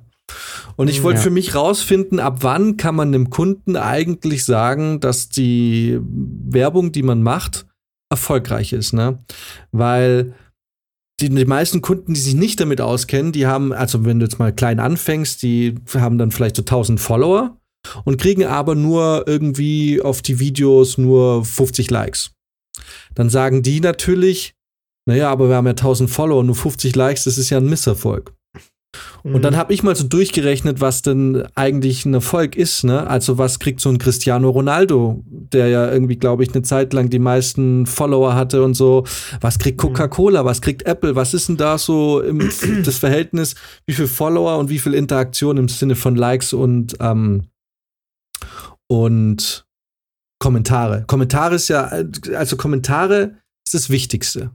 [0.76, 1.24] Und ich wollte ja.
[1.24, 7.04] für mich rausfinden, ab wann kann man dem Kunden eigentlich sagen, dass die Werbung, die
[7.04, 7.66] man macht,
[8.10, 9.20] erfolgreich ist, ne?
[9.72, 10.34] Weil
[11.20, 14.40] die, die meisten Kunden, die sich nicht damit auskennen, die haben, also wenn du jetzt
[14.40, 17.58] mal klein anfängst, die haben dann vielleicht so 1000 Follower
[18.06, 22.32] und kriegen aber nur irgendwie auf die Videos nur 50 Likes.
[23.16, 24.54] Dann sagen die natürlich,
[25.08, 28.37] naja, aber wir haben ja 1000 Follower, nur 50 Likes, das ist ja ein Misserfolg.
[29.24, 29.58] Und dann mhm.
[29.58, 32.84] habe ich mal so durchgerechnet, was denn eigentlich ein Erfolg ist.
[32.84, 33.08] Ne?
[33.08, 37.10] Also was kriegt so ein Cristiano Ronaldo, der ja irgendwie, glaube ich, eine Zeit lang
[37.10, 39.04] die meisten Follower hatte und so.
[39.42, 39.88] Was kriegt mhm.
[39.88, 41.16] Coca-Cola, was kriegt Apple?
[41.16, 42.40] Was ist denn da so im,
[42.84, 47.44] das Verhältnis, wie viel Follower und wie viel Interaktion im Sinne von Likes und ähm,
[48.90, 49.66] und
[50.40, 51.04] Kommentare.
[51.08, 51.92] Kommentare ist ja,
[52.36, 54.52] also Kommentare ist das Wichtigste.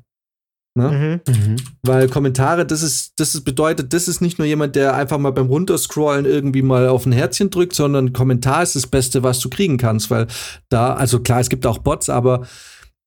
[0.74, 1.20] Ne?
[1.26, 1.34] Mhm.
[1.34, 1.56] Mhm.
[1.82, 5.32] Weil Kommentare, das ist, das ist bedeutet, das ist nicht nur jemand, der einfach mal
[5.32, 9.50] beim Runterscrollen irgendwie mal auf ein Herzchen drückt, sondern Kommentar ist das Beste, was du
[9.50, 10.28] kriegen kannst, weil
[10.70, 12.46] da, also klar, es gibt auch Bots, aber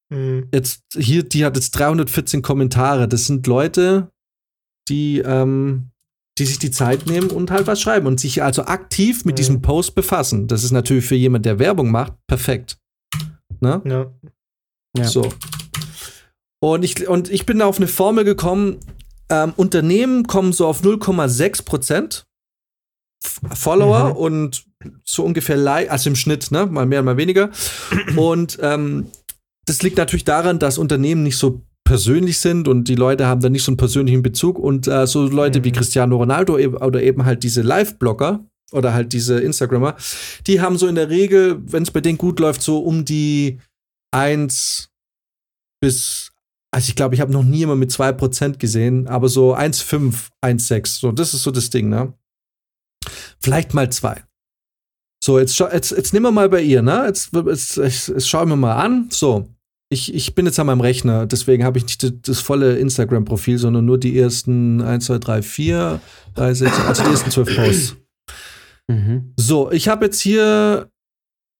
[0.09, 0.47] mhm.
[0.53, 3.07] jetzt hier, die hat jetzt 314 Kommentare.
[3.07, 4.11] Das sind Leute,
[4.87, 5.89] die, ähm,
[6.37, 9.63] die sich die Zeit nehmen und halt was schreiben und sich also aktiv mit diesem
[9.63, 10.47] Post befassen.
[10.47, 12.77] Das ist natürlich für jemand, der Werbung macht, perfekt.
[13.61, 13.81] Ne?
[13.85, 14.13] Ja.
[14.97, 15.03] ja.
[15.05, 15.31] So.
[16.73, 18.77] Und ich, und ich bin auf eine Formel gekommen,
[19.29, 22.25] ähm, Unternehmen kommen so auf 0,6 Prozent
[23.53, 24.15] Follower mhm.
[24.15, 24.65] und
[25.03, 25.57] so ungefähr,
[25.91, 27.51] also im Schnitt, ne, mal mehr, mal weniger.
[28.15, 29.11] und ähm,
[29.65, 33.49] das liegt natürlich daran, dass Unternehmen nicht so persönlich sind und die Leute haben da
[33.49, 35.65] nicht so einen persönlichen Bezug und äh, so Leute mhm.
[35.65, 39.95] wie Cristiano Ronaldo oder eben halt diese Live-Blogger oder halt diese Instagrammer,
[40.47, 43.59] die haben so in der Regel, wenn es bei denen gut läuft, so um die
[44.11, 44.89] 1
[45.79, 46.31] bis
[46.75, 50.99] also ich glaube, ich habe noch nie jemand mit 2% gesehen, aber so 1,5, 1,6,
[50.99, 52.13] so, das ist so das Ding, ne?
[53.39, 54.25] Vielleicht mal zwei.
[55.23, 57.05] So, jetzt, jetzt, jetzt nehmen wir mal bei ihr, ne?
[57.07, 59.07] Jetzt, jetzt, jetzt, jetzt schauen wir mal an.
[59.09, 59.47] So,
[59.89, 63.57] ich, ich bin jetzt an meinem Rechner, deswegen habe ich nicht das, das volle Instagram-Profil,
[63.57, 66.01] sondern nur die ersten 1, 2, 3, 4,
[66.33, 67.95] 3, 6, also die ersten 12 Posts.
[68.89, 69.33] Mhm.
[69.37, 70.89] So, ich habe jetzt hier,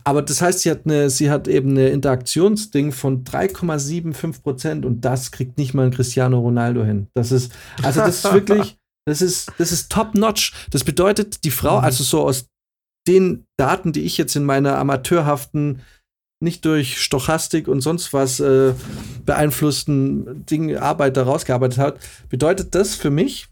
[0.03, 5.01] Aber das heißt, sie hat eine, sie hat eben eine Interaktionsding von 3,75 Prozent und
[5.01, 7.07] das kriegt nicht mal ein Cristiano Ronaldo hin.
[7.15, 8.77] Das ist, also das ist wirklich,
[9.07, 10.53] das ist, das ist top notch.
[10.69, 11.85] Das bedeutet, die Frau, mhm.
[11.85, 12.45] also so aus
[13.07, 15.81] den Daten, die ich jetzt in meiner amateurhaften,
[16.39, 18.73] nicht durch Stochastik und sonst was äh,
[19.25, 23.47] beeinflussten Ding, Arbeit da rausgearbeitet habe, bedeutet das für mich,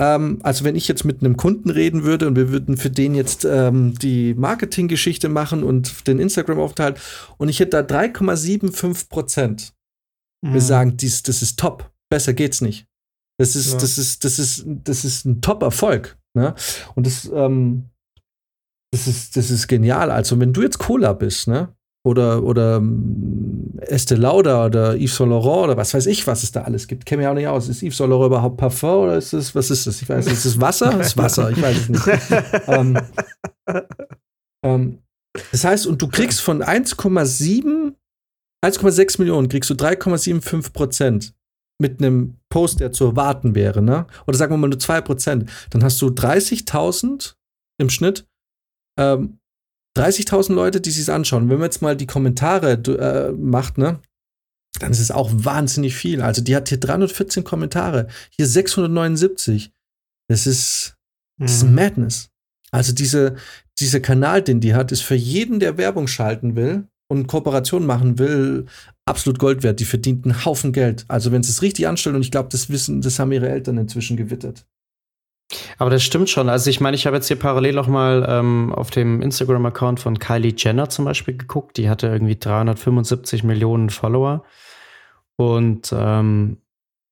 [0.00, 3.14] ähm, also wenn ich jetzt mit einem Kunden reden würde und wir würden für den
[3.14, 7.00] jetzt ähm, die Marketinggeschichte machen und den Instagram-Aufenthalt
[7.36, 9.74] und ich hätte da 3,75 Prozent,
[10.42, 10.54] mhm.
[10.54, 12.86] wir sagen, dies, das ist top, besser geht's nicht.
[13.40, 13.78] Das ist, ja.
[13.78, 16.18] das ist, das ist, das ist ein Top-Erfolg.
[16.38, 16.54] Ne?
[16.94, 17.90] Und das, ähm,
[18.92, 20.10] das, ist, das ist genial.
[20.10, 21.74] Also, wenn du jetzt Cola bist, ne?
[22.06, 26.52] Oder, oder ähm, Estee Lauder oder Yves Saint Laurent oder was weiß ich, was es
[26.52, 27.04] da alles gibt.
[27.04, 27.68] Kenne mich auch nicht aus.
[27.68, 30.00] Ist Yves Saint Laurent überhaupt Parfum oder ist es, was ist das?
[30.00, 30.34] Ich weiß nicht.
[30.34, 30.92] Ist es Wasser?
[30.92, 32.06] Das ist Wasser, ich weiß es nicht.
[32.68, 32.98] ähm,
[34.64, 34.98] ähm,
[35.50, 37.92] das heißt, und du kriegst von 1,7,
[38.64, 41.34] 1,6 Millionen, kriegst du 3,75 Prozent
[41.80, 44.06] mit einem Post, der zu erwarten wäre, ne?
[44.26, 47.34] Oder sagen wir mal nur 2%, dann hast du 30.000
[47.78, 48.26] im Schnitt,
[48.98, 49.38] ähm,
[49.96, 51.48] 30.000 Leute, die sich anschauen.
[51.48, 54.00] Wenn man jetzt mal die Kommentare äh, macht, ne?
[54.80, 56.22] Dann ist es auch wahnsinnig viel.
[56.22, 59.72] Also die hat hier 314 Kommentare, hier 679.
[60.28, 60.96] Das ist,
[61.40, 61.74] das ist mhm.
[61.74, 62.30] Madness.
[62.70, 63.36] Also diese,
[63.80, 68.18] dieser Kanal, den die hat, ist für jeden, der Werbung schalten will, und Kooperation machen
[68.18, 68.66] will,
[69.06, 69.80] absolut Gold wert.
[69.80, 71.04] Die verdient einen Haufen Geld.
[71.08, 73.78] Also wenn sie es richtig anstellen, und ich glaube, das wissen, das haben ihre Eltern
[73.78, 74.66] inzwischen gewittert.
[75.78, 76.50] Aber das stimmt schon.
[76.50, 80.18] Also ich meine, ich habe jetzt hier parallel auch mal ähm, auf dem Instagram-Account von
[80.18, 81.78] Kylie Jenner zum Beispiel geguckt.
[81.78, 84.44] Die hatte irgendwie 375 Millionen Follower.
[85.36, 86.58] Und ähm,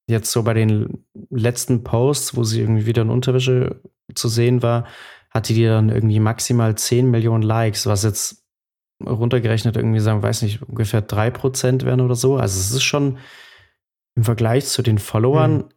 [0.06, 3.80] jetzt so bei den letzten Posts, wo sie irgendwie wieder in Unterwäsche
[4.14, 4.84] zu sehen war,
[5.30, 8.45] hatte die dann irgendwie maximal 10 Millionen Likes, was jetzt
[9.04, 12.36] runtergerechnet irgendwie sagen, weiß nicht, ungefähr 3% wären oder so.
[12.36, 13.18] Also es ist schon
[14.16, 15.68] im Vergleich zu den Followern, mhm.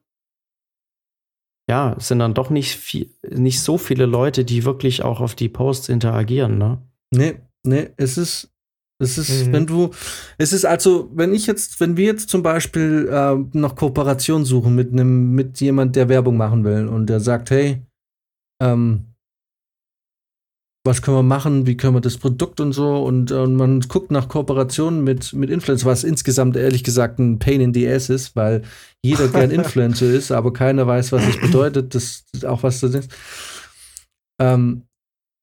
[1.69, 5.35] ja, es sind dann doch nicht, viel, nicht so viele Leute, die wirklich auch auf
[5.35, 6.81] die Posts interagieren, ne?
[7.11, 8.53] Nee, nee, es ist,
[9.01, 9.53] es ist, mhm.
[9.53, 9.91] wenn du,
[10.37, 14.75] es ist also, wenn ich jetzt, wenn wir jetzt zum Beispiel äh, nach Kooperation suchen
[14.75, 17.81] mit einem, mit jemand, der Werbung machen will und der sagt, hey,
[18.61, 19.09] ähm,
[20.85, 24.11] was können wir machen, wie können wir das Produkt und so und, und man guckt
[24.11, 28.35] nach Kooperationen mit, mit Influencer, was insgesamt ehrlich gesagt ein Pain in the Ass ist,
[28.35, 28.63] weil
[29.03, 33.11] jeder gern Influencer ist, aber keiner weiß, was es bedeutet, das auch was das ist.
[34.41, 34.83] Ähm,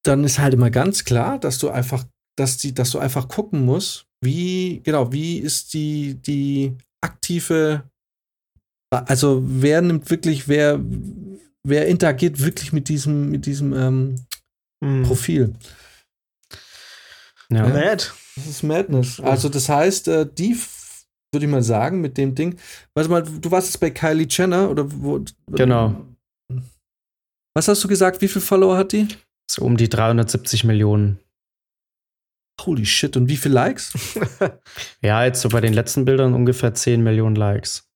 [0.03, 2.03] dann ist halt immer ganz klar, dass du einfach,
[2.35, 7.83] dass die, dass du einfach gucken musst, wie, genau, wie ist die, die aktive,
[8.89, 10.79] also wer nimmt wirklich, wer,
[11.63, 14.15] wer interagiert wirklich mit diesem, mit diesem ähm,
[14.81, 15.03] mhm.
[15.03, 15.53] Profil.
[17.49, 17.67] Ja.
[17.67, 18.11] Mad.
[18.35, 19.19] Das ist Madness.
[19.19, 20.55] Also, das heißt, äh, die
[21.31, 22.57] würde ich mal sagen, mit dem Ding.
[22.93, 25.23] Warte mal, du warst jetzt bei Kylie Jenner oder wo?
[25.47, 26.05] Genau.
[27.53, 28.21] Was hast du gesagt?
[28.21, 29.07] Wie viele Follower hat die?
[29.49, 31.19] So um die 370 Millionen.
[32.61, 33.93] Holy shit, und wie viele Likes?
[35.01, 37.86] ja, jetzt so bei den letzten Bildern ungefähr 10 Millionen Likes.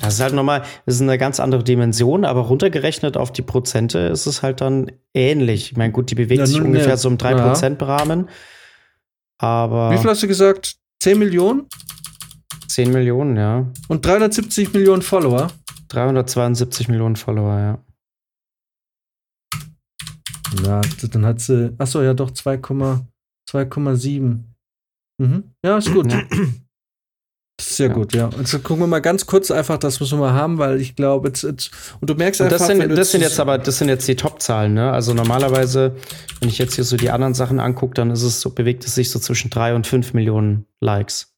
[0.00, 3.98] Das ist halt nochmal, das ist eine ganz andere Dimension, aber runtergerechnet auf die Prozente
[3.98, 5.72] ist es halt dann ähnlich.
[5.72, 6.96] Ich meine, gut, die bewegt ja, sich ungefähr ja.
[6.96, 7.86] so im 3% ja.
[7.86, 8.28] Rahmen.
[9.38, 9.90] Aber.
[9.90, 10.76] Wie viel hast du gesagt?
[11.00, 11.66] 10 Millionen?
[12.68, 13.66] 10 Millionen, ja.
[13.88, 15.48] Und 370 Millionen Follower?
[15.88, 17.78] 372 Millionen Follower, ja.
[20.64, 20.80] Ja,
[21.10, 21.74] dann hat sie.
[21.78, 24.38] Achso, ja, doch 2,7.
[25.18, 25.44] Mhm.
[25.64, 26.12] Ja, ist gut.
[27.58, 27.94] Sehr ja.
[27.94, 28.26] gut, ja.
[28.26, 30.94] Und so gucken wir mal ganz kurz einfach, das müssen wir mal haben, weil ich
[30.94, 31.70] glaube, jetzt, jetzt,
[32.00, 34.74] und du merkst einfach, das sind, das sind jetzt aber, das sind jetzt die Top-Zahlen,
[34.74, 34.92] ne?
[34.92, 35.96] Also normalerweise,
[36.40, 38.94] wenn ich jetzt hier so die anderen Sachen angucke, dann ist es so, bewegt es
[38.94, 41.34] sich so zwischen drei und fünf Millionen Likes.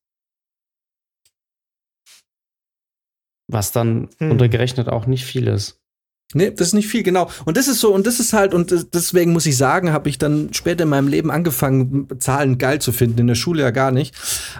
[3.46, 4.32] Was dann hm.
[4.32, 5.80] untergerechnet auch nicht viel ist.
[6.34, 7.30] Nee, das ist nicht viel, genau.
[7.46, 10.18] Und das ist so, und das ist halt, und deswegen muss ich sagen, habe ich
[10.18, 13.92] dann später in meinem Leben angefangen, Zahlen geil zu finden, in der Schule ja gar
[13.92, 14.14] nicht.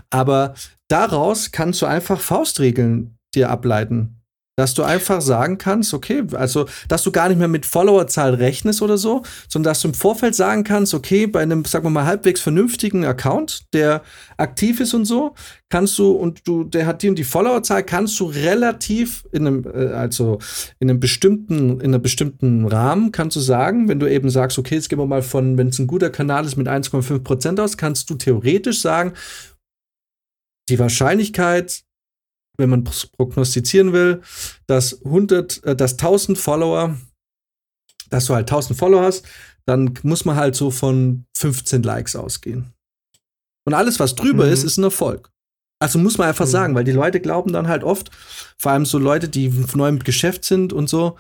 [0.09, 0.55] Aber
[0.89, 4.15] daraus kannst du einfach Faustregeln dir ableiten.
[4.57, 8.83] Dass du einfach sagen kannst, okay, also, dass du gar nicht mehr mit Followerzahl rechnest
[8.83, 12.07] oder so, sondern dass du im Vorfeld sagen kannst, okay, bei einem, sagen wir mal,
[12.07, 14.03] halbwegs vernünftigen Account, der
[14.37, 15.37] aktiv ist und so,
[15.69, 19.65] kannst du, und du, der hat die und die Followerzahl, kannst du relativ in einem,
[19.65, 20.41] äh, also
[20.81, 24.75] in einem bestimmten, in einem bestimmten Rahmen, kannst du sagen, wenn du eben sagst, okay,
[24.75, 27.77] jetzt gehen wir mal von, wenn es ein guter Kanal ist, mit 1,5 Prozent aus,
[27.77, 29.13] kannst du theoretisch sagen,
[30.69, 31.85] die Wahrscheinlichkeit,
[32.57, 34.23] wenn man prognostizieren will,
[34.67, 36.97] dass 100, äh, dass 1000 Follower,
[38.11, 39.25] dass du halt 1000 Follower hast,
[39.67, 42.73] dann muss man halt so von 15 Likes ausgehen.
[43.67, 44.53] Und alles, was drüber mhm.
[44.53, 45.31] ist, ist ein Erfolg.
[45.79, 46.51] Also muss man einfach mhm.
[46.51, 48.11] sagen, weil die Leute glauben dann halt oft,
[48.57, 51.17] vor allem so Leute, die neu im Geschäft sind und so,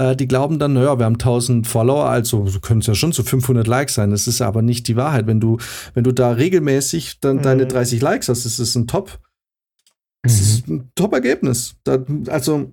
[0.00, 3.22] äh, die glauben dann, naja, wir haben 1000 Follower, also können es ja schon so
[3.22, 4.10] 500 Likes sein.
[4.10, 5.26] Das ist aber nicht die Wahrheit.
[5.26, 5.58] Wenn du,
[5.92, 7.42] wenn du da regelmäßig dann mhm.
[7.42, 9.20] deine 30 Likes hast, das ist ein Top,
[10.22, 10.40] das mhm.
[10.40, 11.76] ist ein Top-Ergebnis.
[12.28, 12.72] also,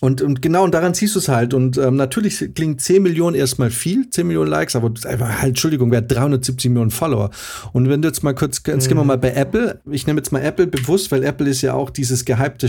[0.00, 1.54] und, und genau, und daran siehst du es halt.
[1.54, 5.98] Und ähm, natürlich klingt 10 Millionen erstmal viel, 10 Millionen Likes, aber halt, Entschuldigung, wer
[5.98, 7.30] hat 370 Millionen Follower?
[7.72, 8.88] Und wenn du jetzt mal kurz, jetzt mhm.
[8.88, 9.08] gehen wir mhm.
[9.08, 9.80] mal bei Apple.
[9.88, 12.68] Ich nehme jetzt mal Apple bewusst, weil Apple ist ja auch dieses gehypte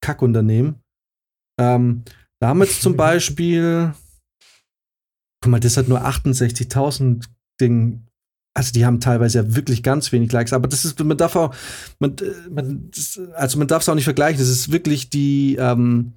[0.00, 0.82] Kackunternehmen.
[1.60, 2.02] Ähm,
[2.42, 3.94] da haben wir jetzt zum Beispiel,
[5.40, 7.24] guck mal, das hat nur 68.000
[7.60, 8.02] Ding
[8.54, 11.54] also die haben teilweise ja wirklich ganz wenig Likes, aber das ist, man darf auch,
[12.00, 12.16] man,
[12.50, 14.38] man das, also man darf es auch nicht vergleichen.
[14.38, 16.14] Das ist wirklich die, ähm,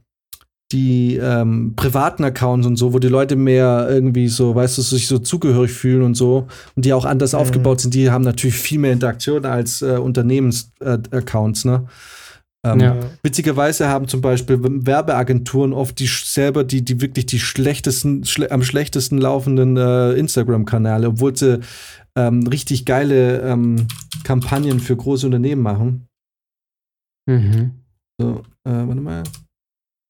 [0.73, 5.07] die ähm, privaten Accounts und so, wo die Leute mehr irgendwie so, weißt du, sich
[5.07, 7.39] so zugehörig fühlen und so und die auch anders mhm.
[7.39, 11.87] aufgebaut sind, die haben natürlich viel mehr Interaktion als äh, Unternehmensaccounts, äh, ne?
[12.65, 12.97] Ähm, ja.
[13.21, 18.63] Witzigerweise haben zum Beispiel Werbeagenturen oft die selber die, die wirklich die schlechtesten, schle am
[18.63, 21.59] schlechtesten laufenden äh, Instagram-Kanäle, obwohl sie
[22.17, 23.87] ähm, richtig geile ähm,
[24.23, 26.07] Kampagnen für große Unternehmen machen.
[27.29, 27.71] Mhm.
[28.19, 29.23] So, äh, warte mal.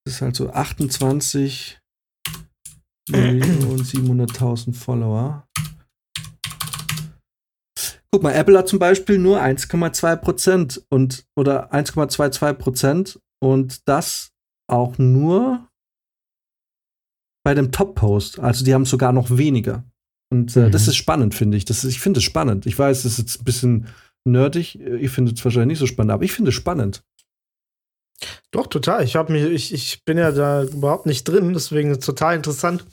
[0.06, 1.80] Das ist halt so 28
[3.10, 5.45] Millionen 700.000 Follower.
[8.15, 14.31] Guck mal, Apple hat zum Beispiel nur 1,2 Prozent und oder 1,22 Prozent und das
[14.71, 15.67] auch nur
[17.43, 18.39] bei dem Top-Post.
[18.39, 19.83] Also die haben sogar noch weniger.
[20.31, 20.71] Und äh, mhm.
[20.71, 21.65] das ist spannend, finde ich.
[21.65, 22.65] Das ist, ich finde es spannend.
[22.65, 23.87] Ich weiß, es ist jetzt ein bisschen
[24.23, 24.79] nerdig.
[24.79, 27.03] Ihr findet es wahrscheinlich nicht so spannend, aber ich finde es spannend.
[28.51, 29.03] Doch, total.
[29.03, 32.85] Ich mich, ich, ich bin ja da überhaupt nicht drin, deswegen total interessant,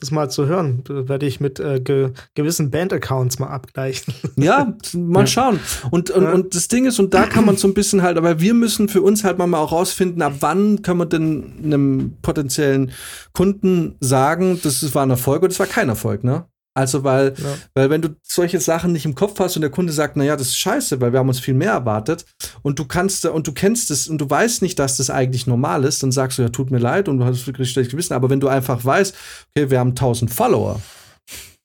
[0.00, 0.84] das mal zu hören.
[0.86, 4.14] Werde ich mit äh, ge gewissen Band-Accounts mal abgleichen.
[4.36, 5.58] Ja, mal schauen.
[5.90, 6.32] Und, und, ja.
[6.32, 8.88] und das Ding ist, und da kann man so ein bisschen halt, aber wir müssen
[8.88, 12.92] für uns halt mal auch rausfinden, ab wann kann man denn einem potenziellen
[13.32, 16.46] Kunden sagen, das war ein Erfolg oder das war kein Erfolg, ne?
[16.78, 17.58] Also, weil, ja.
[17.74, 20.46] weil wenn du solche Sachen nicht im Kopf hast und der Kunde sagt, naja, das
[20.46, 22.24] ist scheiße, weil wir haben uns viel mehr erwartet
[22.62, 25.82] und du kannst und du kennst es und du weißt nicht, dass das eigentlich normal
[25.82, 28.14] ist, dann sagst du, ja, tut mir leid und du hast wirklich schlechtes Gewissen.
[28.14, 29.12] Aber wenn du einfach weißt,
[29.50, 30.80] okay, wir haben 1000 Follower,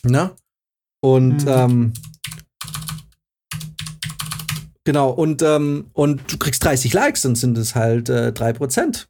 [0.02, 0.32] ne?
[1.00, 1.52] Und, mhm.
[1.52, 1.94] ähm,
[4.84, 9.06] genau, und, ähm, und du kriegst 30 Likes, dann sind es halt äh, 3%.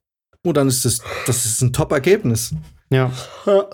[0.45, 2.53] Und dann ist das, das ist ein Top-Ergebnis.
[2.89, 3.09] Ja.
[3.45, 3.69] So.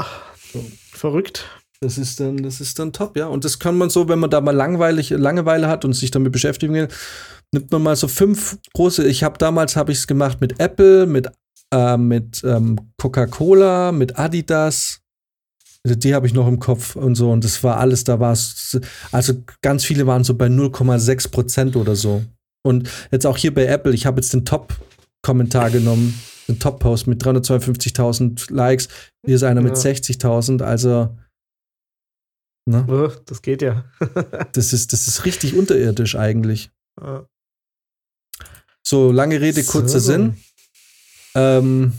[0.92, 1.59] Verrückt.
[1.82, 3.28] Das ist dann, das ist dann top, ja.
[3.28, 6.34] Und das kann man so, wenn man da mal langweilig, Langeweile hat und sich damit
[6.34, 6.90] beschäftigen will,
[7.54, 9.08] nimmt man mal so fünf große.
[9.08, 11.30] Ich habe damals habe ich es gemacht mit Apple, mit
[11.74, 15.02] äh, mit ähm, Coca-Cola, mit Adidas.
[15.86, 17.32] Die habe ich noch im Kopf und so.
[17.32, 18.80] Und das war alles, da war es,
[19.12, 22.24] also ganz viele waren so bei 0,6 Prozent oder so.
[22.64, 26.20] Und jetzt auch hier bei Apple, ich habe jetzt den Top-Kommentar genommen,
[26.50, 28.90] den Top-Post mit 352.000 Likes.
[29.26, 29.68] Hier ist einer ja.
[29.68, 30.62] mit 60.000.
[30.62, 31.16] Also
[32.66, 32.86] Ne?
[32.88, 33.86] Oh, das geht ja.
[34.54, 36.72] das, ist, das ist richtig unterirdisch eigentlich.
[38.84, 40.12] So, lange Rede, kurzer so.
[40.12, 40.38] Sinn.
[41.36, 41.94] Ähm,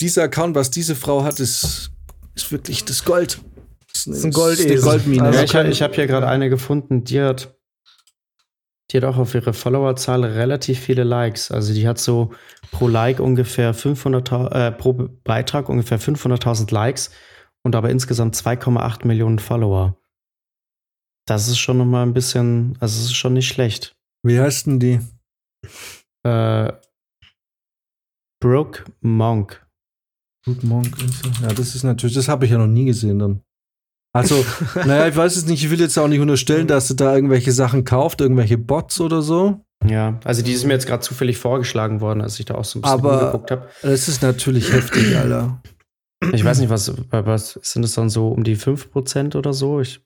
[0.00, 1.90] dieser Account, was diese Frau hat, ist,
[2.34, 3.40] ist wirklich das Gold.
[3.92, 5.24] Das ist, ein Gold ist Goldmine.
[5.24, 7.56] Also ich habe hab hier gerade eine gefunden, die hat,
[8.90, 11.50] die hat auch auf ihre Followerzahl relativ viele Likes.
[11.50, 12.32] Also die hat so
[12.70, 14.92] pro Like ungefähr 500, äh, pro
[15.24, 17.10] Beitrag ungefähr 500.000 Likes
[17.64, 19.96] und aber insgesamt 2,8 Millionen Follower.
[21.26, 23.96] Das ist schon noch mal ein bisschen, also es ist schon nicht schlecht.
[24.22, 25.00] Wie heißt denn die?
[26.24, 26.72] Äh,
[28.40, 29.66] Brooke Monk.
[30.44, 30.96] Brooke Monk,
[31.42, 33.42] ja, das ist natürlich, das habe ich ja noch nie gesehen dann.
[34.14, 34.44] Also,
[34.74, 37.52] naja, ich weiß es nicht, ich will jetzt auch nicht unterstellen, dass sie da irgendwelche
[37.52, 39.64] Sachen kauft, irgendwelche Bots oder so.
[39.86, 42.78] Ja, also die ist mir jetzt gerade zufällig vorgeschlagen worden, als ich da auch so
[42.78, 43.68] ein bisschen Aber geguckt habe.
[43.82, 45.62] Das ist natürlich heftig, Alter.
[46.32, 49.80] Ich weiß nicht, was, was sind es dann so um die 5% oder so?
[49.80, 50.00] Ich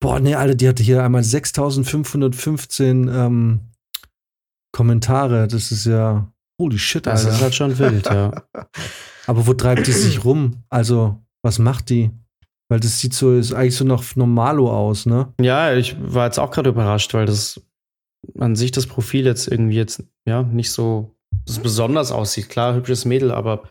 [0.00, 3.60] Boah, nee, Alter, die hatte hier einmal 6515 ähm,
[4.72, 5.48] Kommentare.
[5.48, 7.24] Das ist ja, holy shit, Alter.
[7.24, 8.44] Das ist halt schon wild, ja.
[9.26, 10.62] Aber wo treibt die sich rum?
[10.68, 12.10] Also, was macht die?
[12.70, 15.32] Weil das sieht so, ist eigentlich so noch Normalo aus, ne?
[15.40, 17.60] Ja, ich war jetzt auch gerade überrascht, weil das
[18.38, 21.16] an sich das Profil jetzt irgendwie jetzt, ja, nicht so
[21.62, 22.48] besonders aussieht.
[22.48, 23.64] Klar, hübsches Mädel, aber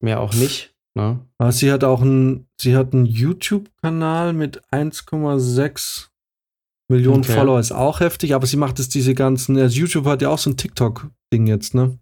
[0.00, 0.74] mehr auch nicht.
[0.94, 1.20] Ne?
[1.50, 6.08] Sie hat auch einen, sie hat einen YouTube-Kanal mit 1,6
[6.90, 7.34] Millionen okay.
[7.34, 10.38] Follower, ist auch heftig, aber sie macht es diese ganzen, also YouTube hat ja auch
[10.38, 11.98] so ein TikTok-Ding jetzt, ne?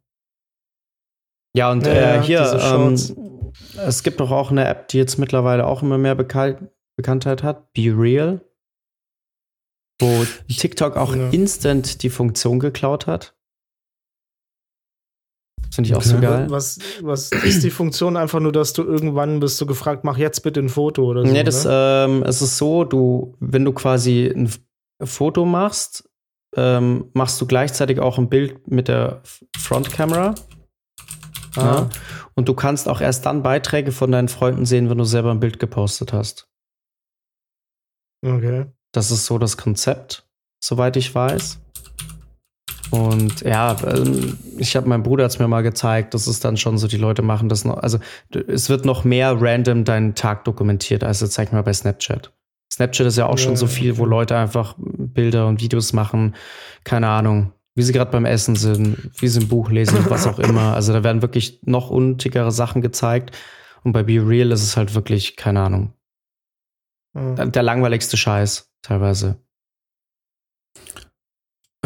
[1.56, 2.94] Ja, und äh, hier, ähm,
[3.76, 7.72] es gibt doch auch eine App, die jetzt mittlerweile auch immer mehr Bekan Bekanntheit hat,
[7.74, 8.40] Be Real,
[10.00, 11.28] wo TikTok auch ja.
[11.30, 13.35] instant die Funktion geklaut hat.
[15.76, 16.08] Finde ich auch okay.
[16.08, 16.46] so geil.
[16.48, 20.40] Was, was ist die Funktion einfach nur, dass du irgendwann bist du gefragt, mach jetzt
[20.40, 21.30] bitte ein Foto oder so?
[21.30, 24.50] Nee, das, ähm, es ist so, du, wenn du quasi ein
[25.04, 26.08] Foto machst,
[26.56, 29.20] ähm, machst du gleichzeitig auch ein Bild mit der
[29.58, 30.34] Frontkamera.
[31.56, 31.60] Ah.
[31.60, 31.90] Ja?
[32.32, 35.40] Und du kannst auch erst dann Beiträge von deinen Freunden sehen, wenn du selber ein
[35.40, 36.48] Bild gepostet hast.
[38.24, 38.64] Okay.
[38.92, 40.26] Das ist so das Konzept,
[40.58, 41.60] soweit ich weiß.
[42.90, 46.78] Und ja, ähm, ich habe meinem Bruder es mir mal gezeigt, das ist dann schon
[46.78, 47.98] so, die Leute machen das noch, also
[48.30, 52.32] es wird noch mehr random deinen Tag dokumentiert, als jetzt zeig mal bei Snapchat.
[52.72, 56.34] Snapchat ist ja auch ja, schon so viel, wo Leute einfach Bilder und Videos machen,
[56.84, 60.38] keine Ahnung, wie sie gerade beim Essen sind, wie sie ein Buch lesen, was auch
[60.38, 60.72] immer.
[60.74, 63.36] Also da werden wirklich noch unnötigere Sachen gezeigt.
[63.82, 65.92] Und bei Be Real ist es halt wirklich, keine Ahnung,
[67.14, 69.36] der langweiligste Scheiß teilweise.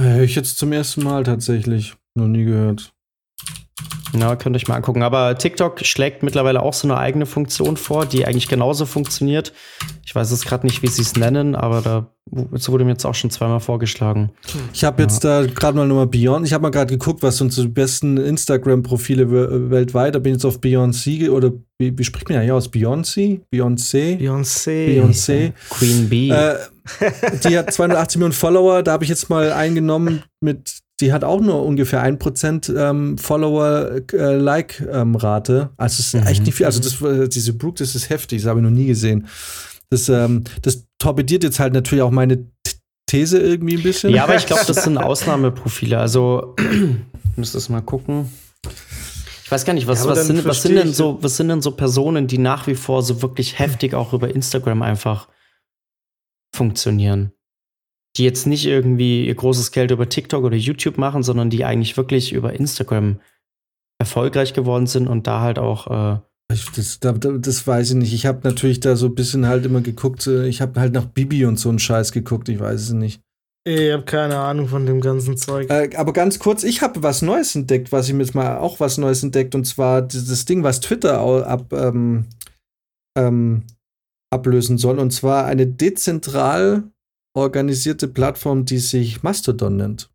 [0.01, 1.95] Höre ich jetzt zum ersten Mal tatsächlich.
[2.15, 2.93] Noch nie gehört.
[4.19, 5.03] Ja, könnt ihr euch mal angucken.
[5.03, 9.53] Aber TikTok schlägt mittlerweile auch so eine eigene Funktion vor, die eigentlich genauso funktioniert.
[10.05, 13.15] Ich weiß es gerade nicht, wie sie es nennen, aber da wurde mir jetzt auch
[13.15, 14.31] schon zweimal vorgeschlagen.
[14.73, 15.43] Ich habe jetzt ja.
[15.43, 16.47] da gerade mal nochmal Beyond.
[16.47, 20.15] Ich habe mal gerade geguckt, was sind so die besten Instagram-Profile weltweit.
[20.15, 22.73] Da bin ich jetzt auf Beyoncé oder wie, wie spricht man eigentlich aus?
[22.73, 23.41] Beyoncé?
[23.53, 24.19] Beyoncé?
[24.19, 24.87] Beyoncé.
[24.89, 25.53] Beyoncé.
[25.71, 26.31] Queen Bee.
[26.31, 26.57] Äh,
[27.45, 28.83] die hat 280 Millionen Follower.
[28.83, 35.53] Da habe ich jetzt mal eingenommen mit die hat auch nur ungefähr 1% ähm, Follower-Like-Rate.
[35.53, 36.27] Äh, ähm, also es ist mhm.
[36.27, 36.67] echt nicht viel.
[36.67, 39.27] Also das, äh, diese Brooke, das ist heftig, das habe ich noch nie gesehen.
[39.89, 42.47] Das, ähm, das torpediert jetzt halt natürlich auch meine
[43.07, 44.13] These irgendwie ein bisschen.
[44.13, 45.99] Ja, aber ich glaube, das sind Ausnahmeprofile.
[45.99, 48.31] Also, ich muss das mal gucken.
[49.45, 51.61] Ich weiß gar nicht, was, ja, was, sind, was, sind denn so, was sind denn
[51.61, 55.27] so Personen, die nach wie vor so wirklich heftig auch über Instagram einfach
[56.61, 57.33] funktionieren?
[58.17, 61.97] die jetzt nicht irgendwie ihr großes Geld über TikTok oder YouTube machen, sondern die eigentlich
[61.97, 63.21] wirklich über Instagram
[63.99, 65.87] erfolgreich geworden sind und da halt auch.
[65.87, 68.13] Äh das, das, das weiß ich nicht.
[68.13, 70.27] Ich habe natürlich da so ein bisschen halt immer geguckt.
[70.27, 72.49] Äh, ich habe halt nach Bibi und so einen Scheiß geguckt.
[72.49, 73.21] Ich weiß es nicht.
[73.65, 75.71] Ich habe keine Ahnung von dem ganzen Zeug.
[75.71, 78.81] Äh, aber ganz kurz, ich habe was Neues entdeckt, was ich mir jetzt mal auch
[78.81, 79.55] was Neues entdeckt.
[79.55, 82.27] Und zwar dieses Ding, was Twitter ab, ähm,
[83.17, 83.63] ähm,
[84.33, 84.99] ablösen soll.
[84.99, 86.85] Und zwar eine dezentral
[87.37, 90.11] organisierte Plattform, die sich Mastodon nennt.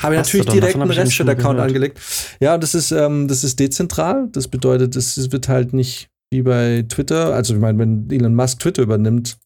[0.00, 2.00] Habe ich natürlich direkt einen Restfit-Account angelegt.
[2.40, 4.28] Ja, das ist, ähm, das ist dezentral.
[4.32, 7.34] Das bedeutet, es wird halt nicht wie bei Twitter.
[7.34, 9.38] Also, ich meine, wenn Elon Musk Twitter übernimmt,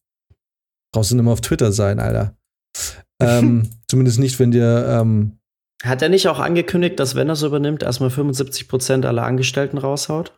[0.93, 2.35] brauchst du nicht mehr auf Twitter sein, Alter.
[3.21, 4.85] ähm, zumindest nicht, wenn dir.
[4.87, 5.37] Ähm,
[5.83, 10.33] Hat er nicht auch angekündigt, dass, wenn er es übernimmt, erstmal 75% aller Angestellten raushaut?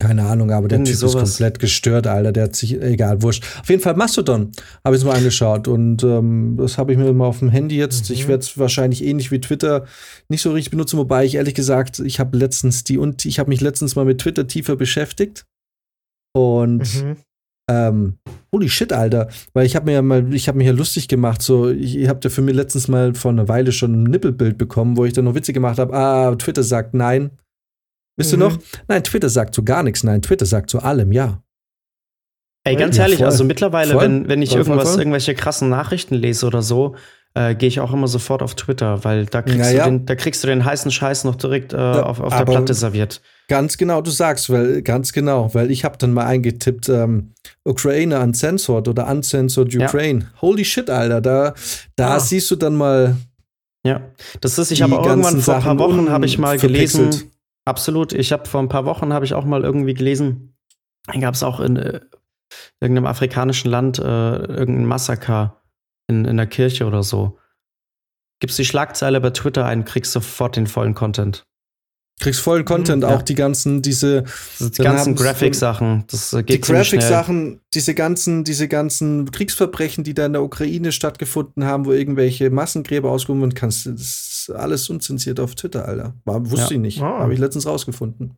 [0.00, 1.14] Keine Ahnung, aber der Typ sowas.
[1.14, 2.30] ist komplett gestört, Alter.
[2.30, 3.44] Der hat sich, egal, wurscht.
[3.60, 4.52] Auf jeden Fall Mastodon
[4.84, 7.76] habe ich es mal angeschaut und ähm, das habe ich mir mal auf dem Handy
[7.76, 8.08] jetzt.
[8.08, 8.14] Mhm.
[8.14, 9.86] Ich werde es wahrscheinlich ähnlich wie Twitter
[10.28, 13.48] nicht so richtig benutzen, wobei ich ehrlich gesagt, ich habe letztens die und ich habe
[13.48, 15.46] mich letztens mal mit Twitter tiefer beschäftigt
[16.32, 17.16] und mhm.
[17.68, 18.18] ähm,
[18.54, 21.42] holy shit, Alter, weil ich habe mir ja mal, ich habe mich ja lustig gemacht,
[21.42, 24.58] so ich, ich habe da für mich letztens mal vor einer Weile schon ein Nippelbild
[24.58, 25.92] bekommen, wo ich dann noch Witze gemacht habe.
[25.92, 27.32] Ah, Twitter sagt nein.
[28.18, 28.40] Wisst mhm.
[28.40, 28.58] du noch?
[28.88, 30.04] Nein, Twitter sagt zu gar nichts.
[30.04, 31.42] Nein, Twitter sagt zu allem ja.
[32.64, 33.26] Ey, ganz ja, ehrlich, voll.
[33.26, 34.02] also mittlerweile, voll.
[34.02, 36.96] wenn, wenn ich voll, irgendwas, irgendwelche krassen Nachrichten lese oder so,
[37.34, 39.84] äh, gehe ich auch immer sofort auf Twitter, weil da kriegst, ja, ja.
[39.84, 42.74] Du, den, da kriegst du den heißen Scheiß noch direkt äh, auf, auf der Platte
[42.74, 43.22] serviert.
[43.48, 47.32] Ganz genau, du sagst, weil ganz genau, weil ich habe dann mal eingetippt, ähm,
[47.64, 50.20] Ukraine uncensored oder uncensored Ukraine.
[50.20, 50.42] Ja.
[50.42, 51.54] Holy shit, Alter, da,
[51.96, 52.20] da ah.
[52.20, 53.16] siehst du dann mal.
[53.86, 54.02] Ja,
[54.40, 57.30] das ist, ich habe irgendwann vor ein paar Wochen habe ich mal gelesen,
[57.68, 58.14] Absolut.
[58.14, 60.56] Ich habe vor ein paar Wochen habe ich auch mal irgendwie gelesen,
[61.20, 62.00] gab es auch in äh,
[62.80, 65.62] irgendeinem afrikanischen Land äh, irgendein Massaker
[66.06, 67.38] in, in der Kirche oder so.
[68.40, 71.44] gibst die Schlagzeile bei Twitter ein, kriegst sofort den vollen Content.
[72.20, 73.16] Kriegst vollen Content, Mhm, ja.
[73.16, 74.24] auch die ganzen, diese
[74.58, 76.78] Die ganzen Graphic-Sachen, das äh, die geht schnell.
[76.82, 82.50] Graphic-Sachen, diese ganzen, diese ganzen Kriegsverbrechen, die da in der Ukraine stattgefunden haben, wo irgendwelche
[82.50, 84.00] Massengräber ausgehoben werden, kannst du, das
[84.48, 86.14] ist alles unzensiert auf Twitter, Alter.
[86.24, 86.70] War, wusste Ja.
[86.72, 87.00] ich nicht.
[87.02, 87.20] Ah.
[87.20, 88.36] Habe ich letztens rausgefunden.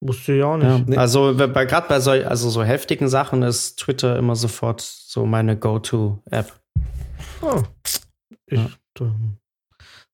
[0.00, 0.66] Wusste ich auch nicht.
[0.66, 0.96] Ja, Nee.
[0.96, 5.56] Also bei, gerade bei so, also so heftigen Sachen ist Twitter immer sofort so meine
[5.56, 6.52] Go-To-App.
[7.42, 7.62] Oh.
[8.46, 8.70] Ich, Ja.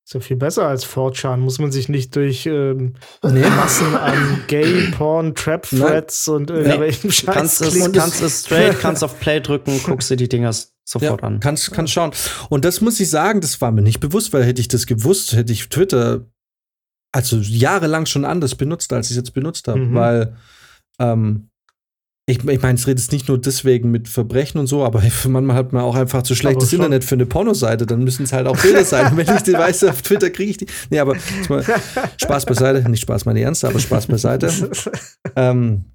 [0.09, 1.37] Ist ja viel besser als 4chan.
[1.37, 3.43] Muss man sich nicht durch ähm, Nee.
[3.43, 9.05] Massen an Gay, Porn, Trap-Threads und irgendwelchen Du Scheiß kannst es, kannst es straight, kannst
[9.05, 11.41] auf Play drücken, guckst dir die Dinger sofort an.
[11.41, 12.13] Kannst, kannst schauen.
[12.49, 15.35] Und das muss ich sagen, das war mir nicht bewusst, weil hätte ich das gewusst,
[15.35, 16.25] hätte ich Twitter
[17.13, 19.81] also jahrelang schon anders benutzt, als ich es jetzt benutzt habe.
[19.81, 19.95] Mhm.
[19.95, 20.37] Weil
[20.99, 21.48] ähm,
[22.29, 25.57] ich, ich meine, es redet jetzt nicht nur deswegen mit Verbrechen und so, aber manchmal
[25.57, 26.75] hat man auch einfach zu schlechtes.
[26.75, 29.13] Internet für eine Pornoseite, dann müssen es halt auch Bilder sein.
[29.13, 30.67] Und wenn ich die weiß, auf Twitter kriege ich die.
[30.91, 31.17] Nee, aber
[31.49, 31.65] mal
[32.23, 34.53] Spaß beiseite, nicht Spaß meine Ernst, aber Spaß beiseite.
[35.37, 35.87] ähm,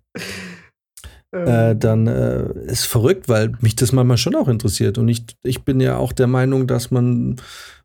[1.31, 4.97] äh, dann äh, ist verrückt, weil mich das manchmal schon auch interessiert.
[4.97, 7.35] Und ich, ich bin ja auch der Meinung, dass man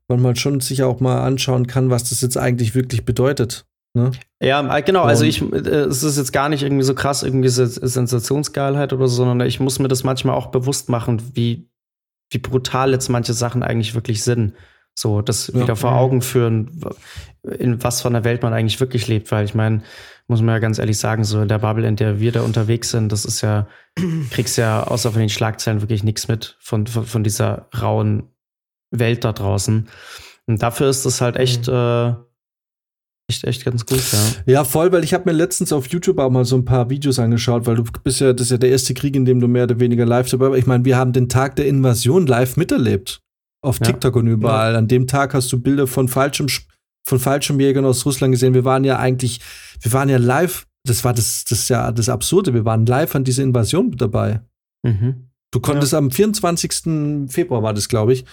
[0.09, 3.67] manchmal schon sich auch mal anschauen kann, was das jetzt eigentlich wirklich bedeutet.
[3.99, 4.11] Ne?
[4.41, 5.03] Ja, äh, genau.
[5.03, 5.57] Also Und- ich, äh,
[5.87, 9.61] es ist jetzt gar nicht irgendwie so krass, irgendwie Sens- Sensationsgeilheit oder so, sondern ich
[9.61, 11.69] muss mir das manchmal auch bewusst machen, wie,
[12.31, 14.55] wie brutal jetzt manche Sachen eigentlich wirklich sind.
[14.95, 15.61] So, das Ja.
[15.61, 16.81] wieder vor Augen führen,
[17.59, 19.83] in was von der Welt man eigentlich wirklich lebt, weil ich meine,
[20.27, 22.91] muss man ja ganz ehrlich sagen, so in der Bubble, in der wir da unterwegs
[22.91, 23.67] sind, das ist ja,
[24.31, 28.25] kriegst ja außer von den Schlagzeilen wirklich nichts mit von, von, von dieser rauen
[28.91, 29.89] Welt da draußen.
[30.47, 32.15] Und dafür ist das halt echt, äh,
[33.29, 34.53] echt, echt ganz gut, ja.
[34.53, 37.19] Ja, voll, weil ich habe mir letztens auf YouTube auch mal so ein paar Videos
[37.19, 39.65] angeschaut, weil du bist ja, das ist ja der erste Krieg, in dem du mehr
[39.65, 40.59] oder weniger live dabei warst.
[40.59, 43.21] Ich meine, wir haben den Tag der Invasion live miterlebt.
[43.63, 43.87] Auf Ja.
[43.87, 44.77] TikTok und überall.
[44.77, 46.49] An dem Tag hast du Bilder von Fallschirm,
[47.07, 48.55] von Fallschirmjägern aus Russland gesehen.
[48.55, 49.41] Wir waren ja eigentlich,
[49.81, 53.15] wir waren ja live, das war das, das ist ja das Absurde, wir waren live
[53.15, 54.41] an dieser Invasion mit dabei.
[54.85, 55.29] Mhm.
[55.51, 57.31] Du konntest am 24.
[57.31, 58.25] Februar war das, glaube ich.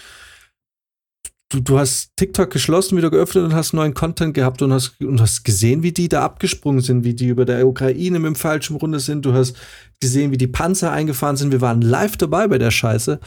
[1.55, 5.21] Du, du hast TikTok geschlossen, wieder geöffnet und hast neuen Content gehabt und hast, und
[5.21, 8.75] hast gesehen, wie die da abgesprungen sind, wie die über der Ukraine mit dem falschen
[8.75, 9.25] Runde sind.
[9.25, 9.55] Du hast
[10.01, 11.53] gesehen, wie die Panzer eingefahren sind.
[11.53, 13.19] Wir waren live dabei bei der Scheiße.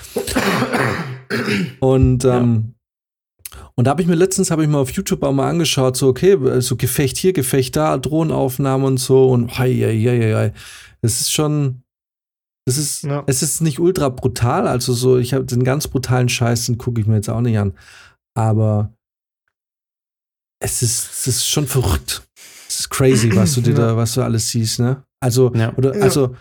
[1.80, 2.74] Und ähm,
[3.74, 6.08] und da habe ich mir letztens habe ich mal auf YouTube auch mal angeschaut, so
[6.08, 10.52] okay, so Gefecht hier, Gefecht da, Drohnenaufnahmen und so und hei, hei, hei, hei.
[11.00, 11.82] Das ist schon
[12.66, 13.24] das ist, Ja.
[13.26, 17.00] es ist nicht ultra brutal, also so, ich habe den ganz brutalen Scheiß, den gucke
[17.00, 17.72] ich mir jetzt auch nicht an.
[18.38, 18.94] Aber
[20.62, 22.22] es ist, es ist schon verrückt.
[22.68, 25.02] Es ist crazy, was du dir da, was du alles siehst, ne?
[25.20, 25.74] Also, Ja.
[25.76, 26.02] oder, Ja.
[26.02, 26.36] also,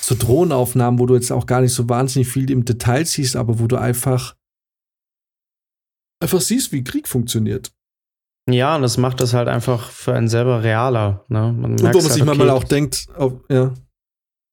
[0.00, 3.60] so Drohnenaufnahmen, wo du jetzt auch gar nicht so wahnsinnig viel im Detail siehst, aber
[3.60, 4.34] wo du einfach,
[6.20, 7.72] einfach siehst, wie Krieg funktioniert.
[8.50, 11.24] Ja, und das macht das halt einfach für einen selber realer.
[11.28, 11.52] Ne?
[11.52, 13.72] Man Und wo man sich halt, manchmal okay, auch denkt, auf, ja.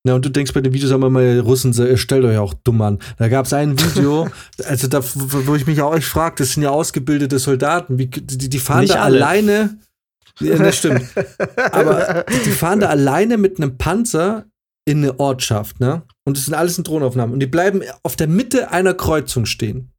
[0.04, 2.82] Ja, und du denkst bei den Videos immer mal, Russen, ihr stellt euch auch dumm
[2.82, 3.00] an.
[3.18, 4.30] Da gab es ein Video,
[4.66, 8.50] also da, wo ich mich auch echt frage, das sind ja ausgebildete Soldaten, wie, die,
[8.50, 9.18] die fahren Nicht da alle.
[9.18, 9.78] alleine.
[10.40, 11.04] Ja, das stimmt.
[11.72, 14.46] Aber die fahren da alleine mit einem Panzer
[14.86, 16.02] in eine Ortschaft, ne?
[16.26, 17.34] Und das sind alles in Drohnenaufnahmen.
[17.34, 19.92] Und die bleiben auf der Mitte einer Kreuzung stehen.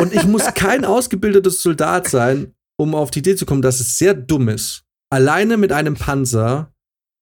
[0.00, 3.96] Und ich muss kein ausgebildetes Soldat sein, um auf die Idee zu kommen, dass es
[3.96, 6.72] sehr dumm ist, alleine mit einem Panzer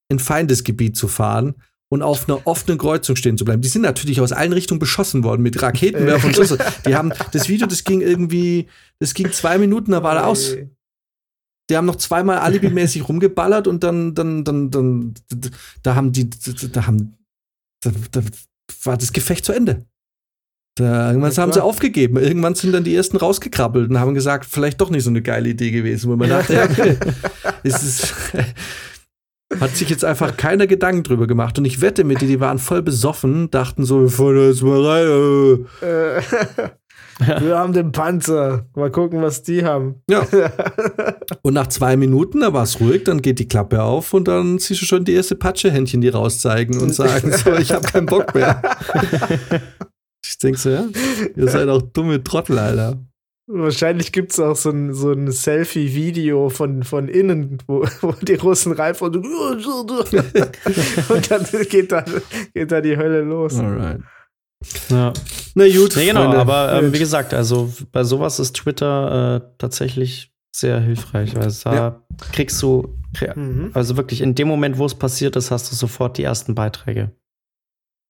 [0.08, 1.54] in Feindesgebiet zu fahren
[1.88, 3.62] und auf einer offenen Kreuzung stehen zu bleiben.
[3.62, 6.56] Die sind natürlich aus allen Richtungen beschossen worden mit Raketenwerfern und so.
[6.86, 8.66] Die haben das Video, das ging irgendwie,
[8.98, 10.56] das ging zwei Minuten, da war er aus.
[11.68, 15.14] Die haben noch zweimal alibimäßig rumgeballert und dann, dann, dann, dann,
[15.82, 16.30] da haben die,
[16.72, 17.16] da haben,
[17.80, 18.22] da, da
[18.84, 19.84] war das Gefecht zu Ende.
[20.76, 22.18] Da, irgendwann Ja, haben sie aufgegeben.
[22.18, 25.48] Irgendwann sind dann die ersten rausgekrabbelt und haben gesagt, vielleicht doch nicht so eine geile
[25.48, 26.98] Idee gewesen, wo man dachte, ja, okay,
[27.64, 28.14] es ist,
[29.60, 31.58] hat sich jetzt einfach keiner Gedanken drüber gemacht.
[31.58, 34.84] Und ich wette mit dir, die waren voll besoffen, dachten so, wir fahren jetzt mal
[34.84, 35.66] rein.
[35.82, 36.16] äh.
[36.18, 36.22] Äh,
[37.40, 38.66] Wir haben den Panzer.
[38.74, 40.02] Mal gucken, was die haben.
[40.08, 40.26] Ja.
[41.42, 44.58] Und nach zwei Minuten, da war es ruhig, dann geht die Klappe auf und dann
[44.58, 48.34] siehst du schon die erste Patschehändchen, die rauszeigen und sagen so, ich habe keinen Bock
[48.34, 48.60] mehr.
[50.24, 50.84] ich denk so, ja,
[51.34, 52.98] ihr seid auch dumme Trottel, Alter.
[53.48, 58.34] Wahrscheinlich gibt es auch so ein, so ein Selfie-Video von, von innen, wo, wo die
[58.34, 59.66] Russen reinfahren und,
[61.10, 62.04] und dann geht da,
[62.54, 63.58] geht da die Hölle los.
[63.58, 64.00] Alright.
[64.88, 65.12] Ja.
[65.54, 66.38] Na gut, Nee, genau, Freunde.
[66.38, 71.74] aber ähm, wie gesagt, also bei sowas ist Twitter äh, tatsächlich sehr hilfreich, weil da
[71.74, 72.02] Ja.
[72.32, 72.98] kriegst du,
[73.36, 73.70] Mhm.
[73.74, 77.12] also wirklich in dem Moment, wo es passiert ist, hast du sofort die ersten Beiträge.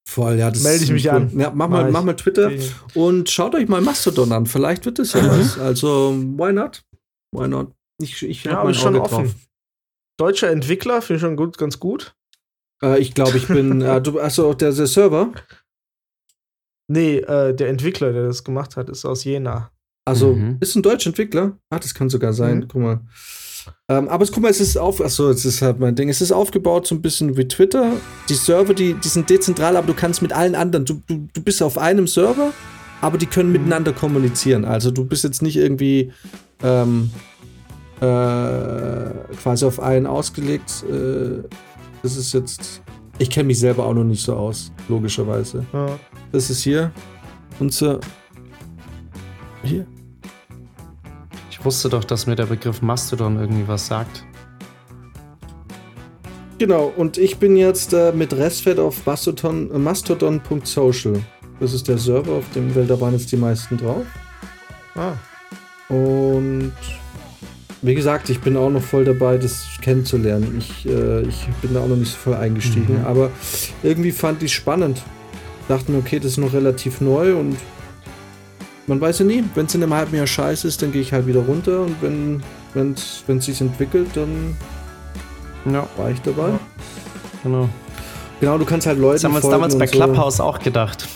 [0.08, 0.50] Voll, ja.
[0.50, 1.10] Das Melde ich ist mich cool.
[1.12, 1.30] an.
[1.38, 2.70] Ja, mach, Mach mal, mach mal Twitter Okay.
[2.94, 4.46] und schaut euch mal Mastodon an.
[4.46, 5.58] Vielleicht wird es ja was.
[5.58, 6.84] Also, why not?
[7.32, 7.72] Why not?
[8.00, 9.24] Ich, ich Ja, aber schon Auge offen.
[9.24, 9.34] drauf.
[10.18, 12.14] Deutscher Entwickler, finde ich schon gut, ganz gut.
[12.82, 13.82] Äh, ich glaube, ich bin.
[13.82, 15.32] äh, du, achso, der, der Server.
[16.88, 19.72] Nee, äh, der Entwickler, der das gemacht hat, ist aus Jena.
[20.06, 20.58] Also, Mhm.
[20.60, 21.58] ist ein deutscher Entwickler.
[21.68, 22.58] Ah, das kann sogar sein.
[22.58, 22.68] Mhm.
[22.68, 23.00] Guck mal.
[23.88, 26.08] Ähm, aber es, guck mal, es ist auf, achso, es ist halt mein Ding.
[26.08, 27.92] Es ist aufgebaut so ein bisschen wie Twitter.
[28.28, 30.84] Die Server, die, die sind dezentral, aber du kannst mit allen anderen.
[30.84, 32.52] Du, du, du bist auf einem Server,
[33.00, 34.64] aber die können miteinander kommunizieren.
[34.64, 36.12] Also du bist jetzt nicht irgendwie
[36.62, 37.10] ähm,
[38.00, 38.04] äh,
[39.40, 40.84] quasi auf einen ausgelegt.
[40.90, 41.42] Äh,
[42.02, 42.82] das ist jetzt.
[43.18, 45.64] Ich kenne mich selber auch noch nicht so aus, logischerweise.
[45.72, 45.98] Ja.
[46.32, 46.92] Das ist hier
[47.58, 48.00] unser.
[49.62, 49.86] Hier.
[51.66, 54.24] Ich wusste doch, dass mir der Begriff Mastodon irgendwie was sagt.
[56.58, 61.14] Genau, und ich bin jetzt äh, mit Restfett auf Mastodon, äh, mastodon.social.
[61.58, 64.06] Das ist der Server, auf dem Welt, da waren jetzt die meisten drauf.
[64.94, 65.14] Ah.
[65.92, 66.72] Und
[67.82, 70.58] wie gesagt, ich bin auch noch voll dabei, das kennenzulernen.
[70.60, 73.06] Ich, äh, ich bin da auch noch nicht so voll eingestiegen, Mhm.
[73.06, 73.32] aber
[73.82, 75.02] irgendwie fand ich spannend.
[75.66, 77.56] Dachte mir, okay, das ist noch relativ neu und
[78.86, 81.12] man weiß ja nie, wenn es in einem halben Jahr scheiße ist, dann gehe ich
[81.12, 84.56] halt wieder runter und wenn es sich entwickelt, dann
[85.70, 86.48] Ja, war ich dabei.
[86.50, 86.58] Ja.
[87.42, 87.68] genau.
[88.40, 89.92] Genau, du kannst halt Leuten Das haben wir uns damals bei so.
[89.92, 91.08] Clubhouse auch gedacht.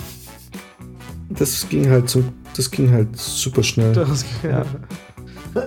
[1.29, 2.25] Das ging halt so,
[2.57, 3.93] das ging halt super schnell.
[3.93, 4.65] Das, ja.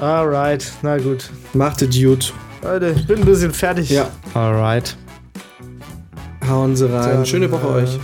[0.00, 1.30] Alright, na gut.
[1.54, 2.26] Machte Dude.
[2.62, 3.90] Leute, ich bin ein bisschen fertig.
[3.90, 4.96] Ja, Alright.
[6.48, 7.08] hauen sie rein.
[7.16, 7.98] Dann, Schöne Woche äh, euch.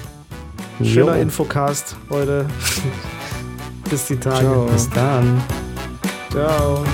[0.82, 1.22] Schöner Jo.
[1.22, 2.46] Infocast heute.
[3.90, 4.38] Bis die Tage.
[4.46, 4.66] Ciao.
[4.66, 5.42] Bis dann.
[6.30, 6.84] Ciao.